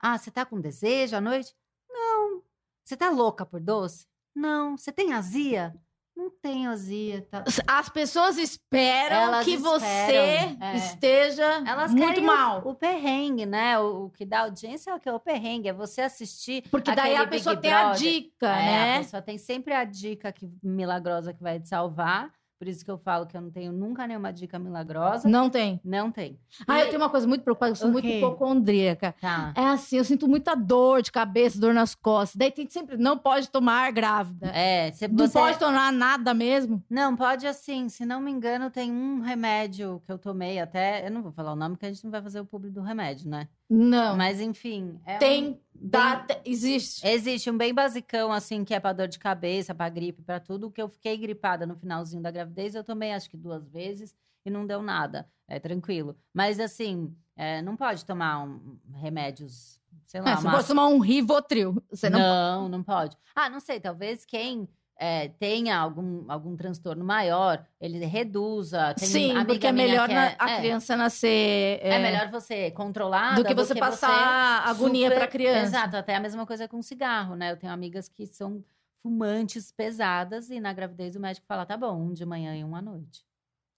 Ah, 0.00 0.18
você 0.18 0.30
tá 0.30 0.44
com 0.44 0.60
desejo 0.60 1.14
à 1.16 1.20
noite? 1.20 1.54
Não. 1.88 2.42
Você 2.82 2.96
tá 2.96 3.08
louca 3.10 3.46
por 3.46 3.60
doce? 3.60 4.06
Não. 4.34 4.76
Você 4.76 4.90
tem 4.90 5.12
azia? 5.12 5.72
Não 6.14 6.28
tenho 6.30 6.70
azia, 6.70 7.26
tá? 7.30 7.42
As 7.66 7.88
pessoas 7.88 8.36
esperam 8.36 9.16
Elas 9.16 9.44
que 9.44 9.52
esperam, 9.54 9.80
você 9.80 9.86
é. 9.86 10.76
esteja 10.76 11.62
Elas 11.66 11.90
muito 11.92 12.06
querem 12.06 12.22
o- 12.24 12.26
mal. 12.26 12.62
O, 12.66 12.74
perrengue, 12.74 13.46
né? 13.46 13.78
O, 13.78 14.04
o 14.06 14.10
que 14.10 14.24
dá 14.26 14.40
audiência 14.40 14.90
é 14.90 14.94
o 14.94 15.00
que 15.00 15.08
é 15.08 15.12
o 15.12 15.18
perrengue, 15.18 15.68
é 15.68 15.72
você 15.72 16.02
assistir. 16.02 16.64
Porque 16.70 16.94
daí 16.94 17.16
a 17.16 17.26
pessoa 17.26 17.54
Big 17.56 17.62
tem 17.62 17.72
a 17.72 17.84
Brother. 17.84 17.98
dica, 18.00 18.46
É, 18.48 18.62
né? 18.62 18.96
A 18.96 18.98
pessoa 19.00 19.22
tem 19.22 19.38
sempre 19.38 19.72
a 19.72 19.84
dica 19.84 20.30
que, 20.32 20.48
milagrosa 20.62 21.32
que 21.32 21.42
vai 21.42 21.58
te 21.58 21.68
salvar, 21.68 22.30
Por 22.62 22.68
isso 22.68 22.84
que 22.84 22.90
eu 22.92 22.96
falo 22.96 23.26
que 23.26 23.36
eu 23.36 23.40
não 23.40 23.50
tenho 23.50 23.72
nunca 23.72 24.06
nenhuma 24.06 24.32
dica 24.32 24.56
milagrosa. 24.56 25.28
Não 25.28 25.50
tem. 25.50 25.80
Não 25.84 26.12
tem. 26.12 26.38
Ah, 26.64 26.78
E- 26.78 26.82
eu 26.82 26.86
tenho 26.90 26.98
uma 27.02 27.10
coisa 27.10 27.26
muito 27.26 27.42
preocupada, 27.42 27.72
eu 27.72 27.74
sou 27.74 27.88
O 27.88 27.90
muito 27.92 28.06
hipocondríaca. 28.06 29.16
Tá. 29.20 29.52
É 29.56 29.64
assim, 29.64 29.96
eu 29.96 30.04
sinto 30.04 30.28
muita 30.28 30.54
dor 30.54 31.02
de 31.02 31.10
cabeça, 31.10 31.58
dor 31.58 31.74
nas 31.74 31.96
costas. 31.96 32.36
Daí 32.36 32.52
tem 32.52 32.70
sempre, 32.70 32.96
não 32.96 33.18
pode 33.18 33.50
tomar 33.50 33.90
grávida. 33.90 34.46
É, 34.54 34.92
se 34.92 35.08
Não 35.08 35.26
você... 35.26 35.32
pode 35.40 35.58
tomar 35.58 35.92
nada 35.92 36.32
mesmo. 36.32 36.80
Não, 36.88 37.16
pode 37.16 37.48
assim. 37.48 37.88
Se 37.88 38.06
não 38.06 38.20
me 38.20 38.30
engano, 38.30 38.70
tem 38.70 38.92
um 38.92 39.18
remédio 39.18 40.00
que 40.06 40.12
eu 40.12 40.16
tomei 40.18 40.60
até. 40.60 41.04
Eu 41.04 41.10
não 41.10 41.20
vou 41.20 41.32
falar 41.32 41.54
o 41.54 41.56
nome, 41.56 41.74
porque 41.74 41.86
a 41.86 41.92
gente 41.92 42.04
não 42.04 42.12
vai 42.12 42.22
fazer 42.22 42.38
o 42.38 42.44
público 42.46 42.74
do 42.76 42.82
remédio, 42.82 43.28
né? 43.28 43.48
Não. 43.74 44.16
Mas 44.16 44.40
enfim. 44.40 45.00
é 45.06 45.16
um- 45.16 45.18
tem, 45.18 45.60
dá, 45.74 46.16
te- 46.16 46.40
existe. 46.44 47.06
Existe 47.06 47.50
um 47.50 47.56
bem 47.56 47.72
basicão, 47.72 48.30
assim, 48.32 48.64
que 48.64 48.74
é 48.74 48.80
pra 48.80 48.92
dor 48.92 49.08
de 49.08 49.18
cabeça, 49.18 49.74
pra 49.74 49.88
gripe, 49.88 50.22
pra 50.22 50.38
tudo. 50.38 50.70
Que 50.70 50.82
eu 50.82 50.88
fiquei 50.88 51.16
gripada 51.16 51.66
no 51.66 51.74
finalzinho 51.76 52.22
da 52.22 52.30
gravidez. 52.30 52.74
Eu 52.74 52.84
tomei 52.84 53.12
acho 53.12 53.30
que 53.30 53.36
duas 53.36 53.66
vezes 53.68 54.14
e 54.44 54.50
não 54.50 54.66
deu 54.66 54.82
nada. 54.82 55.26
É 55.48 55.58
tranquilo. 55.58 56.16
Mas 56.34 56.58
assim, 56.60 57.14
é, 57.36 57.62
não 57.62 57.76
pode 57.76 58.04
tomar 58.04 58.44
um- 58.44 58.78
remédios, 58.94 59.80
sei 60.06 60.20
lá, 60.20 60.32
É, 60.32 60.36
você 60.36 60.42
uma 60.46 60.52
pode 60.52 60.66
tomar 60.68 60.86
um 60.88 60.98
Rivotril. 60.98 61.82
Você 61.90 62.10
não, 62.10 62.18
não, 62.20 62.68
não 62.68 62.82
pode. 62.82 63.16
Ah, 63.34 63.48
não 63.48 63.60
sei, 63.60 63.80
talvez 63.80 64.24
quem 64.24 64.68
é, 65.04 65.28
tenha 65.30 65.76
algum, 65.76 66.30
algum 66.30 66.54
transtorno 66.56 67.04
maior, 67.04 67.66
ele 67.80 68.04
reduza. 68.06 68.94
Tem 68.94 69.08
Sim, 69.08 69.44
porque 69.44 69.66
é 69.66 69.72
melhor 69.72 70.08
que 70.08 70.14
na- 70.14 70.30
é, 70.30 70.36
a 70.38 70.50
é, 70.52 70.58
criança 70.60 70.96
nascer. 70.96 71.80
É, 71.82 71.98
melhor 71.98 72.30
você 72.30 72.70
controlar 72.70 73.34
do 73.34 73.44
que 73.44 73.52
você 73.54 73.74
passar 73.74 74.64
agonia 74.68 75.06
super- 75.08 75.18
pra 75.18 75.26
criança. 75.26 75.62
Exato, 75.66 75.96
até 75.96 76.14
a 76.14 76.20
mesma 76.20 76.46
coisa 76.46 76.68
com 76.68 76.80
cigarro, 76.80 77.34
né? 77.34 77.50
Eu 77.50 77.56
tenho 77.56 77.72
amigas 77.72 78.08
que 78.08 78.26
são 78.26 78.62
fumantes 79.02 79.72
pesadas 79.72 80.50
e 80.50 80.60
na 80.60 80.72
gravidez 80.72 81.16
o 81.16 81.20
médico 81.20 81.46
fala: 81.48 81.66
tá 81.66 81.76
bom, 81.76 81.96
um 82.00 82.12
de 82.12 82.24
manhã 82.24 82.54
e 82.56 82.62
um 82.62 82.76
à 82.76 82.80
noite. 82.80 83.24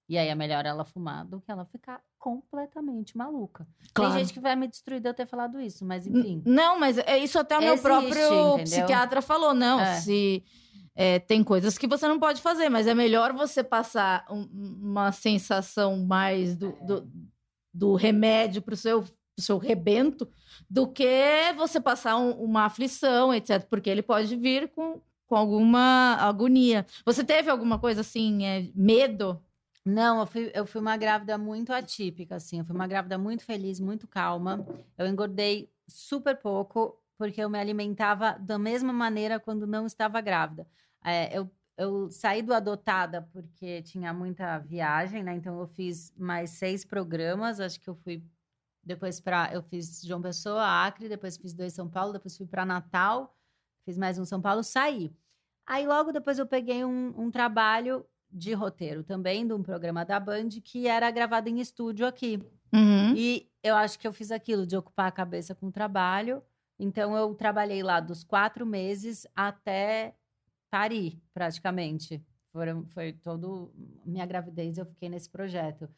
E 0.07 0.19
aí 0.19 0.29
é 0.29 0.35
melhor 0.35 0.67
ela 0.67 0.85
fumar 0.85 1.25
do 1.25 1.41
que 1.41 1.51
ela 1.51 1.65
ficar 1.65 1.99
completamente 2.19 3.17
maluca. 3.17 3.67
Claro. 3.95 4.13
Tem 4.13 4.21
gente 4.21 4.35
que 4.35 4.41
vai 4.41 4.55
me 4.55 4.69
destruir 4.69 5.01
de 5.01 5.09
eu 5.09 5.15
ter 5.15 5.27
falado 5.27 5.59
isso, 5.59 5.83
mas 5.87 6.07
N- 6.07 6.19
enfim. 6.21 6.43
Não, 6.45 6.79
mas 6.79 6.99
é 6.99 7.17
isso 7.17 7.39
até 7.39 7.57
o 7.57 7.61
meu 7.61 7.73
Existe, 7.73 7.83
próprio 7.83 8.27
entendeu? 8.55 8.65
psiquiatra 8.65 9.23
falou. 9.23 9.55
Não, 9.55 9.81
É. 9.81 9.95
se 10.01 10.45
é, 10.95 11.19
tem 11.19 11.43
coisas 11.43 11.77
que 11.77 11.87
você 11.87 12.07
não 12.09 12.19
pode 12.19 12.41
fazer, 12.41 12.69
mas 12.69 12.87
é 12.87 12.95
melhor 12.95 13.33
você 13.33 13.63
passar 13.65 14.25
um- 14.31 14.49
uma 14.83 15.11
sensação 15.13 15.97
mais 16.05 16.57
do, 16.57 16.73
do, 16.87 17.09
do 17.73 17.95
remédio 17.95 18.63
pro 18.63 18.77
seu, 18.77 19.03
pro 19.03 19.13
seu 19.45 19.59
rebento 19.59 20.29
do 20.71 20.87
que 20.87 21.53
você 21.57 21.81
passar 21.81 22.17
um- 22.17 22.33
uma 22.43 22.65
aflição, 22.67 23.35
etc. 23.35 23.65
Porque 23.69 23.91
ele 23.91 24.03
pode 24.03 24.37
vir 24.37 24.69
com, 24.69 25.01
com 25.27 25.35
alguma 25.37 26.17
agonia. 26.21 26.87
Você 27.05 27.25
teve 27.25 27.51
alguma 27.51 27.79
coisa 27.79 28.03
assim, 28.03 28.45
é, 28.47 28.69
medo? 28.75 29.43
Não, 29.85 30.21
eu 30.21 30.27
fui, 30.27 30.51
eu 30.55 30.65
fui 30.65 30.81
uma 30.81 30.97
grávida 30.97 31.37
muito 31.37 31.73
atípica, 31.73 32.37
assim. 32.37 32.61
Eu 32.61 32.65
fui 32.65 32.75
uma 32.75 32.87
grávida 32.87 33.19
muito 33.19 33.45
feliz, 33.45 33.79
muito 33.81 34.07
calma. 34.07 34.65
Eu 34.97 35.07
engordei 35.07 35.69
super 35.87 36.37
pouco, 36.37 36.97
porque 37.25 37.41
eu 37.41 37.49
me 37.49 37.59
alimentava 37.59 38.33
da 38.39 38.59
mesma 38.59 38.93
maneira 38.93 39.41
quando 39.41 39.67
não 39.67 39.87
estava 39.87 40.21
grávida. 40.21 40.67
É, 41.03 41.39
eu, 41.39 41.51
eu 41.75 42.11
saí 42.11 42.43
do 42.43 42.53
adotada 42.53 43.23
porque 43.33 43.81
tinha 43.81 44.13
muita 44.13 44.59
viagem, 44.59 45.23
né? 45.23 45.35
Então 45.35 45.59
eu 45.59 45.67
fiz 45.67 46.13
mais 46.19 46.51
seis 46.51 46.85
programas. 46.85 47.61
Acho 47.61 47.81
que 47.81 47.89
eu 47.89 47.95
fui 47.95 48.23
depois 48.85 49.21
para. 49.21 49.51
Eu 49.55 49.63
fiz 49.63 50.03
João 50.03 50.21
Pessoa, 50.21 50.85
Acre, 50.85 51.09
depois 51.09 51.39
fiz 51.39 51.55
dois 51.55 51.73
São 51.73 51.89
Paulo, 51.89 52.13
depois 52.13 52.37
fui 52.37 52.47
para 52.47 52.67
Natal, 52.67 53.35
fiz 53.87 53.97
mais 53.97 54.19
um 54.19 54.27
São 54.27 54.43
Paulo, 54.43 54.63
saí. 54.63 55.11
Aí 55.67 55.87
logo 55.87 56.13
depois 56.13 56.39
eu 56.39 56.47
peguei 56.47 56.85
um, 56.85 57.15
um 57.17 57.31
trabalho 57.31 58.05
de 58.31 58.53
roteiro 58.53 59.03
também, 59.03 59.47
de 59.47 59.55
um 59.55 59.63
programa 59.63 60.05
da 60.05 60.21
Band, 60.21 60.51
que 60.63 60.87
era 60.87 61.11
gravado 61.11 61.49
em 61.49 61.59
estúdio 61.59 62.07
aqui. 62.07 62.39
Uhum. 62.71 63.15
E 63.17 63.49
eu 63.63 63.75
acho 63.77 63.99
que 63.99 64.07
eu 64.07 64.13
fiz 64.13 64.31
aquilo 64.31 64.67
de 64.67 64.77
ocupar 64.77 65.07
a 65.07 65.13
cabeça 65.13 65.55
com 65.55 65.69
o 65.69 65.73
trabalho. 65.73 66.43
Então 66.79 67.17
eu 67.17 67.35
trabalhei 67.35 67.83
lá 67.83 68.01
dos 68.01 68.25
quatro 68.25 68.67
meses 68.67 69.27
até 69.35 70.15
parir, 70.71 71.23
praticamente. 71.33 72.25
Foram, 72.53 72.85
foi 72.87 73.13
todo 73.13 73.73
minha 74.05 74.27
gravidez, 74.27 74.79
eu 74.79 74.87
fiquei 74.87 75.09
nesse 75.09 75.29
projeto. 75.29 75.89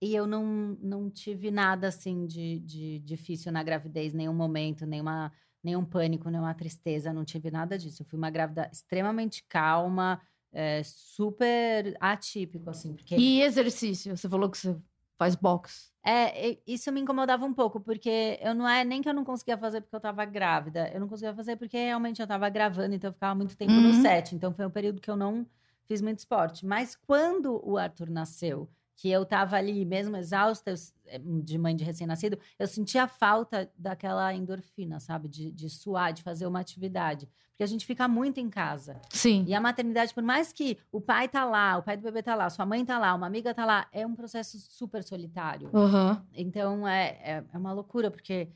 E 0.00 0.14
eu 0.14 0.26
não, 0.26 0.76
não 0.80 1.10
tive 1.10 1.50
nada 1.50 1.88
assim 1.88 2.26
de, 2.26 2.60
de 2.60 2.98
difícil 3.00 3.50
na 3.50 3.62
gravidez, 3.62 4.12
nenhum 4.12 4.34
momento, 4.34 4.84
nenhuma, 4.84 5.32
nenhum 5.62 5.84
pânico, 5.84 6.28
nenhuma 6.28 6.54
tristeza, 6.54 7.12
não 7.12 7.24
tive 7.24 7.50
nada 7.50 7.78
disso. 7.78 8.02
Eu 8.02 8.06
fui 8.06 8.18
uma 8.18 8.30
grávida 8.30 8.68
extremamente 8.70 9.42
calma, 9.48 10.20
é, 10.52 10.82
super 10.82 11.96
atípico, 12.00 12.68
assim, 12.70 12.94
porque 12.94 13.16
E 13.16 13.42
exercício? 13.42 14.16
Você 14.16 14.28
falou 14.28 14.50
que 14.50 14.58
você 14.58 14.76
faz 15.18 15.34
boxe. 15.36 15.92
é, 16.04 16.58
isso 16.66 16.92
me 16.92 17.00
incomodava 17.00 17.44
um 17.44 17.52
pouco, 17.52 17.80
porque 17.80 18.38
eu 18.40 18.54
não 18.54 18.68
é 18.68 18.84
nem 18.84 19.02
que 19.02 19.08
eu 19.08 19.14
não 19.14 19.24
conseguia 19.24 19.58
fazer 19.58 19.80
porque 19.80 19.96
eu 19.96 20.00
tava 20.00 20.24
grávida, 20.24 20.88
eu 20.94 21.00
não 21.00 21.08
conseguia 21.08 21.34
fazer 21.34 21.56
porque 21.56 21.76
realmente 21.76 22.20
eu 22.22 22.26
tava 22.28 22.48
gravando, 22.48 22.94
então 22.94 23.10
eu 23.10 23.14
ficava 23.14 23.34
muito 23.34 23.56
tempo 23.56 23.80
no 23.80 23.92
Uhum. 23.92 23.92
set. 23.92 24.34
Então 24.34 24.54
foi 24.54 24.64
um 24.66 24.70
período 24.70 25.00
que 25.00 25.10
eu 25.10 25.16
não 25.16 25.44
fiz 25.84 26.00
muito 26.00 26.18
esporte. 26.20 26.64
Mas 26.64 26.94
quando 26.94 27.60
o 27.68 27.76
Arthur 27.76 28.08
nasceu, 28.08 28.68
que 28.96 29.10
eu 29.10 29.26
tava 29.26 29.56
ali 29.56 29.84
mesmo 29.84 30.16
exausta, 30.16 30.70
eu 30.70 30.76
eh, 31.06 31.20
de 31.42 31.58
mãe 31.58 31.76
de 31.76 31.84
recém-nascido, 31.84 32.38
eu 32.58 32.66
sentia 32.66 33.06
falta 33.06 33.70
daquela 33.76 34.34
endorfina, 34.34 34.98
sabe? 34.98 35.28
De, 35.28 35.52
de 35.52 35.68
suar, 35.68 36.12
de 36.12 36.22
fazer 36.22 36.46
uma 36.46 36.60
atividade. 36.60 37.28
Porque 37.50 37.62
a 37.62 37.66
gente 37.66 37.86
fica 37.86 38.06
muito 38.08 38.38
em 38.38 38.50
casa. 38.50 39.00
Sim. 39.10 39.44
E 39.46 39.54
a 39.54 39.60
maternidade, 39.60 40.12
por 40.12 40.22
mais 40.22 40.52
que 40.52 40.78
o 40.90 41.00
pai 41.00 41.28
tá 41.28 41.44
lá, 41.44 41.78
o 41.78 41.82
pai 41.82 41.96
do 41.96 42.02
bebê 42.02 42.22
tá 42.22 42.34
lá, 42.34 42.50
sua 42.50 42.66
mãe 42.66 42.84
tá 42.84 42.98
lá, 42.98 43.14
uma 43.14 43.26
amiga 43.26 43.54
tá 43.54 43.64
lá, 43.64 43.86
é 43.92 44.06
um 44.06 44.14
processo 44.14 44.58
super 44.58 45.02
solitário. 45.02 45.70
Uhum. 45.72 46.20
Então 46.34 46.86
é, 46.86 47.18
é, 47.22 47.44
é 47.52 47.58
uma 47.58 47.72
loucura, 47.72 48.10
porque 48.10 48.48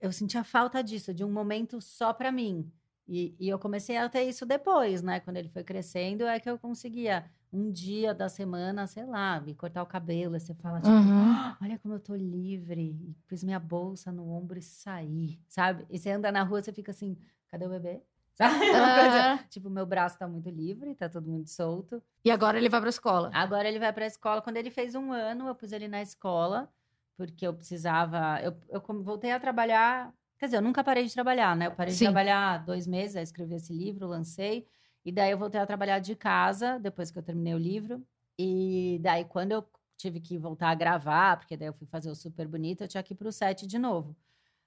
eu 0.00 0.12
sentia 0.12 0.44
falta 0.44 0.82
disso, 0.82 1.14
de 1.14 1.24
um 1.24 1.30
momento 1.30 1.80
só 1.80 2.12
para 2.12 2.32
mim. 2.32 2.70
E, 3.14 3.36
e 3.38 3.46
eu 3.50 3.58
comecei 3.58 3.98
a 3.98 4.08
ter 4.08 4.22
isso 4.22 4.46
depois, 4.46 5.02
né? 5.02 5.20
Quando 5.20 5.36
ele 5.36 5.50
foi 5.50 5.62
crescendo, 5.62 6.24
é 6.24 6.40
que 6.40 6.48
eu 6.48 6.58
conseguia 6.58 7.30
um 7.52 7.70
dia 7.70 8.14
da 8.14 8.26
semana, 8.26 8.86
sei 8.86 9.04
lá, 9.04 9.38
me 9.38 9.54
cortar 9.54 9.82
o 9.82 9.86
cabelo. 9.86 10.32
Aí 10.34 10.40
você 10.40 10.54
fala, 10.54 10.80
tipo, 10.80 10.90
Uhum. 10.90 11.34
"Ah, 11.34 11.58
olha 11.60 11.78
como 11.78 11.92
eu 11.92 12.00
tô 12.00 12.14
livre. 12.14 12.80
E 12.80 13.14
pus 13.28 13.44
minha 13.44 13.60
bolsa 13.60 14.10
no 14.10 14.30
ombro 14.30 14.58
e 14.58 14.62
saí, 14.62 15.38
sabe? 15.46 15.84
E 15.90 15.98
você 15.98 16.10
anda 16.10 16.32
na 16.32 16.42
rua, 16.42 16.62
você 16.62 16.72
fica 16.72 16.90
assim, 16.90 17.18
cadê 17.48 17.66
o 17.66 17.68
bebê? 17.68 18.00
Sabe? 18.34 18.64
Aham. 18.74 19.38
tipo, 19.50 19.68
meu 19.68 19.84
braço 19.84 20.18
tá 20.18 20.26
muito 20.26 20.48
livre, 20.48 20.94
tá 20.94 21.06
todo 21.06 21.30
muito 21.30 21.50
solto. 21.50 22.02
E 22.24 22.30
agora 22.30 22.56
ele 22.56 22.70
vai 22.70 22.80
pra 22.80 22.88
escola. 22.88 23.30
Agora 23.34 23.68
ele 23.68 23.78
vai 23.78 23.92
para 23.92 24.04
a 24.04 24.06
escola. 24.06 24.40
Quando 24.40 24.56
ele 24.56 24.70
fez 24.70 24.94
um 24.94 25.12
ano, 25.12 25.48
eu 25.48 25.54
pus 25.54 25.70
ele 25.70 25.86
na 25.86 26.00
escola, 26.00 26.66
porque 27.14 27.46
eu 27.46 27.52
precisava. 27.52 28.40
Eu, 28.42 28.56
eu 28.70 28.80
voltei 29.02 29.32
a 29.32 29.38
trabalhar. 29.38 30.14
Quer 30.42 30.46
dizer, 30.46 30.56
eu 30.56 30.62
nunca 30.62 30.82
parei 30.82 31.06
de 31.06 31.14
trabalhar, 31.14 31.54
né? 31.54 31.68
Eu 31.68 31.70
parei 31.70 31.94
Sim. 31.94 31.98
de 31.98 32.04
trabalhar 32.06 32.64
dois 32.64 32.84
meses, 32.84 33.14
aí 33.14 33.22
escrevi 33.22 33.54
esse 33.54 33.72
livro, 33.72 34.08
lancei. 34.08 34.66
E 35.04 35.12
daí 35.12 35.30
eu 35.30 35.38
voltei 35.38 35.60
a 35.60 35.64
trabalhar 35.64 36.00
de 36.00 36.16
casa, 36.16 36.80
depois 36.80 37.12
que 37.12 37.18
eu 37.20 37.22
terminei 37.22 37.54
o 37.54 37.58
livro. 37.58 38.04
E 38.36 38.98
daí, 39.00 39.24
quando 39.24 39.52
eu 39.52 39.64
tive 39.96 40.18
que 40.18 40.36
voltar 40.36 40.70
a 40.70 40.74
gravar, 40.74 41.36
porque 41.36 41.56
daí 41.56 41.68
eu 41.68 41.72
fui 41.72 41.86
fazer 41.86 42.10
o 42.10 42.14
super 42.16 42.48
bonito, 42.48 42.82
eu 42.82 42.88
tinha 42.88 43.04
que 43.04 43.12
ir 43.12 43.16
pro 43.16 43.30
set 43.30 43.68
de 43.68 43.78
novo. 43.78 44.16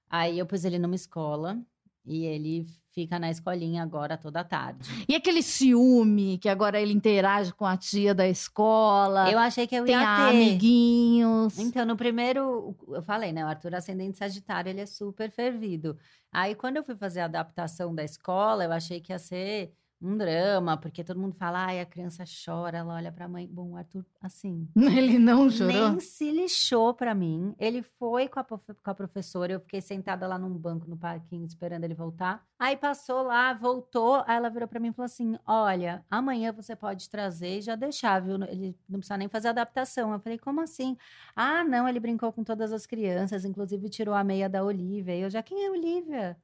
Aí 0.09 0.39
eu 0.39 0.45
pus 0.45 0.63
ele 0.63 0.79
numa 0.79 0.95
escola. 0.95 1.61
E 2.05 2.25
ele 2.25 2.65
fica 2.93 3.19
na 3.19 3.29
escolinha 3.29 3.83
agora 3.83 4.15
toda 4.17 4.43
tarde. 4.43 4.87
E 5.07 5.15
aquele 5.15 5.41
ciúme 5.41 6.37
que 6.37 6.47
agora 6.47 6.79
ele 6.79 6.93
interage 6.93 7.53
com 7.53 7.65
a 7.65 7.75
tia 7.75 8.13
da 8.15 8.27
escola, 8.27 9.29
Eu 9.29 9.37
achei 9.37 9.67
que 9.67 9.75
eu 9.75 9.83
tem 9.85 9.95
ia 9.95 9.99
ter. 9.99 10.21
amiguinhos. 10.29 11.59
Então, 11.59 11.85
no 11.85 11.97
primeiro, 11.97 12.75
eu 12.87 13.01
falei, 13.03 13.31
né? 13.33 13.43
O 13.43 13.47
Arthur 13.47 13.75
ascendente 13.75 14.17
Sagitário, 14.17 14.69
ele 14.69 14.81
é 14.81 14.85
super 14.85 15.29
fervido. 15.29 15.97
Aí, 16.31 16.55
quando 16.55 16.77
eu 16.77 16.83
fui 16.83 16.95
fazer 16.95 17.19
a 17.21 17.25
adaptação 17.25 17.93
da 17.93 18.03
escola, 18.03 18.63
eu 18.63 18.71
achei 18.71 18.99
que 19.01 19.11
ia 19.11 19.19
ser 19.19 19.73
um 20.05 20.17
drama, 20.17 20.77
porque 20.77 21.03
todo 21.03 21.19
mundo 21.19 21.35
fala, 21.35 21.65
ai, 21.65 21.81
a 21.81 21.85
criança 21.85 22.23
chora, 22.25 22.77
ela 22.77 22.93
olha 22.95 23.11
pra 23.11 23.27
mãe. 23.27 23.47
Bom, 23.47 23.71
o 23.71 23.75
Arthur, 23.75 24.05
assim, 24.21 24.67
Ele 24.75 25.17
não 25.17 25.49
chorou? 25.49 25.73
nem 25.73 25.99
se 25.99 26.29
lixou 26.31 26.93
pra 26.93 27.15
mim. 27.15 27.55
Ele 27.59 27.81
foi 27.81 28.27
com 28.27 28.39
a, 28.39 28.43
com 28.43 28.89
a 28.91 28.93
professora, 28.93 29.53
eu 29.53 29.59
fiquei 29.59 29.81
sentada 29.81 30.27
lá 30.27 30.37
num 30.37 30.49
banco 30.49 30.87
no 30.89 30.97
parquinho 30.97 31.45
esperando 31.45 31.83
ele 31.83 31.93
voltar. 31.93 32.45
Aí 32.57 32.77
passou 32.77 33.23
lá, 33.23 33.53
voltou, 33.53 34.23
aí 34.27 34.37
ela 34.37 34.49
virou 34.49 34.67
pra 34.67 34.79
mim 34.79 34.89
e 34.89 34.93
falou 34.93 35.05
assim: 35.05 35.37
Olha, 35.45 36.05
amanhã 36.09 36.51
você 36.53 36.75
pode 36.75 37.09
trazer 37.09 37.57
e 37.57 37.61
já 37.61 37.75
deixar, 37.75 38.21
viu? 38.21 38.35
Ele 38.43 38.77
não 38.87 38.99
precisa 38.99 39.17
nem 39.17 39.27
fazer 39.27 39.49
adaptação. 39.49 40.13
Eu 40.13 40.19
falei: 40.19 40.37
Como 40.37 40.61
assim? 40.61 40.97
Ah, 41.35 41.63
não, 41.63 41.87
ele 41.87 41.99
brincou 41.99 42.31
com 42.31 42.43
todas 42.43 42.71
as 42.71 42.85
crianças, 42.85 43.43
inclusive 43.43 43.89
tirou 43.89 44.13
a 44.13 44.23
meia 44.23 44.47
da 44.49 44.63
Olivia. 44.63 45.15
E 45.15 45.21
eu 45.21 45.29
já, 45.29 45.43
quem 45.43 45.65
é 45.65 45.69
Olivia? 45.69 46.37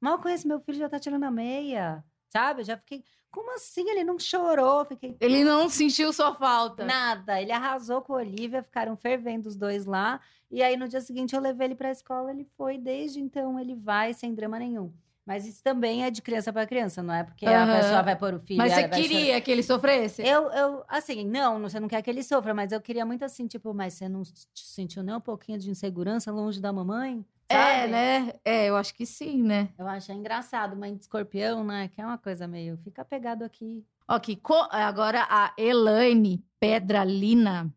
Mal 0.00 0.18
conheço 0.18 0.46
meu 0.46 0.60
filho, 0.60 0.76
já 0.78 0.88
tá 0.88 0.98
tirando 0.98 1.24
a 1.24 1.30
meia. 1.30 2.04
Sabe? 2.36 2.62
Eu 2.62 2.64
já 2.64 2.76
fiquei, 2.76 3.04
como 3.30 3.54
assim? 3.54 3.88
Ele 3.88 4.02
não 4.02 4.18
chorou? 4.18 4.84
Fiquei, 4.84 5.16
Ele 5.20 5.44
não 5.44 5.68
sentiu 5.68 6.12
sua 6.12 6.34
falta. 6.34 6.84
Nada. 6.84 7.40
Ele 7.40 7.52
arrasou 7.52 8.02
com 8.02 8.14
a 8.14 8.16
Olivia, 8.16 8.60
ficaram 8.60 8.96
fervendo 8.96 9.48
os 9.48 9.54
dois 9.54 9.84
lá. 9.86 10.20
E 10.50 10.60
aí, 10.60 10.76
no 10.76 10.88
dia 10.88 11.00
seguinte, 11.00 11.34
eu 11.34 11.40
levei 11.40 11.68
ele 11.68 11.74
pra 11.76 11.92
escola. 11.92 12.32
Ele 12.32 12.44
foi, 12.56 12.76
desde 12.76 13.20
então, 13.20 13.58
ele 13.58 13.76
vai 13.76 14.12
sem 14.12 14.34
drama 14.34 14.58
nenhum. 14.58 14.92
Mas 15.24 15.46
isso 15.46 15.62
também 15.62 16.04
é 16.04 16.10
de 16.10 16.20
criança 16.20 16.52
para 16.52 16.66
criança, 16.66 17.02
não 17.02 17.14
é? 17.14 17.22
Porque 17.22 17.46
Aham. 17.46 17.72
a 17.72 17.76
pessoa 17.76 18.02
vai 18.02 18.16
pôr 18.16 18.34
o 18.34 18.40
filho. 18.40 18.58
Mas 18.58 18.72
você 18.72 18.88
vai 18.88 19.02
chorar. 19.02 19.08
queria 19.08 19.40
que 19.40 19.50
ele 19.50 19.62
sofresse? 19.62 20.22
Eu, 20.22 20.50
eu, 20.50 20.84
assim, 20.88 21.24
não, 21.24 21.60
você 21.60 21.78
não 21.78 21.88
quer 21.88 22.02
que 22.02 22.10
ele 22.10 22.22
sofra, 22.22 22.52
mas 22.52 22.72
eu 22.72 22.80
queria 22.80 23.06
muito 23.06 23.24
assim, 23.24 23.46
tipo, 23.46 23.72
mas 23.72 23.94
você 23.94 24.08
não 24.08 24.22
sentiu 24.54 25.02
nem 25.02 25.14
um 25.14 25.20
pouquinho 25.20 25.58
de 25.58 25.70
insegurança 25.70 26.30
longe 26.30 26.60
da 26.60 26.72
mamãe? 26.72 27.24
É, 27.54 27.80
Sabe? 27.80 27.92
né? 27.92 28.32
É, 28.44 28.66
eu 28.66 28.76
acho 28.76 28.94
que 28.94 29.04
sim, 29.06 29.42
né? 29.42 29.68
Eu 29.78 29.86
acho 29.88 30.12
engraçado, 30.12 30.76
mãe 30.76 30.94
de 30.94 31.02
escorpião, 31.02 31.64
né? 31.64 31.88
Que 31.88 32.00
é 32.00 32.06
uma 32.06 32.18
coisa 32.18 32.46
meio, 32.46 32.76
fica 32.84 33.04
pegado 33.04 33.44
aqui. 33.44 33.84
Ok, 34.08 34.36
co- 34.36 34.68
agora 34.70 35.26
a 35.30 35.52
Elaine 35.56 36.44
Pedralina. 36.60 37.72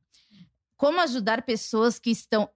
Como 0.75 0.99
ajudar 1.01 1.41
pessoas 1.41 1.97
que 1.97 2.11
estão 2.11 2.49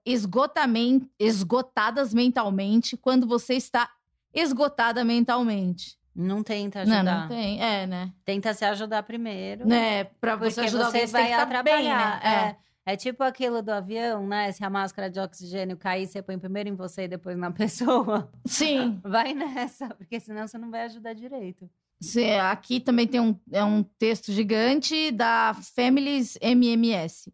esgotadas 1.20 2.14
mentalmente 2.14 2.96
quando 2.98 3.26
você 3.28 3.56
está 3.56 3.90
esgotada 4.34 5.04
mentalmente? 5.04 5.98
Não 6.14 6.44
tenta 6.44 6.84
Não, 6.86 6.98
ajudar. 6.98 7.22
não 7.22 7.28
tem. 7.30 7.64
É, 7.64 7.88
né? 7.88 8.12
Tenta 8.26 8.54
se 8.54 8.66
ajudar 8.66 9.04
primeiro. 9.04 9.66
né? 9.66 10.04
Pra 10.04 10.36
você 10.36 10.60
ajudar 10.62 10.92
você 10.92 11.08
você 11.08 11.08
vai 11.08 11.22
tem 11.28 11.36
que 11.36 11.42
estar 11.42 11.64
bem, 11.64 11.84
né? 11.84 11.94
atrapalhar. 11.94 12.48
É. 12.50 12.56
É 12.92 12.96
tipo 12.98 13.24
aquilo 13.24 13.62
do 13.62 13.70
avião, 13.72 14.28
né? 14.28 14.52
Se 14.52 14.64
a 14.66 14.70
máscara 14.70 15.10
de 15.10 15.20
oxigênio 15.20 15.78
cair, 15.78 16.06
você 16.08 16.22
põe 16.22 16.38
primeiro 16.38 16.68
em 16.70 16.76
você 16.76 17.04
e 17.04 17.08
depois 17.08 17.38
na 17.38 17.50
pessoa. 17.54 18.30
Sim. 18.46 19.00
Vai 19.04 19.34
nessa, 19.34 19.88
porque 19.96 20.20
senão 20.20 20.48
você 20.48 20.58
não 20.58 20.70
vai 20.70 20.84
ajudar 20.84 21.14
direito. 21.14 21.70
Cê- 22.02 22.40
aqui 22.40 22.80
também 22.80 23.08
tem 23.08 23.20
um, 23.20 23.36
é 23.52 23.64
um 23.64 23.82
texto 23.84 24.32
gigante 24.32 25.12
da 25.12 25.56
Families 25.76 26.38
MMS. 26.42 27.32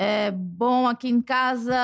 É, 0.00 0.30
bom, 0.30 0.86
aqui 0.86 1.08
em 1.08 1.20
casa, 1.20 1.74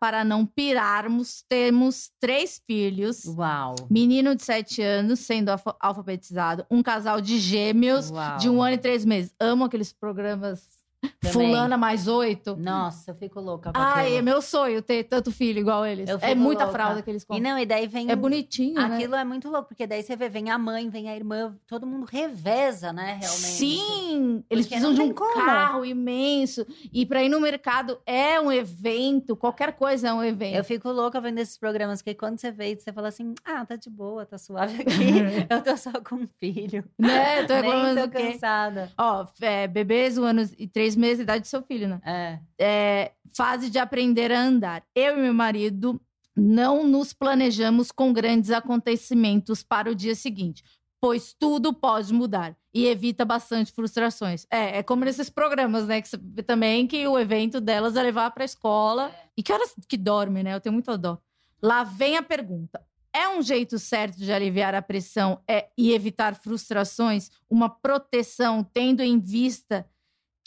para 0.00 0.24
não 0.24 0.44
pirarmos, 0.44 1.42
temos 1.48 2.10
três 2.20 2.60
filhos. 2.66 3.24
Uau. 3.26 3.74
Menino 3.90 4.34
de 4.34 4.42
7 4.42 4.82
anos 4.82 5.20
sendo 5.20 5.50
alfa- 5.50 5.76
alfabetizado. 5.80 6.66
Um 6.70 6.82
casal 6.82 7.20
de 7.20 7.38
gêmeos 7.38 8.10
Uau. 8.10 8.36
de 8.38 8.48
um 8.50 8.62
ano 8.62 8.74
e 8.74 8.78
três 8.78 9.04
meses. 9.04 9.34
Amo 9.40 9.64
aqueles 9.64 9.92
programas 9.92 10.66
Também. 11.00 11.32
Fulana 11.32 11.76
mais 11.76 12.08
oito. 12.08 12.56
Nossa, 12.56 13.10
eu 13.10 13.14
fico 13.14 13.40
louca 13.40 13.70
Ai, 13.74 14.16
é 14.16 14.22
meu 14.22 14.40
sonho 14.42 14.80
ter 14.82 15.04
tanto 15.04 15.30
filho 15.30 15.60
igual 15.60 15.84
eles. 15.86 16.08
É 16.22 16.34
muita 16.34 16.64
louca. 16.64 16.78
fralda 16.78 17.02
que 17.02 17.10
eles 17.10 17.22
E 17.22 17.26
compram. 17.26 17.50
não, 17.50 17.58
e 17.58 17.66
daí 17.66 17.86
vem. 17.86 18.10
É 18.10 18.16
bonitinho, 18.16 18.74
né? 18.74 18.96
Aquilo 18.96 19.14
é 19.14 19.24
muito 19.24 19.48
louco, 19.48 19.68
porque 19.68 19.86
daí 19.86 20.02
você 20.02 20.16
vê, 20.16 20.28
vem 20.28 20.50
a 20.50 20.58
mãe, 20.58 20.88
vem 20.88 21.08
a 21.08 21.14
irmã, 21.14 21.54
todo 21.66 21.86
mundo 21.86 22.04
reveza, 22.04 22.92
né, 22.92 23.18
realmente. 23.20 23.28
Sim, 23.28 24.44
eles 24.50 24.66
Porque 24.66 24.80
precisam 24.80 24.94
de 24.94 25.00
um 25.02 25.14
como. 25.14 25.34
carro 25.34 25.84
imenso. 25.84 26.66
E 26.92 27.04
para 27.06 27.22
ir 27.22 27.28
no 27.28 27.40
mercado 27.40 27.98
é 28.06 28.40
um 28.40 28.50
evento, 28.50 29.36
qualquer 29.36 29.72
coisa 29.72 30.08
é 30.08 30.12
um 30.12 30.22
evento. 30.24 30.56
Eu 30.56 30.64
fico 30.64 30.90
louca 30.90 31.20
vendo 31.20 31.38
esses 31.38 31.58
programas, 31.58 32.00
que 32.02 32.14
quando 32.14 32.38
você 32.40 32.50
vê, 32.50 32.74
você 32.76 32.92
fala 32.92 33.08
assim, 33.08 33.34
ah, 33.44 33.64
tá 33.64 33.76
de 33.76 33.90
boa, 33.90 34.24
tá 34.26 34.38
suave 34.38 34.80
aqui, 34.82 35.46
eu 35.50 35.62
tô 35.62 35.76
só 35.76 35.92
com 36.00 36.16
um 36.16 36.28
filho. 36.38 36.84
Né? 36.98 37.44
Tô 37.44 37.54
Nem 37.60 37.94
tô 38.04 38.10
cansada. 38.10 38.90
Ó, 38.98 39.26
é, 39.40 39.66
bebês, 39.68 40.16
um 40.18 40.24
ano 40.24 40.48
e 40.58 40.66
três 40.66 40.87
meses, 40.96 41.20
idade 41.20 41.42
do 41.42 41.46
seu 41.46 41.62
filho, 41.62 41.88
né? 41.88 42.00
É. 42.04 42.38
É, 42.58 43.12
fase 43.34 43.70
de 43.70 43.78
aprender 43.78 44.32
a 44.32 44.40
andar. 44.40 44.82
Eu 44.94 45.18
e 45.18 45.22
meu 45.22 45.34
marido 45.34 46.00
não 46.36 46.86
nos 46.86 47.12
planejamos 47.12 47.90
com 47.90 48.12
grandes 48.12 48.50
acontecimentos 48.50 49.62
para 49.62 49.90
o 49.90 49.94
dia 49.94 50.14
seguinte, 50.14 50.62
pois 51.00 51.34
tudo 51.38 51.72
pode 51.72 52.12
mudar 52.12 52.56
e 52.72 52.86
evita 52.86 53.24
bastante 53.24 53.72
frustrações. 53.72 54.46
É, 54.50 54.78
é 54.78 54.82
como 54.82 55.04
nesses 55.04 55.28
programas, 55.28 55.86
né? 55.86 56.00
Que 56.00 56.42
também 56.42 56.86
que 56.86 57.06
o 57.06 57.18
evento 57.18 57.60
delas 57.60 57.96
é 57.96 58.02
levar 58.02 58.30
para 58.30 58.44
a 58.44 58.46
escola 58.46 59.12
e 59.36 59.42
que 59.42 59.52
horas 59.52 59.74
que 59.88 59.96
dorme, 59.96 60.42
né? 60.42 60.54
Eu 60.54 60.60
tenho 60.60 60.72
muita 60.72 60.96
dó. 60.96 61.18
Lá 61.60 61.82
vem 61.82 62.16
a 62.16 62.22
pergunta. 62.22 62.80
É 63.12 63.28
um 63.28 63.42
jeito 63.42 63.78
certo 63.78 64.18
de 64.18 64.32
aliviar 64.32 64.74
a 64.74 64.82
pressão 64.82 65.42
é, 65.48 65.68
e 65.76 65.92
evitar 65.92 66.36
frustrações? 66.36 67.30
Uma 67.50 67.68
proteção 67.68 68.62
tendo 68.62 69.02
em 69.02 69.18
vista 69.18 69.86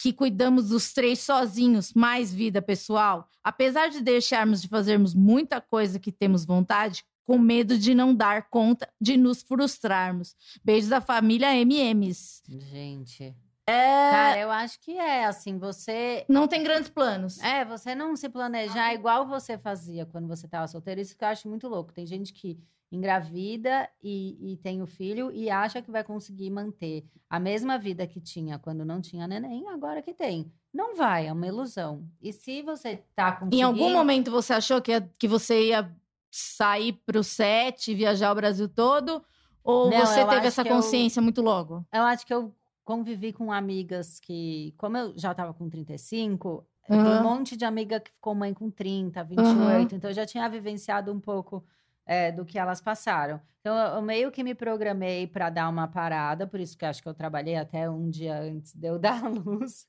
que 0.02 0.12
cuidamos 0.12 0.70
dos 0.70 0.94
três 0.94 1.20
sozinhos, 1.20 1.94
mais 1.94 2.34
vida 2.34 2.62
pessoal, 2.62 3.30
apesar 3.44 3.90
de 3.90 4.02
deixarmos 4.02 4.62
de 4.62 4.68
fazermos 4.68 5.14
muita 5.14 5.62
coisa 5.62 6.00
que 6.00 6.12
temos 6.12 6.44
vontade, 6.44 7.04
com 7.24 7.38
medo 7.38 7.78
de 7.78 7.94
não 7.94 8.14
dar 8.14 8.50
conta 8.50 8.90
de 9.00 9.16
nos 9.16 9.44
frustrarmos. 9.44 10.36
Beijos 10.64 10.90
da 10.90 11.00
família 11.00 11.56
MMs. 11.56 12.42
Gente. 12.50 13.36
É, 13.72 14.12
Cara, 14.12 14.40
eu 14.40 14.52
acho 14.52 14.80
que 14.80 14.98
é 14.98 15.26
assim, 15.26 15.58
você. 15.58 16.26
não 16.28 16.48
tem 16.48 16.64
grandes 16.64 16.90
planos. 16.90 17.40
É, 17.40 17.64
você 17.64 17.96
não 17.96 18.16
se 18.16 18.28
planejar 18.30 18.94
igual 18.94 19.26
você 19.28 19.58
fazia 19.58 20.06
quando 20.06 20.28
você 20.28 20.48
tava 20.48 20.68
solteiro. 20.68 21.00
Isso 21.02 21.18
que 21.18 21.24
eu 21.24 21.28
acho 21.30 21.48
muito 21.48 21.68
louco. 21.68 21.94
Tem 21.94 22.06
gente 22.06 22.34
que 22.34 22.60
engravida 22.92 23.90
e, 24.04 24.54
e 24.54 24.58
tem 24.58 24.82
o 24.82 24.86
filho 24.86 25.32
e 25.32 25.50
acha 25.50 25.82
que 25.82 25.90
vai 25.90 26.04
conseguir 26.04 26.50
manter 26.50 27.06
a 27.30 27.40
mesma 27.40 27.78
vida 27.78 28.06
que 28.06 28.20
tinha 28.20 28.60
quando 28.60 28.84
não 28.84 29.00
tinha 29.02 29.26
neném, 29.28 29.68
agora 29.70 30.02
que 30.02 30.14
tem. 30.14 30.52
Não 30.74 30.96
vai, 30.96 31.28
é 31.28 31.34
uma 31.34 31.48
ilusão. 31.48 32.06
E 32.22 32.32
se 32.34 32.62
você 32.62 33.04
tá 33.16 33.32
conseguindo... 33.32 33.56
Em 33.56 33.62
algum 33.64 33.92
momento 33.94 34.30
você 34.30 34.54
achou 34.54 34.82
que, 34.82 34.92
ia- 34.92 35.10
que 35.18 35.28
você 35.28 35.68
ia 35.70 35.90
sair 36.30 36.94
pro 37.06 37.24
set, 37.24 37.94
viajar 37.96 38.32
o 38.32 38.36
Brasil 38.36 38.68
todo? 38.70 39.24
Ou 39.64 39.90
Não, 39.90 40.06
você 40.06 40.26
teve 40.26 40.48
essa 40.48 40.64
que 40.64 40.70
eu- 40.70 40.76
consciência 40.76 41.22
muito 41.22 41.42
logo? 41.42 41.86
Eu 41.94 42.04
acho 42.04 42.26
que 42.26 42.34
eu 42.34 42.54
convivi 42.84 43.32
com 43.34 43.52
amigas 43.52 44.20
que, 44.20 44.74
como 44.78 44.98
eu 44.98 45.18
já 45.18 45.34
tava 45.34 45.54
com 45.54 45.70
35, 45.70 46.68
tem 46.88 47.00
Aham. 47.06 47.20
um 47.20 47.24
monte 47.24 47.56
de 47.56 47.64
amiga 47.66 48.00
que 48.00 48.12
ficou 48.12 48.36
mãe 48.36 48.54
com 48.54 48.70
30, 48.70 49.24
28, 49.24 49.96
então 49.96 50.10
eu 50.10 50.14
já 50.16 50.26
tinha 50.26 50.50
vivenciado 50.50 51.12
um 51.12 51.20
pouco 51.20 51.66
é, 52.06 52.32
do 52.32 52.46
que 52.46 52.60
elas 52.60 52.82
passaram. 52.82 53.40
Então 53.60 53.78
eu, 53.78 53.96
eu 53.96 54.02
meio 54.02 54.32
que 54.32 54.44
me 54.44 54.56
programei 54.56 55.28
para 55.28 55.50
dar 55.50 55.70
uma 55.70 55.88
parada, 55.88 56.48
por 56.48 56.60
isso 56.60 56.78
que 56.78 56.84
eu 56.84 56.90
acho 56.90 57.02
que 57.02 57.08
eu 57.08 57.14
trabalhei 57.14 57.56
até 57.56 57.90
um 57.90 58.10
dia 58.10 58.40
antes 58.40 58.76
de 58.76 58.88
eu 58.88 58.98
dar 59.00 59.24
a 59.24 59.30
luz, 59.30 59.88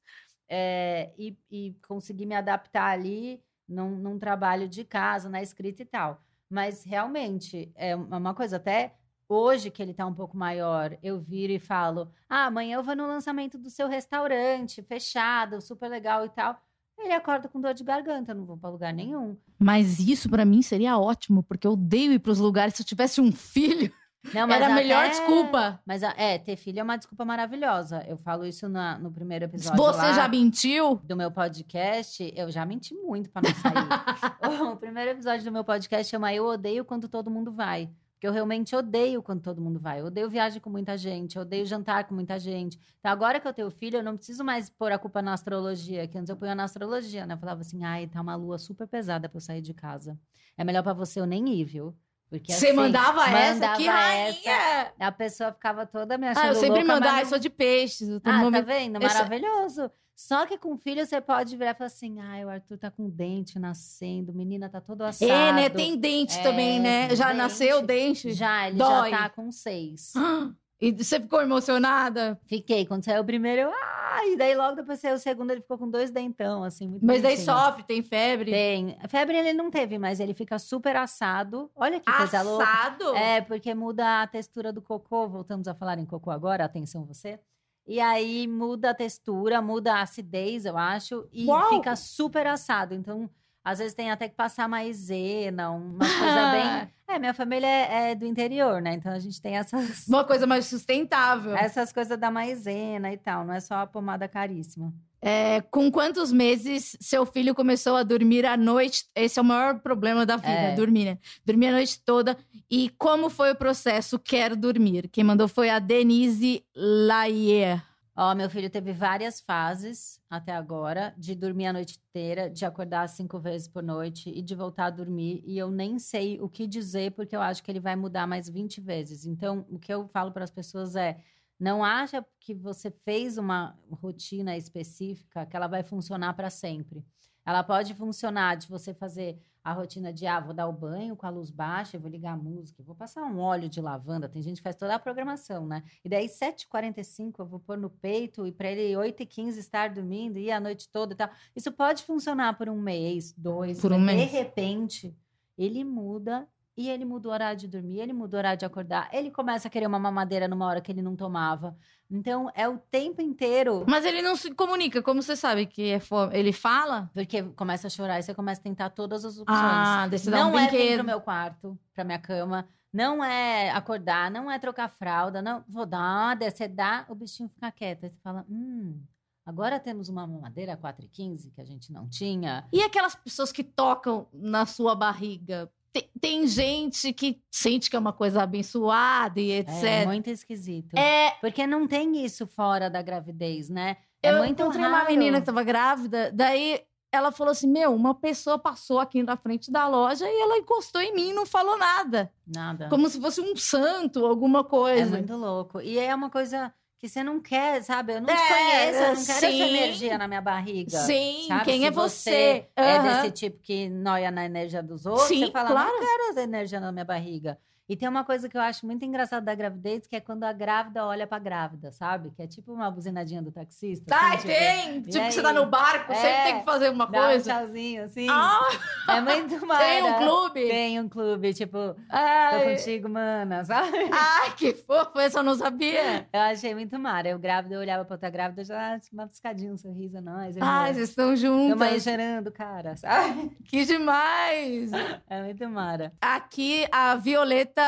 é, 0.49 1.13
e, 1.19 1.37
e 1.51 1.77
consegui 1.87 2.27
me 2.27 2.35
adaptar 2.35 2.91
ali 2.91 3.43
num, 3.67 3.97
num 3.97 4.19
trabalho 4.19 4.69
de 4.69 4.85
casa, 4.85 5.29
na 5.29 5.43
escrita 5.43 5.83
e 5.83 5.87
tal. 5.87 6.23
Mas 6.49 6.85
realmente 6.85 7.73
é 7.75 7.97
uma 7.97 8.35
coisa 8.35 8.57
até 8.57 8.95
hoje 9.33 9.71
que 9.71 9.83
ele 9.83 9.95
tá 9.95 10.07
um 10.07 10.15
pouco 10.15 10.37
maior, 10.37 10.97
eu 11.03 11.19
viro 11.19 11.53
e 11.53 11.59
falo: 11.59 12.11
"Ah, 12.29 12.47
amanhã 12.47 12.77
eu 12.77 12.83
vou 12.83 12.95
no 12.97 13.07
lançamento 13.07 13.57
do 13.59 13.71
seu 13.71 13.89
restaurante, 13.89 14.83
fechado, 14.83 15.61
super 15.61 15.89
legal 15.89 16.25
e 16.25 16.29
tal". 16.29 16.61
Ele 16.99 17.13
acorda 17.15 17.49
com 17.49 17.61
dor 17.61 17.75
de 17.75 17.83
garganta, 17.83 18.33
não 18.35 18.45
vou 18.45 18.57
para 18.57 18.71
lugar 18.71 18.93
nenhum. 18.93 19.37
Mas 19.59 19.99
isso 19.99 20.29
pra 20.29 20.45
mim 20.45 20.63
seria 20.63 20.99
ótimo, 20.99 21.43
porque 21.43 21.67
eu 21.67 21.73
odeio 21.73 22.13
ir 22.13 22.19
pros 22.19 22.39
lugares. 22.39 22.75
Se 22.75 22.83
eu 22.83 22.87
tivesse 22.87 23.21
um 23.21 23.33
filho, 23.33 23.93
Não, 24.33 24.47
era 24.53 24.67
a 24.67 24.75
melhor 24.75 25.09
desculpa. 25.09 25.81
Mas 25.85 26.03
é, 26.05 26.39
ter 26.39 26.55
filho 26.55 26.79
é 26.79 26.83
uma 26.83 26.97
desculpa 26.97 27.25
maravilhosa. 27.25 28.05
Eu 28.07 28.17
falo 28.17 28.47
isso 28.47 28.69
na- 28.69 28.97
no 28.99 29.11
primeiro 29.11 29.47
episódio 29.47 29.77
Você 29.83 29.99
lá 29.99 30.13
já 30.13 30.29
mentiu? 30.29 31.01
do 31.03 31.17
meu 31.17 31.29
podcast. 31.31 32.33
Eu 32.37 32.49
já 32.51 32.65
menti 32.65 32.95
muito 32.95 33.29
para 33.31 33.43
não 33.49 33.55
sair. 33.57 34.63
o 34.73 34.77
primeiro 34.77 35.11
episódio 35.11 35.45
do 35.45 35.51
meu 35.51 35.65
podcast 35.65 36.09
chama 36.09 36.33
Eu 36.33 36.47
Odeio 36.47 36.85
Quando 36.85 37.09
Todo 37.09 37.31
Mundo 37.33 37.51
Vai. 37.51 37.91
Porque 38.23 38.29
eu 38.29 38.33
realmente 38.33 38.77
odeio 38.77 39.21
quando 39.21 39.43
todo 39.43 39.61
mundo 39.61 39.81
vai. 39.81 40.01
Eu 40.01 40.05
odeio 40.07 40.31
viagem 40.31 40.61
com 40.61 40.71
muita 40.71 40.97
gente, 40.97 41.35
eu 41.35 41.43
odeio 41.43 41.67
jantar 41.67 42.05
com 42.05 42.15
muita 42.15 42.39
gente. 42.39 42.79
Então, 43.01 43.11
agora 43.11 43.41
que 43.41 43.49
eu 43.49 43.53
tenho 43.53 43.69
filho, 43.69 43.97
eu 43.97 44.03
não 44.05 44.17
preciso 44.17 44.45
mais 44.45 44.71
pôr 44.71 44.93
a 44.93 44.99
culpa 44.99 45.21
na 45.21 45.33
astrologia, 45.33 46.07
que 46.07 46.17
antes 46.17 46.31
eu 46.31 46.37
punha 46.37 46.55
na 46.55 46.63
astrologia, 46.63 47.27
né? 47.27 47.35
Eu 47.35 47.39
falava 47.39 47.63
assim, 47.63 47.83
ai, 47.83 48.07
tá 48.07 48.21
uma 48.21 48.37
lua 48.37 48.59
super 48.59 48.87
pesada 48.87 49.29
pra 49.29 49.39
eu 49.39 49.41
sair 49.41 49.61
de 49.61 49.75
casa. 49.75 50.17
É 50.57 50.63
melhor 50.63 50.85
pra 50.85 50.93
você 50.93 51.19
eu 51.19 51.27
nem 51.27 51.49
ir, 51.49 51.65
viu? 51.65 51.97
Porque 52.31 52.53
Você 52.53 52.69
assim, 52.69 52.77
mandava, 52.77 53.29
essa? 53.29 53.55
mandava 53.55 53.77
Que 53.77 53.89
essa. 53.89 53.99
rainha! 53.99 54.93
A 55.01 55.11
pessoa 55.11 55.53
ficava 55.53 55.85
toda 55.85 56.17
me 56.17 56.29
achando 56.29 56.45
Ah, 56.45 56.49
eu 56.51 56.55
sempre 56.55 56.79
louca, 56.79 56.95
mandava, 56.95 57.13
mas 57.15 57.23
eu 57.25 57.29
sou 57.29 57.39
de 57.41 57.51
peixes. 57.51 58.09
Eu 58.09 58.21
tenho 58.21 58.37
ah, 58.37 58.53
tá 58.53 58.61
vendo? 58.61 59.01
Maravilhoso. 59.01 59.91
Só 60.25 60.47
que 60.47 60.57
com 60.57 60.77
filho 60.79 61.05
você 61.05 61.21
pode 61.21 61.57
virar 61.57 61.73
e 61.73 61.75
falar 61.75 61.87
assim: 61.89 62.21
ai, 62.21 62.45
o 62.45 62.49
Arthur 62.49 62.79
tá 62.79 62.91
com 62.93 63.11
dente 63.11 63.59
nascendo, 63.59 64.33
menina 64.33 64.69
tá 64.69 64.81
todo 64.81 65.03
assado. 65.03 65.31
É, 65.33 65.53
né? 65.53 65.69
Tem 65.69 65.97
dente 65.97 66.39
É, 66.39 66.43
também, 66.45 66.79
né? 66.79 67.15
Já 67.17 67.27
dente. 67.27 67.37
nasceu 67.39 67.79
o 67.81 67.83
dente? 67.83 68.33
Já, 68.33 68.69
ele 68.69 68.79
Dói. 68.79 69.11
já 69.11 69.19
tá 69.19 69.29
com 69.31 69.51
seis. 69.51 70.13
E 70.85 70.91
você 70.91 71.21
ficou 71.21 71.41
emocionada? 71.41 72.37
Fiquei. 72.45 72.85
Quando 72.85 73.05
saiu 73.05 73.23
o 73.23 73.25
primeiro, 73.25 73.63
eu. 73.63 73.71
Ah, 73.73 74.27
e 74.27 74.37
daí 74.37 74.53
logo 74.57 74.75
depois 74.75 74.99
saiu 74.99 75.15
o 75.15 75.19
segundo, 75.19 75.53
ele 75.53 75.61
ficou 75.61 75.79
com 75.79 75.89
dois 75.89 76.11
dentão, 76.11 76.65
assim, 76.65 76.89
muito 76.89 77.07
Mas 77.07 77.23
daí 77.23 77.37
sofre, 77.37 77.85
tem 77.85 78.03
febre. 78.03 78.51
Tem. 78.51 78.99
Febre 79.09 79.37
ele 79.37 79.53
não 79.53 79.71
teve, 79.71 79.97
mas 79.97 80.19
ele 80.19 80.35
fica 80.35 80.59
super 80.59 80.97
assado. 80.97 81.71
Olha 81.77 82.01
que 82.01 82.11
coisa 82.13 82.43
louca. 82.43 82.65
Assado? 82.65 83.15
É, 83.15 83.41
porque 83.41 83.73
muda 83.77 84.23
a 84.23 84.27
textura 84.27 84.73
do 84.73 84.83
cocô. 84.83 85.29
Voltamos 85.29 85.69
a 85.69 85.75
falar 85.75 86.01
em 86.01 86.05
cocô 86.05 86.33
agora, 86.33 86.65
atenção 86.65 87.05
você. 87.05 87.39
E 87.87 88.01
aí 88.01 88.47
muda 88.47 88.91
a 88.91 88.95
textura, 88.95 89.61
muda 89.61 89.95
a 89.95 90.03
acidez, 90.03 90.65
eu 90.65 90.77
acho, 90.79 91.27
e 91.33 91.47
Uau! 91.47 91.69
fica 91.71 91.97
super 91.97 92.47
assado. 92.47 92.95
Então, 92.95 93.29
às 93.65 93.79
vezes 93.79 93.95
tem 93.95 94.11
até 94.11 94.29
que 94.29 94.35
passar 94.37 94.69
maisena, 94.69 95.71
uma 95.71 95.99
coisa 95.99 96.51
bem. 96.53 96.93
É, 97.13 97.19
minha 97.19 97.35
família 97.35 97.67
é, 97.67 98.13
é 98.13 98.15
do 98.15 98.25
interior, 98.25 98.81
né? 98.81 98.95
Então 98.95 99.13
a 99.13 99.19
gente 99.19 99.39
tem 99.39 99.59
essas, 99.59 100.09
Uma 100.09 100.25
coisa 100.25 100.47
mais 100.47 100.65
sustentável. 100.65 101.55
essas 101.55 101.93
coisas 101.93 102.17
da 102.19 102.31
maisena 102.31 103.13
e 103.13 103.19
tal, 103.19 103.45
não 103.45 103.53
é 103.53 103.61
só 103.61 103.75
a 103.75 103.87
pomada 103.87 104.27
caríssima. 104.27 104.91
É, 105.21 105.61
com 105.61 105.91
quantos 105.93 106.33
meses 106.33 106.97
seu 107.01 107.27
filho 107.27 107.55
começou 107.55 107.97
a 107.97 108.03
dormir 108.03 108.47
à 108.47 108.57
noite? 108.57 109.05
Esse 109.15 109.39
é 109.39 109.43
o 109.43 109.45
maior 109.45 109.79
problema 109.81 110.25
da 110.25 110.37
vida, 110.37 110.49
É. 110.49 110.75
dormir, 110.75 111.05
né? 111.05 111.19
Dormir 111.45 111.67
a 111.67 111.73
noite 111.73 112.01
toda 112.03 112.35
E 112.75 112.89
como 112.89 113.29
foi 113.29 113.53
o 113.53 113.55
processo 113.55 114.19
Quero 114.19 114.57
Dormir? 114.57 115.07
Quem 115.07 115.23
mandou 115.23 115.47
foi 115.47 115.69
a 115.69 115.79
Denise 115.79 116.65
Laier. 116.75 117.85
Ó, 118.17 118.35
meu 118.35 118.49
filho 118.49 118.71
teve 118.71 118.95
várias 118.95 119.43
fases 119.43 120.19
até 120.31 120.53
agora 120.53 121.15
de 121.19 121.35
dormir 121.35 121.67
a 121.67 121.73
noite 121.75 122.01
inteira, 122.09 122.49
de 122.49 122.65
acordar 122.65 123.07
cinco 123.11 123.39
vezes 123.39 123.69
por 123.69 123.83
noite 123.83 124.31
e 124.31 124.41
de 124.41 124.55
voltar 124.55 124.87
a 124.87 124.91
dormir. 124.91 125.43
E 125.45 125.59
eu 125.59 125.71
nem 125.71 125.99
sei 125.99 126.41
o 126.41 126.49
que 126.49 126.67
dizer, 126.67 127.13
porque 127.13 127.37
eu 127.37 127.43
acho 127.43 127.63
que 127.63 127.71
ele 127.71 127.79
vai 127.79 127.95
mudar 127.95 128.27
mais 128.27 128.49
20 128.49 128.81
vezes. 128.81 129.27
Então, 129.27 129.67
o 129.69 129.79
que 129.79 129.93
eu 129.93 130.09
falo 130.09 130.33
para 130.33 130.45
as 130.45 130.51
pessoas 130.51 130.97
é: 130.97 131.23
não 131.61 131.85
acha 131.85 132.25
que 132.41 132.55
você 132.55 132.91
fez 132.91 133.37
uma 133.37 133.79
rotina 133.91 134.57
específica 134.57 135.45
que 135.45 135.55
ela 135.55 135.67
vai 135.67 135.83
funcionar 135.83 136.33
para 136.33 136.49
sempre. 136.49 137.05
Ela 137.45 137.63
pode 137.63 137.95
funcionar 137.95 138.57
de 138.57 138.69
você 138.69 138.95
fazer 138.95 139.39
a 139.65 139.73
rotina 139.73 140.13
de, 140.13 140.27
ah, 140.27 140.41
vou 140.41 140.53
dar 140.53 140.67
o 140.67 140.73
banho 140.73 141.15
com 141.15 141.25
a 141.25 141.31
luz 141.31 141.49
baixa, 141.49 141.99
vou 141.99 142.11
ligar 142.11 142.33
a 142.33 142.37
música, 142.37 142.83
vou 142.83 142.97
passar 142.97 143.23
um 143.23 143.39
óleo 143.39 143.69
de 143.69 143.81
lavanda. 143.81 144.29
Tem 144.29 144.43
gente 144.43 144.57
que 144.57 144.63
faz 144.63 144.75
toda 144.75 144.95
a 144.95 144.99
programação, 144.99 145.67
né? 145.67 145.85
E 146.05 146.09
daí, 146.09 146.27
7h45, 146.27 147.35
eu 147.39 147.47
vou 147.47 147.61
pôr 147.61 147.77
no 147.79 147.89
peito 147.89 148.45
e 148.47 148.51
para 148.51 148.71
ele 148.71 148.93
8h15 148.95 149.59
estar 149.59 149.91
dormindo 149.91 150.37
e 150.37 150.51
a 150.51 150.59
noite 150.59 150.89
toda 150.89 151.15
e 151.15 151.17
tal. 151.17 151.31
Isso 151.55 151.71
pode 151.71 152.03
funcionar 152.03 152.59
por 152.59 152.69
um 152.69 152.81
mês, 152.81 153.33
dois, 153.37 153.81
Por 153.81 153.93
um 153.93 154.01
mês. 154.01 154.29
de 154.29 154.37
repente, 154.37 155.17
ele 155.57 155.85
muda 155.85 156.49
e 156.77 156.89
ele 156.89 157.05
muda 157.05 157.29
o 157.29 157.33
horário 157.33 157.61
de 157.61 157.69
dormir, 157.69 158.01
ele 158.01 158.13
muda 158.13 158.37
o 158.37 158.39
horário 158.39 158.59
de 158.59 158.65
acordar, 158.65 159.09
ele 159.13 159.31
começa 159.31 159.69
a 159.69 159.71
querer 159.71 159.87
uma 159.87 159.99
mamadeira 159.99 160.49
numa 160.49 160.67
hora 160.67 160.81
que 160.81 160.91
ele 160.91 161.03
não 161.03 161.15
tomava. 161.15 161.77
Então, 162.13 162.51
é 162.55 162.69
o 162.69 162.77
tempo 162.77 163.23
inteiro. 163.23 163.87
Mas 163.89 164.05
ele 164.05 164.21
não 164.21 164.37
se 164.37 164.53
comunica, 164.55 165.03
como 165.03 165.23
você 165.23 165.35
sabe 165.35 165.65
que 165.65 165.93
é 165.93 165.99
fome? 165.99 166.37
Ele 166.37 166.53
fala? 166.53 167.11
Porque 167.15 167.43
começa 167.43 167.87
a 167.87 167.91
chorar 167.91 168.19
e 168.19 168.23
você 168.23 168.35
começa 168.35 168.61
a 168.61 168.65
tentar 168.65 168.91
todas 168.91 169.25
as 169.25 169.39
opções. 169.39 169.59
Ah, 169.59 170.07
você 170.11 170.31
dá 170.31 170.47
um 170.47 170.51
não 170.51 170.59
é 170.59 170.65
vir 170.65 170.71
brinquedo. 170.71 170.97
pro 170.99 171.07
meu 171.07 171.21
quarto, 171.23 171.79
pra 171.95 172.05
minha 172.05 172.19
cama. 172.19 172.69
Não 172.93 173.25
é 173.25 173.71
acordar, 173.71 174.31
não 174.31 174.51
é 174.51 174.59
trocar 174.59 174.91
fralda, 174.91 175.41
não. 175.41 175.65
Vou 175.67 175.87
dar 175.87 176.37
você 176.39 176.69
dá, 176.69 177.07
o 177.09 177.15
bichinho 177.15 177.49
fica 177.49 177.73
quieto. 177.73 178.05
Aí 178.05 178.11
você 178.11 178.19
fala, 178.23 178.45
hum, 178.47 179.01
agora 179.47 179.81
temos 179.81 180.11
uma 180.11 180.27
mamadeira 180.27 180.77
4,15 180.77 181.51
que 181.55 181.61
a 181.63 181.65
gente 181.65 181.91
não 181.91 182.07
tinha. 182.07 182.69
E 182.71 182.83
aquelas 182.83 183.15
pessoas 183.15 183.51
que 183.51 183.65
tocam 183.65 184.27
na 184.35 184.67
sua 184.67 184.95
barriga? 184.95 185.73
Tem, 185.93 186.09
tem 186.21 186.47
gente 186.47 187.13
que 187.13 187.43
sente 187.51 187.91
que 187.91 187.97
é 187.97 187.99
uma 187.99 188.13
coisa 188.13 188.43
abençoada 188.43 189.41
e 189.41 189.53
etc. 189.53 189.83
É 189.85 190.07
muito 190.07 190.29
esquisito. 190.31 190.97
É, 190.97 191.33
Porque 191.41 191.67
não 191.67 191.87
tem 191.87 192.25
isso 192.25 192.47
fora 192.47 192.89
da 192.89 193.03
gravidez, 193.03 193.69
né? 193.69 193.99
É 194.23 194.31
eu 194.33 194.39
muito 194.39 194.61
encontrei 194.63 194.87
uma 194.87 194.99
raro. 194.99 195.11
menina 195.11 195.41
que 195.41 195.47
tava 195.47 195.63
grávida, 195.63 196.31
daí 196.33 196.81
ela 197.13 197.31
falou 197.31 197.51
assim: 197.51 197.69
Meu, 197.69 197.95
uma 197.95 198.15
pessoa 198.15 198.59
passou 198.59 199.01
aqui 199.01 199.23
na 199.23 199.37
frente 199.37 199.71
da 199.71 199.87
loja 199.87 200.25
e 200.27 200.41
ela 200.41 200.57
encostou 200.59 201.01
em 201.01 201.15
mim 201.15 201.31
e 201.31 201.35
não 201.35 201.45
falou 201.45 201.77
nada. 201.77 202.33
Nada. 202.47 202.89
Como 202.89 203.09
se 203.11 203.21
fosse 203.21 203.41
um 203.41 203.55
santo, 203.57 204.25
alguma 204.25 204.61
É 204.61 204.65
coisa. 204.65 205.11
muito 205.19 205.37
louco. 205.37 205.81
E 205.81 205.99
é 205.99 206.15
uma 206.15 206.31
coisa 206.31 206.73
que 207.03 207.09
você 207.09 207.25
não 207.25 207.41
quer, 207.41 207.83
sabe? 207.83 208.13
Eu 208.15 208.21
não 208.21 208.29
te 208.29 208.33
É, 208.33 208.47
conheço, 208.49 208.99
eu 209.01 209.15
não 209.17 209.25
quero 209.25 209.41
sim. 209.41 209.47
essa 209.47 209.69
energia 209.69 210.17
na 210.17 210.29
minha 210.29 210.41
barriga. 210.41 210.99
Sim, 210.99 211.47
Sabe? 211.49 211.65
quem 211.65 211.81
Se 211.81 211.87
é 211.87 211.91
você? 211.91 212.69
é 212.77 212.83
Aham. 212.97 213.23
desse 213.23 213.33
tipo 213.33 213.59
que 213.61 213.89
noia 213.89 214.31
na 214.31 214.45
energia 214.45 214.81
dos 214.81 215.05
outros, 215.05 215.27
Sim, 215.27 215.47
você 215.47 215.51
fala, 215.51 215.71
claro. 215.71 215.91
não 215.93 215.99
quero 215.99 216.31
essa 216.31 216.43
energia 216.43 216.79
na 216.79 216.93
minha 216.93 217.05
barriga. 217.05 217.59
E 217.89 217.97
tem 217.97 218.09
uma 218.09 218.25
coisa 218.25 218.49
que 218.49 218.57
eu 218.57 218.61
acho 218.61 218.87
muito 218.87 219.05
engraçada 219.05 219.45
da 219.45 219.55
gravidez, 219.55 220.07
que 220.07 220.15
é 220.17 220.21
quando 220.21 220.45
a 220.45 220.53
grávida 220.53 221.05
olha 221.05 221.27
pra 221.27 221.39
grávida, 221.39 221.91
sabe? 221.93 222.31
Que 222.31 222.43
é 222.43 222.47
tipo 222.47 222.73
uma 222.73 222.91
buzinadinha 222.91 223.43
do 223.43 223.51
taxista. 223.51 224.07
Tá, 224.07 224.29
assim, 224.35 224.37
tipo, 224.39 224.49
tem. 224.49 225.03
Tipo, 225.03 225.27
que 225.27 225.33
você 225.33 225.43
tá 225.43 225.53
no 225.53 225.67
barco, 225.67 226.15
sempre 226.15 226.29
É, 226.29 226.45
tem 226.45 226.59
que 226.61 226.65
fazer 226.65 226.91
uma 226.91 227.07
Dá 227.07 227.21
um 227.21 227.25
coisa. 227.25 227.53
tchauzinho, 227.53 228.05
assim. 228.05 228.27
Ah, 228.31 228.61
é 229.09 229.21
muito 229.21 229.67
mara. 229.67 229.85
tem 229.85 230.03
um 230.05 230.19
clube? 230.19 230.69
Tem 230.69 231.01
um 231.01 231.09
clube, 231.09 231.53
tipo, 231.55 231.77
tô 231.77 231.97
Ai, 232.09 232.77
contigo, 232.77 233.09
mana, 233.09 233.65
sabe? 233.67 233.91
ai, 234.13 234.55
que 234.57 234.73
fofo, 234.75 235.19
essa 235.19 235.41
eu 235.41 235.43
não 235.43 235.55
sabia. 235.57 236.27
Eu 236.33 236.41
achei 236.41 236.75
muito 236.75 236.99
mara. 236.99 237.29
Eu 237.29 237.39
grávida, 237.39 237.75
eu 237.75 237.81
olhava 237.81 238.05
pra 238.05 238.15
outra 238.15 238.31
grávida, 238.31 238.65
já 238.65 238.99
tinha 239.01 239.13
uma 239.21 239.27
piscadinha, 239.27 239.73
um 239.73 239.77
sorriso, 239.77 240.21
nós. 240.21 240.57
Ai, 240.61 240.95
vocês 240.95 241.09
estão 241.11 241.31
aí 241.31 241.37
juntas. 241.37 242.03
gerando, 242.03 242.51
cara, 242.53 242.97
sabe? 242.97 243.51
Que 243.65 243.85
demais. 243.85 244.91
É 245.29 245.43
muito 245.43 245.69
mara. 245.69 246.13
Aqui, 246.21 246.87
a 246.93 247.17
Violeta 247.17 247.82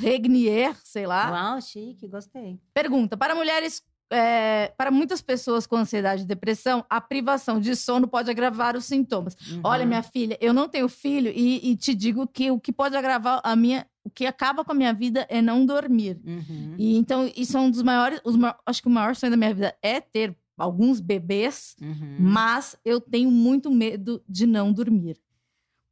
Regnier, 0.00 0.76
sei 0.84 1.06
lá, 1.06 1.30
Uau, 1.30 1.60
chique, 1.60 2.08
gostei. 2.08 2.58
pergunta: 2.74 3.16
para 3.16 3.34
mulheres. 3.34 3.82
é, 4.10 4.68
para 4.76 4.90
muitas 4.90 5.22
pessoas 5.22 5.66
com 5.66 5.76
ansiedade 5.76 6.22
e 6.22 6.26
depressão, 6.26 6.84
a 6.90 7.00
privação 7.00 7.58
de 7.58 7.74
sono 7.74 8.06
pode 8.06 8.30
agravar 8.30 8.76
os 8.76 8.84
sintomas. 8.84 9.34
Uhum. 9.50 9.60
Olha, 9.64 9.86
minha 9.86 10.02
filha, 10.02 10.36
eu 10.40 10.52
não 10.52 10.68
tenho 10.68 10.86
filho 10.88 11.32
e, 11.34 11.70
e 11.70 11.76
te 11.76 11.94
digo 11.94 12.26
que 12.26 12.50
o 12.50 12.60
que 12.60 12.72
pode 12.72 12.94
agravar 12.96 13.40
a 13.42 13.56
minha. 13.56 13.86
O 14.04 14.10
que 14.10 14.26
acaba 14.26 14.64
com 14.64 14.72
a 14.72 14.74
minha 14.74 14.92
vida 14.92 15.24
é 15.30 15.40
não 15.40 15.64
dormir. 15.64 16.20
Uhum. 16.26 16.74
E 16.76 16.96
então, 16.98 17.30
isso 17.36 17.56
é 17.56 17.60
um 17.60 17.70
dos 17.70 17.82
maiores. 17.82 18.20
Os, 18.24 18.34
acho 18.66 18.82
que 18.82 18.88
o 18.88 18.90
maior 18.90 19.14
sonho 19.16 19.30
da 19.30 19.36
minha 19.36 19.54
vida 19.54 19.74
é 19.80 20.00
ter 20.00 20.36
alguns 20.58 21.00
bebês, 21.00 21.74
Uhum. 21.80 22.16
mas 22.18 22.76
eu 22.84 23.00
tenho 23.00 23.30
muito 23.30 23.70
medo 23.70 24.20
de 24.28 24.44
não 24.46 24.72
dormir. 24.72 25.16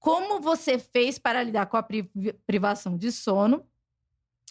Como 0.01 0.41
você 0.41 0.79
fez 0.79 1.19
para 1.19 1.43
lidar 1.43 1.67
com 1.67 1.77
a 1.77 1.83
pri- 1.83 2.11
privação 2.47 2.97
de 2.97 3.13
sono? 3.13 3.65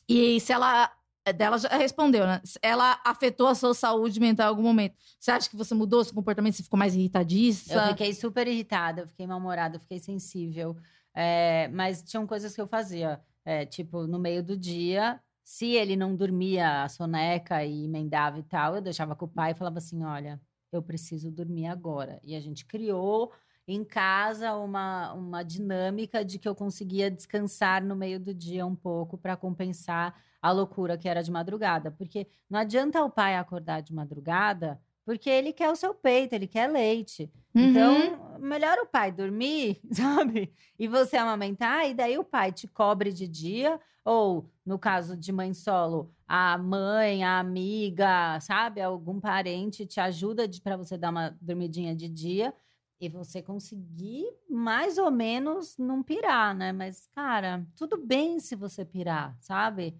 E 0.07 0.39
se 0.39 0.53
ela. 0.53 0.91
Dela 1.35 1.59
já 1.59 1.67
respondeu, 1.69 2.25
né? 2.25 2.41
Ela 2.59 2.99
afetou 3.05 3.45
a 3.47 3.53
sua 3.53 3.75
saúde 3.75 4.19
mental 4.19 4.47
em 4.47 4.49
algum 4.49 4.63
momento. 4.63 4.95
Você 5.19 5.29
acha 5.29 5.47
que 5.47 5.55
você 5.55 5.75
mudou 5.75 6.03
seu 6.03 6.15
comportamento? 6.15 6.55
Você 6.55 6.63
ficou 6.63 6.79
mais 6.79 6.95
irritadiça? 6.95 7.73
Eu 7.73 7.87
fiquei 7.89 8.13
super 8.15 8.47
irritada, 8.47 9.01
eu 9.01 9.07
fiquei 9.07 9.27
mal-humorada, 9.27 9.75
eu 9.75 9.79
fiquei 9.79 9.99
sensível. 9.99 10.75
É, 11.13 11.67
mas 11.67 12.01
tinham 12.01 12.25
coisas 12.25 12.55
que 12.55 12.61
eu 12.61 12.65
fazia. 12.67 13.21
é, 13.45 13.63
tipo, 13.63 14.07
no 14.07 14.17
meio 14.17 14.41
do 14.41 14.57
dia, 14.57 15.19
se 15.43 15.67
ele 15.75 15.95
não 15.95 16.15
dormia 16.15 16.83
a 16.83 16.89
soneca 16.89 17.63
e 17.63 17.83
emendava 17.85 18.39
e 18.39 18.43
tal, 18.43 18.75
eu 18.75 18.81
deixava 18.81 19.15
com 19.15 19.25
o 19.25 19.29
pai 19.29 19.51
e 19.51 19.55
falava 19.55 19.77
assim: 19.77 20.03
olha, 20.03 20.41
eu 20.71 20.81
preciso 20.81 21.29
dormir 21.29 21.67
agora. 21.67 22.19
E 22.23 22.35
a 22.35 22.39
gente 22.39 22.65
criou 22.65 23.31
em 23.73 23.83
casa 23.83 24.55
uma, 24.55 25.13
uma 25.13 25.43
dinâmica 25.43 26.25
de 26.25 26.39
que 26.39 26.47
eu 26.47 26.55
conseguia 26.55 27.11
descansar 27.11 27.83
no 27.83 27.95
meio 27.95 28.19
do 28.19 28.33
dia 28.33 28.65
um 28.65 28.75
pouco 28.75 29.17
para 29.17 29.37
compensar 29.37 30.19
a 30.41 30.51
loucura 30.51 30.97
que 30.97 31.07
era 31.07 31.21
de 31.21 31.31
madrugada. 31.31 31.91
Porque 31.91 32.27
não 32.49 32.59
adianta 32.59 33.03
o 33.03 33.09
pai 33.09 33.35
acordar 33.35 33.81
de 33.81 33.93
madrugada, 33.93 34.81
porque 35.05 35.29
ele 35.29 35.53
quer 35.53 35.69
o 35.69 35.75
seu 35.75 35.93
peito, 35.93 36.33
ele 36.33 36.47
quer 36.47 36.67
leite. 36.67 37.31
Uhum. 37.53 37.69
Então, 37.69 38.39
melhor 38.39 38.77
o 38.79 38.87
pai 38.87 39.11
dormir, 39.11 39.79
sabe? 39.91 40.51
E 40.77 40.87
você 40.87 41.17
amamentar, 41.17 41.87
e 41.87 41.93
daí 41.93 42.17
o 42.17 42.23
pai 42.23 42.51
te 42.51 42.67
cobre 42.67 43.11
de 43.11 43.27
dia, 43.27 43.79
ou 44.03 44.49
no 44.65 44.79
caso 44.79 45.15
de 45.15 45.31
mãe 45.31 45.53
solo, 45.53 46.11
a 46.27 46.57
mãe, 46.57 47.23
a 47.23 47.39
amiga, 47.39 48.39
sabe? 48.39 48.81
Algum 48.81 49.19
parente 49.19 49.85
te 49.85 49.99
ajuda 49.99 50.49
para 50.63 50.77
você 50.77 50.97
dar 50.97 51.11
uma 51.11 51.37
dormidinha 51.39 51.95
de 51.95 52.07
dia 52.07 52.53
e 52.99 53.07
você 53.07 53.41
conseguir 53.41 54.25
mais 54.49 54.97
ou 54.97 55.09
menos 55.09 55.77
não 55.77 56.03
pirar, 56.03 56.53
né? 56.53 56.71
Mas, 56.71 57.07
cara, 57.15 57.65
tudo 57.75 57.97
bem 57.97 58.39
se 58.39 58.55
você 58.55 58.83
pirar, 58.83 59.35
sabe? 59.39 59.95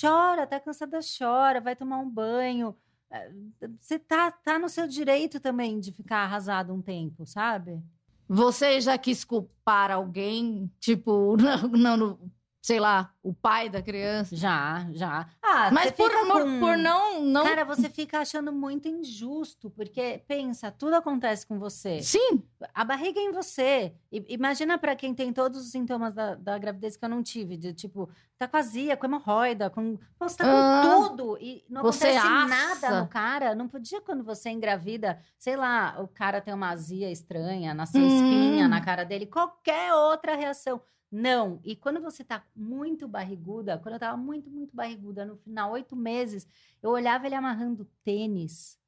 Chora, 0.00 0.46
tá 0.46 0.60
cansada, 0.60 0.98
chora, 1.18 1.60
vai 1.60 1.74
tomar 1.74 1.98
um 1.98 2.10
banho. 2.10 2.76
É, 3.10 3.30
Você 3.80 3.98
tá, 3.98 4.30
tá 4.30 4.58
no 4.58 4.68
seu 4.68 4.86
direito 4.86 5.40
também 5.40 5.78
de 5.80 5.92
ficar 5.92 6.18
arrasado 6.24 6.74
um 6.74 6.82
tempo, 6.82 7.24
sabe? 7.24 7.80
Você 8.28 8.80
já 8.80 8.98
quis 8.98 9.24
culpar 9.24 9.90
alguém? 9.90 10.70
Tipo, 10.80 11.36
não, 11.70 11.96
não, 11.96 12.18
sei 12.66 12.80
lá, 12.80 13.12
o 13.22 13.32
pai 13.32 13.68
da 13.68 13.80
criança? 13.80 14.34
Já, 14.34 14.88
já. 14.90 15.28
Ah, 15.40 15.70
Mas 15.70 15.92
por, 15.92 16.10
com- 16.10 16.58
por 16.58 16.76
não. 16.76 17.22
não... 17.22 17.44
Cara, 17.44 17.64
você 17.64 17.88
fica 17.88 18.18
achando 18.18 18.52
muito 18.52 18.88
injusto, 18.88 19.70
porque 19.70 20.20
pensa, 20.26 20.68
tudo 20.72 20.96
acontece 20.96 21.46
com 21.46 21.60
você. 21.60 22.02
Sim, 22.02 22.42
A 22.74 22.82
barriga 22.84 23.20
é 23.20 23.22
em 23.22 23.30
você. 23.30 23.94
I- 24.10 24.26
imagina 24.34 24.76
pra 24.78 24.96
quem 24.96 25.14
tem 25.14 25.32
todos 25.32 25.60
os 25.64 25.70
sintomas 25.70 26.16
da, 26.16 26.34
da 26.34 26.58
gravidez 26.58 26.96
que 26.96 27.04
eu 27.04 27.08
não 27.08 27.22
tive, 27.22 27.56
de 27.56 27.72
tipo, 27.72 28.10
tá 28.36 28.48
com 28.48 28.56
azia, 28.56 28.96
com 28.96 29.06
hemorroida, 29.06 29.70
com. 29.70 29.96
Pô, 30.18 30.28
você 30.28 30.36
tá 30.38 30.44
com 30.44 30.50
Ah, 30.50 30.82
tudo 31.08 31.38
e 31.40 31.64
não 31.70 31.82
acontece 31.82 32.16
assa. 32.18 32.46
nada 32.46 33.00
no 33.00 33.06
cara. 33.06 33.54
Não 33.54 33.68
podia 33.68 34.00
quando 34.00 34.24
você 34.24 34.50
engravida, 34.50 35.20
sei 35.38 35.54
lá, 35.56 35.94
o 36.00 36.08
cara 36.08 36.40
tem 36.40 36.52
uma 36.52 36.70
azia 36.70 37.12
estranha, 37.12 37.72
nasceu 37.72 38.00
Hum. 38.02 38.06
espinha 38.08 38.66
na 38.66 38.80
cara 38.80 39.04
dele, 39.04 39.24
qualquer 39.26 39.94
outra 39.94 40.34
reação. 40.34 40.80
Não. 41.10 41.60
E 41.64 41.76
quando 41.76 42.00
você 42.00 42.24
tá 42.24 42.44
muito 42.54 43.06
barriguda, 43.06 43.78
quando 43.78 43.94
eu 43.94 44.00
tava 44.00 44.16
muito, 44.16 44.50
muito 44.50 44.74
barriguda, 44.74 45.24
no 45.24 45.36
final, 45.36 45.72
oito 45.72 45.94
meses, 45.94 46.46
eu 46.82 46.90
olhava 46.90 47.26
ele 47.26 47.34
amarrando 47.34 47.84
tênis. 48.04 48.78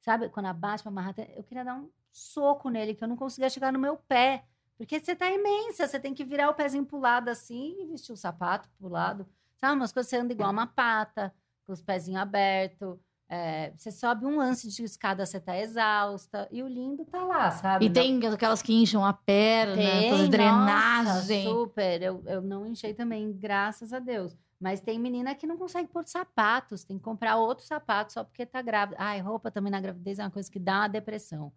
Sabe? 0.00 0.28
Quando 0.28 0.46
abaixa 0.46 0.82
pra 0.82 0.90
amarrar 0.90 1.14
tênis, 1.14 1.36
eu 1.36 1.44
queria 1.44 1.64
dar 1.64 1.76
um 1.76 1.90
soco 2.10 2.68
nele, 2.68 2.94
que 2.94 3.02
eu 3.02 3.08
não 3.08 3.16
conseguia 3.16 3.48
chegar 3.48 3.72
no 3.72 3.78
meu 3.78 3.96
pé. 3.96 4.44
Porque 4.76 4.98
você 5.00 5.14
tá 5.14 5.30
imensa, 5.30 5.86
você 5.86 5.98
tem 5.98 6.12
que 6.12 6.24
virar 6.24 6.50
o 6.50 6.54
pezinho 6.54 6.84
pro 6.84 6.98
lado 6.98 7.28
assim 7.28 7.76
e 7.80 7.86
vestir 7.86 8.12
o 8.12 8.16
sapato 8.16 8.68
pro 8.78 8.88
lado. 8.88 9.26
Sabe? 9.60 9.76
Umas 9.76 9.92
coisas 9.92 10.10
você 10.10 10.16
anda 10.16 10.32
igual 10.32 10.50
uma 10.50 10.66
pata, 10.66 11.34
com 11.64 11.72
os 11.72 11.80
pezinhos 11.80 12.20
abertos. 12.20 12.98
É, 13.34 13.72
você 13.74 13.90
sobe 13.90 14.26
um 14.26 14.36
lance 14.36 14.68
de 14.68 14.84
escada, 14.84 15.24
você 15.24 15.40
tá 15.40 15.56
exausta. 15.56 16.46
E 16.52 16.62
o 16.62 16.68
lindo 16.68 17.02
tá 17.06 17.24
lá, 17.24 17.50
sabe? 17.50 17.86
E 17.86 17.90
tem 17.90 18.20
aquelas 18.26 18.60
que 18.60 18.74
incham 18.74 19.02
a 19.02 19.14
perna, 19.14 19.74
Tem, 19.74 20.28
drenagem. 20.28 21.46
Nossa, 21.46 21.58
super. 21.58 22.02
Eu, 22.02 22.22
eu 22.26 22.42
não 22.42 22.66
enchei 22.66 22.92
também, 22.92 23.32
graças 23.32 23.90
a 23.94 23.98
Deus. 23.98 24.36
Mas 24.60 24.82
tem 24.82 24.98
menina 24.98 25.34
que 25.34 25.46
não 25.46 25.56
consegue 25.56 25.88
pôr 25.88 26.04
sapatos, 26.06 26.84
tem 26.84 26.98
que 26.98 27.02
comprar 27.02 27.36
outro 27.36 27.64
sapato 27.64 28.12
só 28.12 28.22
porque 28.22 28.44
tá 28.44 28.60
grávida. 28.60 28.98
Ai, 29.00 29.18
roupa 29.20 29.50
também 29.50 29.72
na 29.72 29.80
gravidez 29.80 30.18
é 30.18 30.24
uma 30.24 30.30
coisa 30.30 30.50
que 30.50 30.58
dá 30.58 30.80
uma 30.80 30.88
depressão. 30.88 31.50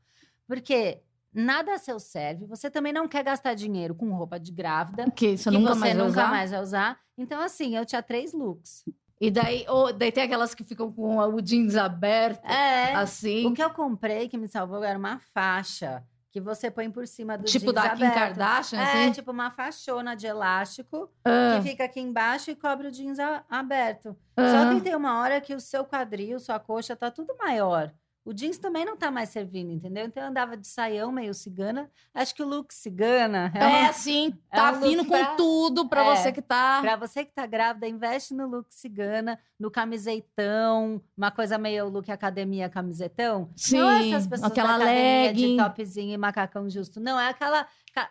Porque 0.48 1.02
nada 1.34 1.74
a 1.74 1.78
seu 1.78 2.00
serve, 2.00 2.46
você 2.46 2.72
também 2.72 2.94
não 2.94 3.06
quer 3.06 3.22
gastar 3.22 3.54
dinheiro 3.54 3.94
com 3.94 4.10
roupa 4.14 4.40
de 4.40 4.54
grávida, 4.54 5.12
Que 5.12 5.38
você 5.38 5.50
que 5.50 5.58
nunca 5.58 5.74
você 5.74 5.80
mais 5.82 5.98
nunca 5.98 6.10
usar. 6.10 6.28
mais 6.32 6.52
vai 6.52 6.62
usar. 6.62 7.00
Então, 7.18 7.42
assim, 7.42 7.76
eu 7.76 7.86
tinha 7.86 8.02
três 8.02 8.32
looks. 8.32 8.86
E 9.20 9.32
daí, 9.32 9.66
ou, 9.70 9.94
daí 9.94 10.12
tem 10.12 10.24
aquelas 10.24 10.54
que 10.54 10.64
ficam 10.64 10.92
com 10.92 11.18
o 11.18 11.42
jeans 11.42 11.76
aberto, 11.76 12.44
É. 12.46 12.94
assim. 12.96 13.46
O 13.48 13.54
que 13.54 13.64
eu 13.64 13.70
comprei 13.70 14.28
que 14.28 14.38
me 14.38 14.48
salvou 14.48 14.84
era 14.84 14.98
uma 15.00 15.20
faixa 15.34 16.04
que 16.32 16.42
você 16.42 16.70
põe 16.70 16.92
por 16.92 17.08
cima 17.08 17.38
do 17.38 17.46
Tipo 17.46 17.72
jeans 17.72 17.76
da 17.76 17.82
Kim 17.96 18.04
aberto. 18.04 18.14
Kardashian, 18.14 18.80
É, 18.82 18.84
assim. 19.04 19.12
tipo 19.14 19.32
uma 19.32 19.50
faixona 19.52 20.16
de 20.18 20.28
elástico 20.28 21.10
Ah, 21.24 21.56
que 21.62 21.70
fica 21.70 21.86
aqui 21.86 22.02
embaixo 22.02 22.52
e 22.52 22.56
cobre 22.56 22.90
o 22.90 22.92
jeans 22.92 23.18
a- 23.20 23.46
aberto. 23.50 24.18
ah. 24.36 24.50
Só 24.52 24.74
que 24.76 24.82
tem 24.82 24.94
uma 24.96 25.22
hora 25.22 25.40
que 25.40 25.56
o 25.56 25.62
seu 25.62 25.86
quadril, 25.86 26.38
sua 26.38 26.60
coxa 26.60 26.94
tá 26.94 27.10
tudo 27.10 27.34
maior. 27.38 27.94
O 28.26 28.34
jeans 28.34 28.58
também 28.58 28.84
não 28.84 28.98
tá 28.98 29.12
mais 29.12 29.30
servindo, 29.30 29.72
entendeu? 29.72 30.04
Então 30.08 30.24
eu 30.24 30.30
andava 30.30 30.58
de 30.58 30.66
saião 30.66 31.12
meio 31.12 31.32
cigana. 31.32 31.92
Acho 32.12 32.34
que 32.34 32.42
o 32.42 32.48
look 32.48 32.74
cigana 32.74 33.52
é, 33.54 33.60
É 33.60 33.68
uma- 33.68 33.90
assim, 33.90 34.34
é 34.52 34.56
tá 34.56 34.72
um 34.72 34.76
look 34.80 34.90
vindo 34.90 35.06
com 35.06 35.12
pra- 35.12 35.36
tudo 35.36 35.88
pra 35.88 36.04
É, 36.04 36.16
você 36.16 36.32
que 36.32 36.42
tá. 36.42 36.80
Pra 36.82 36.96
você 36.96 37.24
que 37.24 37.32
tá 37.32 37.46
grávida, 37.46 37.88
investe 37.88 38.34
no 38.34 38.48
look 38.48 38.66
cigana, 38.74 39.38
no 39.60 39.70
camisetão, 39.70 41.02
uma 41.18 41.30
coisa 41.32 41.58
meio 41.58 41.88
look 41.88 42.10
academia 42.12 42.68
camisetão. 42.70 43.50
Sim, 43.56 43.78
não 43.80 43.90
é 43.92 44.10
essas 44.10 44.28
pessoas 44.28 44.52
aquela 44.52 44.78
legging. 44.78 45.56
de 45.56 45.64
topzinho 45.64 46.14
e 46.14 46.18
macacão 46.18 46.70
justo. 46.70 47.00
Não, 47.00 47.20
é 47.20 47.30
aquela 47.30 47.68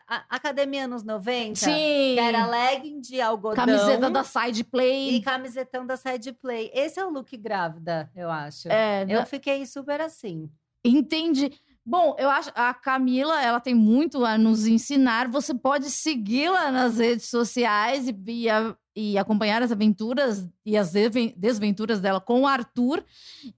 a- 0.07 0.25
academia 0.31 0.87
nos 0.87 1.03
90, 1.05 1.55
Sim. 1.61 1.67
que 1.73 2.19
era 2.19 2.47
legging 2.47 3.01
de 3.01 3.21
algodão. 3.21 3.65
Camiseta 3.67 4.11
da 4.11 4.25
Side 4.25 4.61
E 4.61 4.65
Play. 4.65 5.21
camisetão 5.23 5.87
da 5.87 5.97
Side 5.97 6.33
Play. 6.33 6.71
Esse 6.75 6.99
é 7.01 7.05
o 7.05 7.11
look 7.11 7.37
grávida, 7.37 8.11
eu 8.15 8.31
acho. 8.31 8.69
É, 8.69 9.05
Eu 9.09 9.25
fiquei 9.27 9.65
super 9.67 10.01
assim. 10.01 10.51
Entendi. 10.85 11.53
Bom, 11.87 12.17
eu 12.19 12.31
acho 12.31 12.51
a 12.55 12.73
Camila, 12.73 13.43
ela 13.43 13.61
tem 13.61 13.75
muito 13.75 14.25
a 14.25 14.39
nos 14.39 14.67
ensinar. 14.67 15.29
Você 15.29 15.53
pode 15.55 15.91
segui-la 15.91 16.71
nas 16.71 16.97
redes 16.99 17.29
sociais 17.29 18.09
e, 18.09 18.17
e, 18.27 18.49
a- 18.49 18.75
e 18.97 19.19
acompanhar 19.19 19.63
as 19.63 19.71
aventuras 19.71 20.49
e 20.65 20.77
as 20.79 20.93
desventuras 21.37 22.01
dela 22.01 22.21
com 22.23 22.43
o 22.43 22.47
Arthur, 22.47 23.05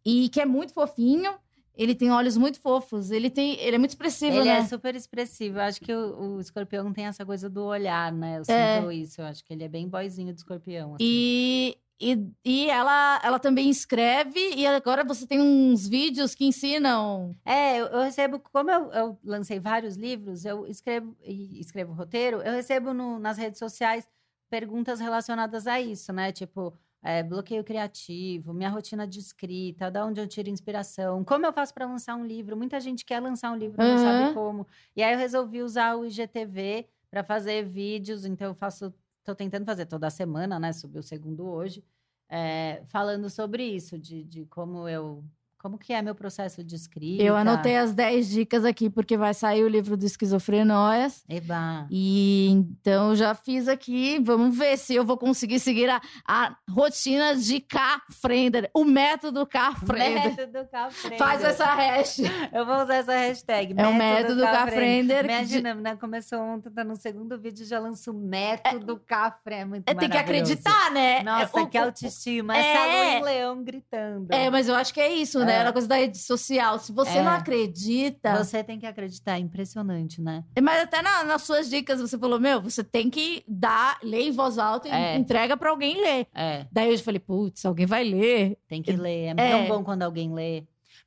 e 0.05 0.29
que 0.29 0.41
é 0.41 0.47
muito 0.47 0.73
fofinho. 0.73 1.35
Ele 1.77 1.95
tem 1.95 2.11
olhos 2.11 2.37
muito 2.37 2.59
fofos. 2.61 3.11
Ele 3.11 3.29
tem, 3.29 3.61
ele 3.61 3.77
é 3.77 3.79
muito 3.79 3.91
expressivo, 3.91 4.37
Ele 4.39 4.49
né? 4.49 4.59
é 4.59 4.65
super 4.67 4.95
expressivo. 4.97 5.59
Eu 5.59 5.63
acho 5.63 5.81
que 5.81 5.93
o, 5.95 6.37
o 6.37 6.41
escorpião 6.41 6.93
tem 6.93 7.05
essa 7.07 7.25
coisa 7.27 7.51
do 7.51 7.65
olhar, 7.65 8.11
né? 8.11 8.39
Eu 8.39 8.43
É. 8.55 8.79
sinto 8.81 8.93
isso. 8.93 9.21
Eu 9.21 9.27
acho 9.27 9.45
que 9.45 9.53
ele 9.53 9.65
é 9.65 9.69
bem 9.69 9.87
boyzinho 9.89 10.33
do 10.33 10.37
escorpião. 10.39 10.95
assim. 10.95 11.05
E, 11.05 11.77
e, 12.01 12.27
e 12.45 12.71
ela, 12.71 13.21
ela 13.23 13.39
também 13.39 13.69
escreve, 13.69 14.39
e 14.55 14.67
agora 14.67 15.05
você 15.05 15.27
tem 15.27 15.41
uns 15.41 15.87
vídeos 15.87 16.35
que 16.35 16.47
ensinam. 16.47 17.35
É, 17.45 17.79
eu, 17.79 17.87
eu 17.87 18.01
recebo, 18.03 18.39
como 18.41 18.71
eu, 18.71 18.91
eu 18.93 19.19
lancei 19.23 19.61
vários 19.61 19.97
livros, 19.97 20.45
eu 20.47 20.67
escrevo 20.67 21.15
e 21.23 21.61
escrevo 21.61 21.93
roteiro, 21.93 22.39
eu 22.43 22.53
recebo 22.53 22.95
no- 22.95 23.19
nas 23.19 23.37
redes 23.39 23.59
sociais 23.59 24.09
perguntas 24.49 25.01
relacionadas 25.01 25.67
a 25.67 25.81
isso, 25.81 26.13
né? 26.13 26.33
Tipo, 26.33 26.73
é, 27.07 27.23
bloqueio 27.23 27.63
criativo, 27.63 28.53
minha 28.53 28.69
rotina 28.69 29.07
de 29.07 29.21
escrita, 29.21 29.89
da 29.89 30.05
onde 30.05 30.21
eu 30.21 30.27
tiro 30.27 30.49
inspiração, 30.49 31.23
como 31.25 31.47
eu 31.47 31.53
faço 31.53 31.73
para 31.73 31.87
lançar 31.87 32.17
um 32.17 32.27
livro. 32.27 32.57
Muita 32.57 32.81
gente 32.81 33.05
quer 33.05 33.21
lançar 33.21 33.53
um 33.53 33.57
livro, 33.57 33.81
não 33.81 33.97
Aham. 33.97 33.97
sabe 33.97 34.35
como. 34.35 34.67
E 34.97 35.05
aí 35.05 35.13
eu 35.15 35.19
resolvi 35.19 35.63
usar 35.63 35.95
o 35.97 36.05
IGTV 36.05 36.89
para 37.09 37.23
fazer 37.23 37.65
vídeos, 37.65 38.25
então 38.25 38.49
eu 38.49 38.55
faço, 38.57 38.93
tô 39.23 39.37
tentando 39.37 39.65
fazer 39.65 39.87
toda 39.87 40.11
semana, 40.11 40.59
né? 40.59 40.73
Subi 40.73 40.99
o 40.99 41.03
segundo 41.03 41.47
hoje, 41.49 41.85
é, 42.29 42.83
falando 42.89 43.31
sobre 43.31 43.63
isso, 43.63 43.97
de, 43.97 44.25
de 44.25 44.45
como 44.47 44.89
eu. 44.89 45.25
Como 45.59 45.79
que 45.79 45.93
é 45.93 46.01
meu 46.03 46.15
processo 46.15 46.63
de 46.63 46.77
escrita? 46.77 47.23
Eu 47.23 47.35
anotei 47.35 47.77
as 47.77 47.93
10 47.93 48.29
dicas 48.29 48.65
aqui, 48.65 48.89
porque 48.89 49.17
vai 49.17 49.35
sair 49.35 49.65
o 49.65 49.69
livro 49.69 49.97
do 49.97 50.05
Esquizofrenóias. 50.07 51.25
Eba. 51.29 51.87
E 51.91 52.49
então 52.51 53.11
eu 53.11 53.17
já 53.17 53.35
fiz 53.35 53.67
aqui. 53.67 54.21
Vamos 54.23 54.57
ver 54.57 54.77
se 54.77 54.95
eu 54.95 55.05
vou 55.05 55.17
conseguir 55.17 55.59
seguir 55.59 55.89
a, 55.91 56.01
a 56.27 56.55
rotina 56.71 57.35
de 57.35 57.59
K. 57.61 58.01
Frender, 58.11 58.71
o 58.75 58.85
método 58.85 59.45
K. 59.47 59.75
Frender. 59.85 60.37
Método 60.37 60.69
Cafrender. 60.71 61.19
Faz 61.19 61.43
essa 61.43 61.65
hash. 61.67 62.19
Eu 62.53 62.65
vou 62.65 62.77
usar 62.83 62.95
essa 62.97 63.13
hashtag. 63.19 63.75
É 63.77 63.87
o 63.89 63.95
método 63.95 64.43
Cafrender. 64.43 65.23
que 65.23 65.29
de- 65.29 65.59
Imagina, 65.59 65.75
né? 65.75 65.97
Começou 65.97 66.39
ontem, 66.41 66.71
tá 66.71 66.85
no 66.85 66.95
segundo 66.97 67.39
vídeo, 67.41 67.65
já 67.67 67.79
lança 67.81 68.11
o 68.11 68.15
método 68.15 69.01
Cafré. 69.07 69.65
Muito 69.65 69.89
É, 69.89 69.95
tem 69.95 70.09
que 70.09 70.17
acreditar, 70.17 70.91
né? 70.93 71.23
Nossa, 71.23 71.59
É, 71.59 71.63
o- 71.63 71.67
que 71.67 71.79
autoestima. 71.79 72.57
É. 72.57 72.61
Essa 72.73 73.15
Luiz 73.15 73.25
Leão 73.25 73.65
gritando. 73.65 74.33
É, 74.33 74.49
mas 74.51 74.69
eu 74.69 74.75
acho 74.75 74.93
que 74.95 75.01
é 75.01 75.13
isso, 75.13 75.41
né? 75.45 75.56
É. 75.57 75.61
Era 75.61 75.73
coisa 75.73 75.89
da 75.89 75.97
rede 75.97 76.19
social. 76.19 76.79
Se 76.79 76.93
você 76.93 77.19
É. 77.19 77.23
não 77.23 77.33
acredita. 77.33 78.37
Você 78.45 78.63
tem 78.63 78.79
que 78.79 78.87
acreditar, 78.87 79.37
é 79.37 79.39
impressionante, 79.41 80.21
né? 80.21 80.45
Mas 80.63 80.83
até 80.83 81.03
na- 81.03 81.25
nas 81.25 81.43
suas 81.43 81.69
dicas 81.69 82.01
você 82.01 82.19
falou, 82.19 82.39
meu, 82.41 82.61
você 82.61 82.83
tem 82.85 83.09
que 83.11 83.43
dar, 83.49 83.99
ler 84.03 84.23
em 84.29 84.31
voz 84.33 84.59
alta 84.59 84.89
e 84.89 84.91
É. 84.91 85.17
entrega 85.17 85.57
pra 85.57 85.71
alguém 85.71 86.01
ler. 86.01 86.27
É, 86.35 86.67
Daí 86.73 86.93
eu 86.93 86.99
falei, 86.99 87.21
putz, 87.21 87.65
alguém 87.65 87.87
vai 87.87 88.05
ler. 88.05 88.59
tem 88.69 88.83
que 88.83 88.93
ler. 88.93 89.35
É, 89.37 89.51
É. 89.51 89.51
tão 89.51 89.67
bom 89.79 89.85
quando 89.85 90.03
alguém 90.03 90.33
lê. 90.33 90.65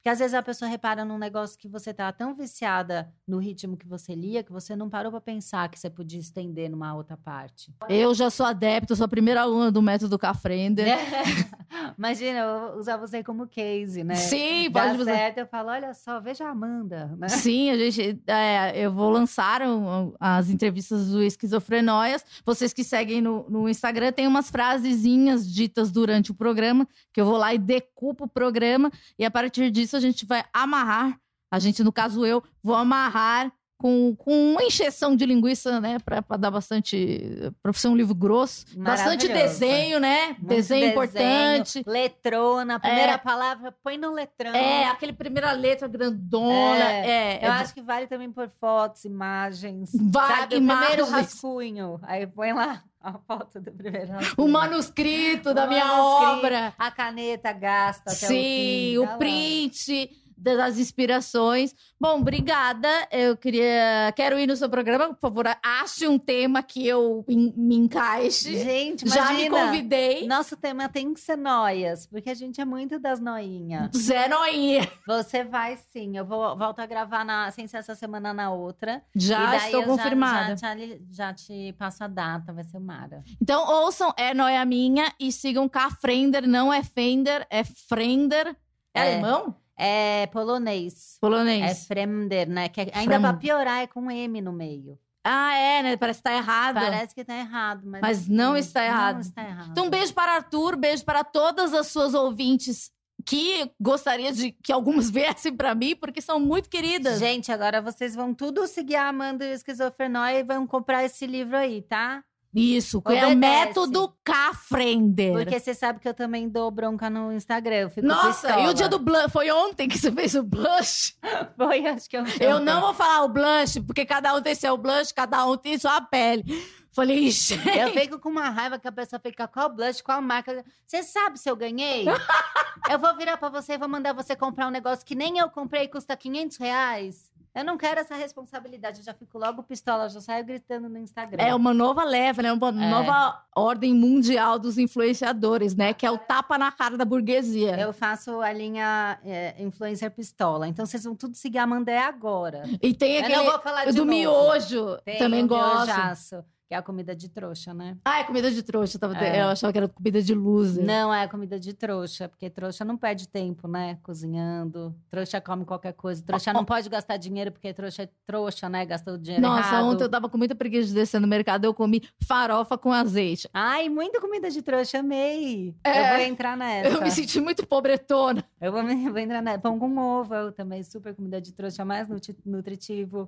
Porque 0.10 0.14
às 0.14 0.20
vezes 0.20 0.34
a 0.34 0.42
pessoa 0.42 0.68
repara 0.68 1.06
num 1.06 1.20
negócio 1.20 1.56
que 1.58 1.68
você 1.68 1.94
tá 1.94 2.12
tão 2.12 2.34
viciada 2.34 3.14
no 3.28 3.38
ritmo 3.38 3.78
que 3.78 3.88
você 3.88 4.16
lia 4.16 4.42
que 4.42 4.52
você 4.52 4.76
não 4.76 4.90
parou 4.90 5.12
pra 5.12 5.22
pensar 5.22 5.70
que 5.70 5.78
você 5.78 5.88
podia 5.88 6.20
estender 6.20 6.68
numa 6.68 6.96
outra 6.96 7.16
parte. 7.16 7.72
Eu 7.88 8.16
já 8.16 8.32
sou 8.32 8.46
adepta, 8.46 8.96
sou 8.96 9.06
a 9.06 9.08
primeira 9.08 9.42
aluna 9.42 9.72
do 9.72 9.84
método 9.84 10.18
Cafrender. 10.18 10.88
Imagina, 11.98 12.40
eu 12.40 12.80
usar 12.80 12.98
você 12.98 13.24
como 13.24 13.48
case, 13.48 14.04
né? 14.04 14.16
Sim, 14.16 14.70
Dá 14.72 14.82
pode 14.88 15.02
usar. 15.02 15.14
certo, 15.14 15.38
eu 15.40 15.46
falo, 15.48 15.70
olha 15.70 15.94
só, 15.94 16.20
veja 16.20 16.46
a 16.46 16.50
Amanda, 16.50 17.16
né? 17.18 17.30
Sim, 17.30 17.70
a 17.70 17.78
gente. 17.78 18.20
é, 18.26 18.74
eu 18.86 18.92
vou 18.92 19.10
lançar 19.12 19.62
um- 19.62 20.14
as 20.20 20.50
entrevistas 20.50 21.10
do 21.10 21.22
Esquizofrenóias. 21.22 22.26
Vocês 22.46 22.74
que 22.74 22.84
seguem 22.84 23.22
no, 23.22 23.46
no 23.50 23.70
Instagram, 23.70 24.12
tem 24.12 24.26
umas 24.28 24.50
frasezinhas 24.50 25.48
ditas 25.52 25.92
durante 25.92 26.32
o 26.32 26.34
programa, 26.34 26.88
que 27.14 27.22
eu 27.22 27.26
vou 27.26 27.38
lá 27.38 27.54
e 27.54 27.58
decupo 27.60 28.24
o 28.26 28.28
programa. 28.30 28.92
E 29.18 29.24
a 29.26 29.30
partir 29.32 29.70
disso 29.70 29.99
a 30.00 30.02
gente 30.02 30.26
vai 30.26 30.44
amarrar. 30.54 31.20
A 31.52 31.60
gente, 31.60 31.84
no 31.84 31.92
caso 31.92 32.26
eu, 32.26 32.44
vou 32.64 32.76
amarrar 32.76 33.52
com, 33.80 34.14
com 34.18 34.52
uma 34.52 34.62
encheção 34.64 35.16
de 35.16 35.26
linguiça, 35.26 35.80
né? 35.80 35.98
Pra, 36.04 36.22
pra 36.22 36.36
dar 36.36 36.52
bastante. 36.52 37.50
Pra 37.64 37.72
ser 37.72 37.88
um 37.88 37.96
livro 37.96 38.14
grosso. 38.14 38.66
Bastante 38.78 39.28
desenho, 39.30 40.00
né? 40.02 40.28
Muito 40.38 40.48
desenho, 40.48 40.88
importante. 40.92 41.82
Letrona, 41.88 42.78
primeira 42.78 43.14
É. 43.14 43.18
palavra, 43.18 43.74
põe 43.82 43.98
no 43.98 44.12
letrão. 44.12 44.54
É, 44.54 44.86
aquele 44.90 45.14
primeira 45.14 45.54
letra 45.54 45.88
grandona. 45.88 46.84
É, 46.92 47.38
Eu 47.38 47.48
é- 47.48 47.56
acho 47.62 47.74
que 47.74 47.82
vale 47.82 48.06
também 48.06 48.30
por 48.30 48.50
fotos, 48.60 49.06
imagens. 49.06 49.92
Vai- 49.94 50.28
sabe? 50.28 50.44
O 50.44 50.58
primeiro 50.58 50.84
imagens. 51.08 51.10
rascunho. 51.12 52.00
Aí 52.04 52.28
põe 52.28 52.52
lá 52.52 52.84
a 53.02 53.14
foto 53.14 53.62
do 53.62 53.72
primeiro 53.72 54.12
rascunho. 54.12 54.46
o 54.46 54.52
manuscrito 54.52 55.54
da 55.54 55.64
O 55.66 55.70
minha 55.70 55.86
manuscrito, 55.86 56.38
obra. 56.38 56.74
A 56.78 56.92
caneta 56.92 57.54
gasta 57.54 58.12
até 58.12 58.28
Sim, 58.28 58.98
o 58.98 59.04
o, 59.04 59.04
fim. 59.04 59.08
tá 59.08 59.12
lá. 59.14 59.18
print 59.18 60.10
das 60.42 60.78
inspirações. 60.78 61.76
Bom, 62.00 62.20
obrigada. 62.20 62.88
Eu 63.12 63.36
queria. 63.36 64.12
Quero 64.16 64.40
ir 64.40 64.48
no 64.48 64.56
seu 64.56 64.70
programa, 64.70 65.10
por 65.14 65.20
favor, 65.20 65.46
ache 65.64 66.08
um 66.08 66.18
tema 66.18 66.64
que 66.64 66.88
eu 66.88 67.26
em- 67.28 67.54
me 67.58 67.76
encaixe. 67.76 68.58
Gente, 68.58 69.08
Já 69.08 69.32
me 69.34 69.46
imagina. 69.46 69.66
convidei. 69.66 70.28
Nosso 70.28 70.56
tema 70.56 70.88
tem 70.88 71.14
que 71.14 71.20
ser 71.20 71.36
noias, 71.38 72.06
porque 72.08 72.30
a 72.30 72.34
gente 72.34 72.62
é 72.62 72.66
muito 72.66 73.00
das 73.00 73.20
noinhas. 73.20 73.92
Zé 73.96 74.28
Noinha. 74.28 74.88
Você 75.06 75.44
vai 75.44 75.78
sim. 75.92 76.18
Eu 76.18 76.26
vou 76.26 76.58
volto 76.58 76.80
a 76.80 76.86
gravar 76.86 77.24
na, 77.26 77.52
sem 77.52 77.68
ser 77.68 77.78
essa 77.78 77.96
semana 77.96 78.34
na 78.34 78.52
outra. 78.52 79.02
Já 79.16 79.58
estou 79.58 79.84
confirmada. 79.84 80.56
Já, 80.56 80.76
já, 80.78 80.86
já 81.12 81.34
te 81.34 81.74
passo 81.78 82.04
a 82.04 82.08
data, 82.08 82.54
vai 82.54 82.64
ser 82.64 82.80
Mara. 82.80 83.24
Então, 83.42 83.66
ouçam 83.84 84.14
É 84.18 84.34
Noia 84.34 84.64
Minha 84.66 85.14
e 85.20 85.32
sigam 85.32 85.68
K. 85.68 85.90
Frender. 86.02 86.48
Não 86.48 86.72
é 86.74 86.82
Fender, 86.84 87.46
é 87.50 87.64
Frender. 87.64 88.56
É, 88.94 89.00
É. 89.00 89.14
alemão? 89.14 89.56
É 89.82 90.28
polonês. 90.28 91.16
É 91.16 91.20
Polonês. 91.22 91.86
Fremder, 91.88 92.50
né? 92.50 92.68
Que 92.70 92.82
é- 92.82 92.92
ainda 92.94 93.12
Frem- 93.16 93.22
pra 93.22 93.34
piorar 93.34 93.82
é 93.82 93.88
com 93.88 94.12
M 94.12 94.42
no 94.42 94.52
meio. 94.52 95.00
Ah, 95.24 95.54
é, 95.56 95.84
né? 95.84 95.98
Parece 95.98 96.20
que 96.20 96.24
tá 96.24 96.34
errado. 96.36 96.76
Parece 96.76 97.16
que 97.16 97.24
tá 97.24 97.36
errado, 97.36 97.82
mas, 97.86 98.02
Mas 98.02 98.28
não 98.28 98.58
está 98.58 98.84
errado. 98.86 99.16
Não 99.16 99.22
está 99.22 99.44
errado. 99.44 99.72
Então, 99.72 99.86
um 99.86 99.90
beijo 99.90 100.14
para 100.14 100.36
Arthur, 100.36 100.76
beijo 100.76 101.04
para 101.06 101.24
todas 101.24 101.74
as 101.74 101.88
suas 101.88 102.14
ouvintes 102.14 102.92
que 103.26 103.70
gostaria 103.80 104.32
de 104.32 104.52
que 104.52 104.72
algumas 104.72 105.10
viessem 105.12 105.56
para 105.56 105.76
mim, 105.76 105.96
porque 105.96 106.22
são 106.22 106.40
muito 106.40 106.70
queridas. 106.70 107.20
Gente, 107.20 107.52
agora 107.52 107.82
vocês 107.82 108.16
vão 108.16 108.34
tudo 108.34 108.66
seguir 108.66 108.96
a 108.96 109.10
Amanda 109.10 109.46
e 109.46 109.52
o 109.52 109.54
Esquizofrenóia 109.54 110.40
e 110.40 110.44
vão 110.44 110.66
comprar 110.66 111.04
esse 111.04 111.28
livro 111.28 111.56
aí, 111.58 111.82
tá? 111.82 112.24
Isso, 112.54 113.02
é 113.06 113.28
o 113.28 113.36
método 113.36 114.12
K-Frender. 114.24 115.34
Porque 115.34 115.60
você 115.60 115.74
sabe 115.76 116.00
que 116.00 116.08
eu 116.08 116.16
também 116.16 116.50
dou 116.50 116.72
bronca 116.72 117.08
no 117.08 117.32
Instagram. 117.32 117.76
Eu 117.76 117.90
fico 117.92 118.08
Nossa, 118.08 118.48
pistola. 118.48 118.68
e 118.68 118.70
o 118.70 118.74
dia 118.74 118.90
do 118.90 118.98
blush? 118.98 119.32
Foi 119.32 119.52
ontem 119.52 119.88
que 119.88 119.98
você 119.98 120.12
fez 120.12 120.34
o 120.34 120.42
blush? 120.42 121.16
Foi, 121.56 121.86
acho 121.86 122.10
que 122.10 122.18
eu 122.18 122.24
Eu 122.40 122.60
não 122.60 122.82
vou 122.82 122.94
falar 122.94 123.24
o 123.24 123.30
blush, 123.30 123.80
porque 123.86 124.04
cada 124.04 124.36
um 124.36 124.42
tem 124.42 124.56
seu 124.56 124.76
blush, 124.78 125.12
cada 125.12 125.46
um 125.46 125.56
tem 125.56 125.78
sua 125.78 126.02
pele. 126.02 126.44
Falei, 126.92 127.30
gente. 127.32 127.70
Eu 127.70 127.94
fico 127.94 128.18
com 128.20 128.30
uma 128.30 128.50
raiva 128.50 128.80
que 128.80 128.88
a 128.88 128.92
pessoa 128.92 129.20
fica 129.20 129.48
qual 129.48 129.70
blush, 129.70 130.02
qual 130.02 130.20
marca. 130.20 130.64
Você 130.88 131.04
sabe 131.04 131.40
se 131.40 131.50
eu 131.50 131.56
ganhei? 131.56 132.06
eu 132.90 132.98
vou 132.98 133.16
virar 133.16 133.38
pra 133.38 133.50
você 133.50 133.74
e 133.74 133.78
vou 133.78 133.88
mandar 133.88 134.14
você 134.14 134.36
comprar 134.36 134.68
um 134.68 134.72
negócio 134.72 135.06
que 135.06 135.14
nem 135.14 135.38
eu 135.38 135.50
comprei 135.50 135.84
e 135.84 135.88
custa 135.88 136.18
500 136.18 136.58
reais. 136.58 137.30
Eu 137.60 137.66
não 137.66 137.78
quero 137.78 138.00
essa 138.00 138.16
responsabilidade. 138.16 139.00
Eu 139.00 139.04
já 139.04 139.14
fico 139.14 139.38
logo 139.38 139.62
pistola, 139.64 140.08
já 140.10 140.22
saio 140.22 140.46
gritando 140.46 140.88
no 140.88 140.98
Instagram. 140.98 141.44
É 141.44 141.54
uma 141.54 141.74
nova 141.74 142.04
leva, 142.06 142.42
né? 142.42 142.54
Uma 142.54 142.72
nova 142.72 143.44
ordem 143.56 143.94
mundial 143.94 144.58
dos 144.58 144.78
influenciadores, 144.78 145.76
né? 145.76 145.94
Que 145.94 146.06
é 146.06 146.12
o 146.12 146.18
tapa 146.18 146.58
na 146.58 146.72
cara 146.72 146.98
da 146.98 147.04
burguesia. 147.04 147.80
Eu 147.80 147.92
faço 147.92 148.40
a 148.40 148.54
linha 148.54 149.20
é, 149.26 149.56
influencer 149.62 150.10
pistola. 150.12 150.68
Então 150.68 150.86
vocês 150.86 151.04
vão 151.04 151.16
tudo 151.16 151.36
seguir 151.36 151.58
a 151.58 151.68
Mandé 151.68 151.98
agora. 152.00 152.64
E 152.82 152.94
tem 152.94 153.16
Eu 153.18 153.24
aquele 153.24 153.36
não 153.36 153.46
vou 153.52 153.60
falar 153.60 153.86
do 153.86 153.94
novo. 154.06 154.06
miojo, 154.10 154.98
Tem 155.04 155.18
também 155.18 155.46
gosto. 155.46 155.86
miojaço, 155.88 156.46
que 156.70 156.76
é 156.76 156.78
a 156.78 156.84
comida 156.84 157.16
de 157.16 157.28
trouxa, 157.28 157.74
né? 157.74 157.98
Ah, 158.06 158.20
é 158.20 158.24
comida 158.24 158.52
de 158.52 158.62
trouxa. 158.62 158.96
eu 158.96 159.00
Tava... 159.02 159.18
É. 159.18 159.42
Eu 159.42 159.48
achava 159.48 159.74
que 159.74 159.80
era 159.80 159.88
comida 159.88 160.22
de 160.22 160.36
loser. 160.36 160.86
Não 160.86 161.12
é 161.12 161.28
comida 161.28 161.60
de 161.60 161.74
trouxa, 161.74 162.30
porque 162.30 162.48
trouxa 162.48 162.86
não 162.86 162.96
perde 162.96 163.28
tempo, 163.28 163.68
né? 163.68 163.98
Cozinhando. 164.04 164.94
Trouxa 165.10 165.42
come 165.42 165.66
qualquer 165.66 165.94
coisa. 165.94 166.22
Trouxa 166.24 166.54
não 166.54 166.64
pode 166.64 166.88
gastar 166.88 167.18
dinheiro, 167.18 167.52
porque 167.52 167.74
trouxa 167.74 168.04
é 168.04 168.10
trouxa, 168.28 168.70
né? 168.70 168.86
Gastou 168.86 169.18
dinheiro 169.18 169.42
Nossa, 169.42 169.68
errado. 169.68 169.86
ontem 169.86 170.04
eu 170.04 170.10
tava 170.10 170.30
com 170.30 170.38
muita 170.38 170.54
preguiça 170.54 170.90
de 170.90 170.94
descer 170.94 171.20
no 171.20 171.28
mercado, 171.28 171.66
eu 171.66 171.74
comi 171.74 172.04
farofa 172.24 172.78
com 172.78 172.94
azeite. 172.94 173.50
Ai, 173.52 173.90
muita 173.90 174.22
comida 174.22 174.52
de 174.52 174.62
trouxa, 174.62 175.00
amei. 175.00 175.74
É. 175.84 176.14
Eu 176.14 176.18
vou 176.18 176.26
entrar 176.28 176.56
nessa. 176.56 176.90
Eu 176.90 177.02
me 177.02 177.10
senti 177.10 177.42
muito 177.42 177.66
pobretona. 177.66 178.44
Eu 178.62 178.72
vou, 178.72 178.84
vou 178.84 179.18
entrar 179.18 179.42
nessa. 179.42 179.58
Pão 179.58 179.80
com 179.80 179.98
ovo, 179.98 180.36
eu 180.36 180.52
também. 180.52 180.84
Super 180.84 181.16
comida 181.16 181.42
de 181.42 181.52
trouxa, 181.52 181.84
mais 181.84 182.08
nutri- 182.08 182.38
nutritivo. 182.46 183.28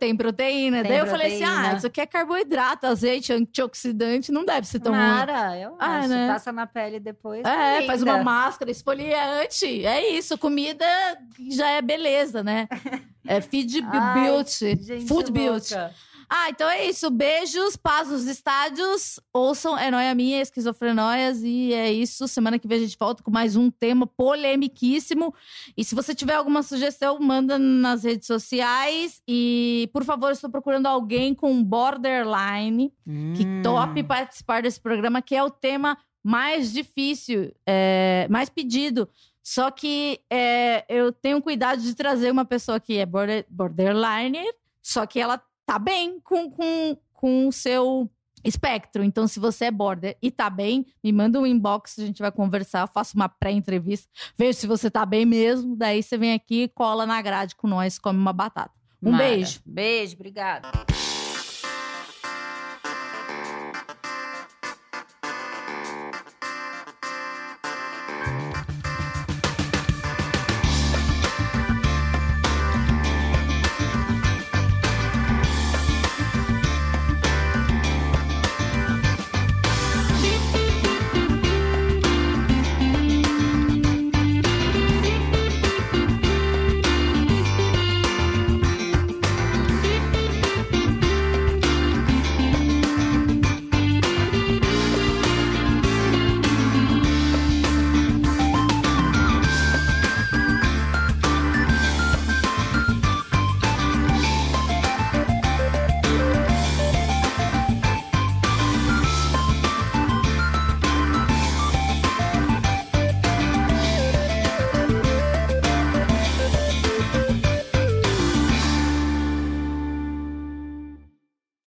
Tem 0.00 0.16
proteína. 0.16 0.82
Tem 0.82 0.90
Daí 0.90 0.98
eu 0.98 1.06
falei 1.06 1.28
assim: 1.28 1.44
proteína. 1.44 1.70
ah, 1.70 1.76
isso 1.76 1.86
aqui 1.86 2.00
é 2.00 2.06
carboidrato, 2.06 2.71
azeite, 2.88 3.32
antioxidante, 3.32 4.30
não 4.32 4.44
deve 4.44 4.66
ser 4.66 4.80
tão 4.80 4.92
ruim. 4.92 5.00
Mara, 5.02 5.58
eu 5.58 5.76
Ah, 5.78 5.98
acho. 5.98 6.08
né? 6.08 6.28
Passa 6.28 6.52
na 6.52 6.66
pele 6.66 6.98
depois. 7.00 7.40
É, 7.44 7.80
tá 7.80 7.86
faz 7.86 8.00
linda. 8.00 8.14
uma 8.16 8.22
máscara 8.24 8.70
esfoliante. 8.70 9.84
É 9.86 10.10
isso, 10.16 10.36
comida 10.38 10.84
já 11.50 11.68
é 11.70 11.82
beleza, 11.82 12.42
né? 12.42 12.68
É 13.24 13.40
feed 13.40 13.80
Ai, 13.84 14.14
beauty, 14.24 15.06
food 15.06 15.30
beauty. 15.30 15.74
Ah, 16.28 16.48
então 16.50 16.68
é 16.68 16.86
isso. 16.86 17.10
Beijos, 17.10 17.76
paz 17.76 18.08
nos 18.08 18.26
estádios. 18.26 19.20
Ouçam 19.32 19.76
É 19.76 19.90
Noia 19.90 20.14
Minha, 20.14 20.40
Esquizofrenóias. 20.40 21.42
E 21.42 21.72
é 21.72 21.92
isso. 21.92 22.26
Semana 22.28 22.58
que 22.58 22.66
vem 22.66 22.78
a 22.78 22.80
gente 22.82 22.96
volta 22.98 23.22
com 23.22 23.30
mais 23.30 23.56
um 23.56 23.70
tema 23.70 24.06
polemiquíssimo. 24.06 25.34
E 25.76 25.84
se 25.84 25.94
você 25.94 26.14
tiver 26.14 26.34
alguma 26.34 26.62
sugestão, 26.62 27.18
manda 27.20 27.58
nas 27.58 28.04
redes 28.04 28.26
sociais. 28.26 29.22
E, 29.28 29.88
por 29.92 30.04
favor, 30.04 30.30
estou 30.32 30.50
procurando 30.50 30.86
alguém 30.86 31.34
com 31.34 31.62
borderline 31.62 32.92
que 33.36 33.44
Hum. 33.44 33.62
top 33.62 34.02
participar 34.04 34.62
desse 34.62 34.80
programa, 34.80 35.20
que 35.20 35.34
é 35.34 35.42
o 35.42 35.50
tema 35.50 35.98
mais 36.22 36.72
difícil, 36.72 37.52
é, 37.66 38.26
mais 38.30 38.48
pedido. 38.48 39.08
Só 39.42 39.70
que 39.72 40.20
é, 40.30 40.84
eu 40.88 41.12
tenho 41.12 41.42
cuidado 41.42 41.82
de 41.82 41.94
trazer 41.94 42.30
uma 42.30 42.44
pessoa 42.44 42.78
que 42.78 42.96
é 42.96 43.04
border, 43.04 43.44
borderline, 43.50 44.38
só 44.80 45.04
que 45.04 45.18
ela 45.18 45.42
tá 45.72 45.78
bem 45.78 46.20
com, 46.20 46.50
com, 46.50 46.96
com 47.14 47.48
o 47.48 47.52
seu 47.52 48.10
espectro. 48.44 49.02
Então, 49.02 49.26
se 49.26 49.40
você 49.40 49.66
é 49.66 49.70
border 49.70 50.18
e 50.20 50.30
tá 50.30 50.50
bem, 50.50 50.84
me 51.02 51.10
manda 51.10 51.40
um 51.40 51.46
inbox, 51.46 51.98
a 51.98 52.04
gente 52.04 52.20
vai 52.20 52.30
conversar, 52.30 52.86
faço 52.88 53.16
uma 53.16 53.26
pré-entrevista, 53.26 54.06
vejo 54.36 54.58
se 54.58 54.66
você 54.66 54.90
tá 54.90 55.06
bem 55.06 55.24
mesmo, 55.24 55.74
daí 55.74 56.02
você 56.02 56.18
vem 56.18 56.34
aqui, 56.34 56.68
cola 56.74 57.06
na 57.06 57.22
grade 57.22 57.56
com 57.56 57.66
nós, 57.66 57.98
come 57.98 58.18
uma 58.18 58.34
batata. 58.34 58.72
Um 59.02 59.12
Mara. 59.12 59.24
beijo. 59.24 59.60
Beijo, 59.64 60.14
obrigada. 60.14 60.68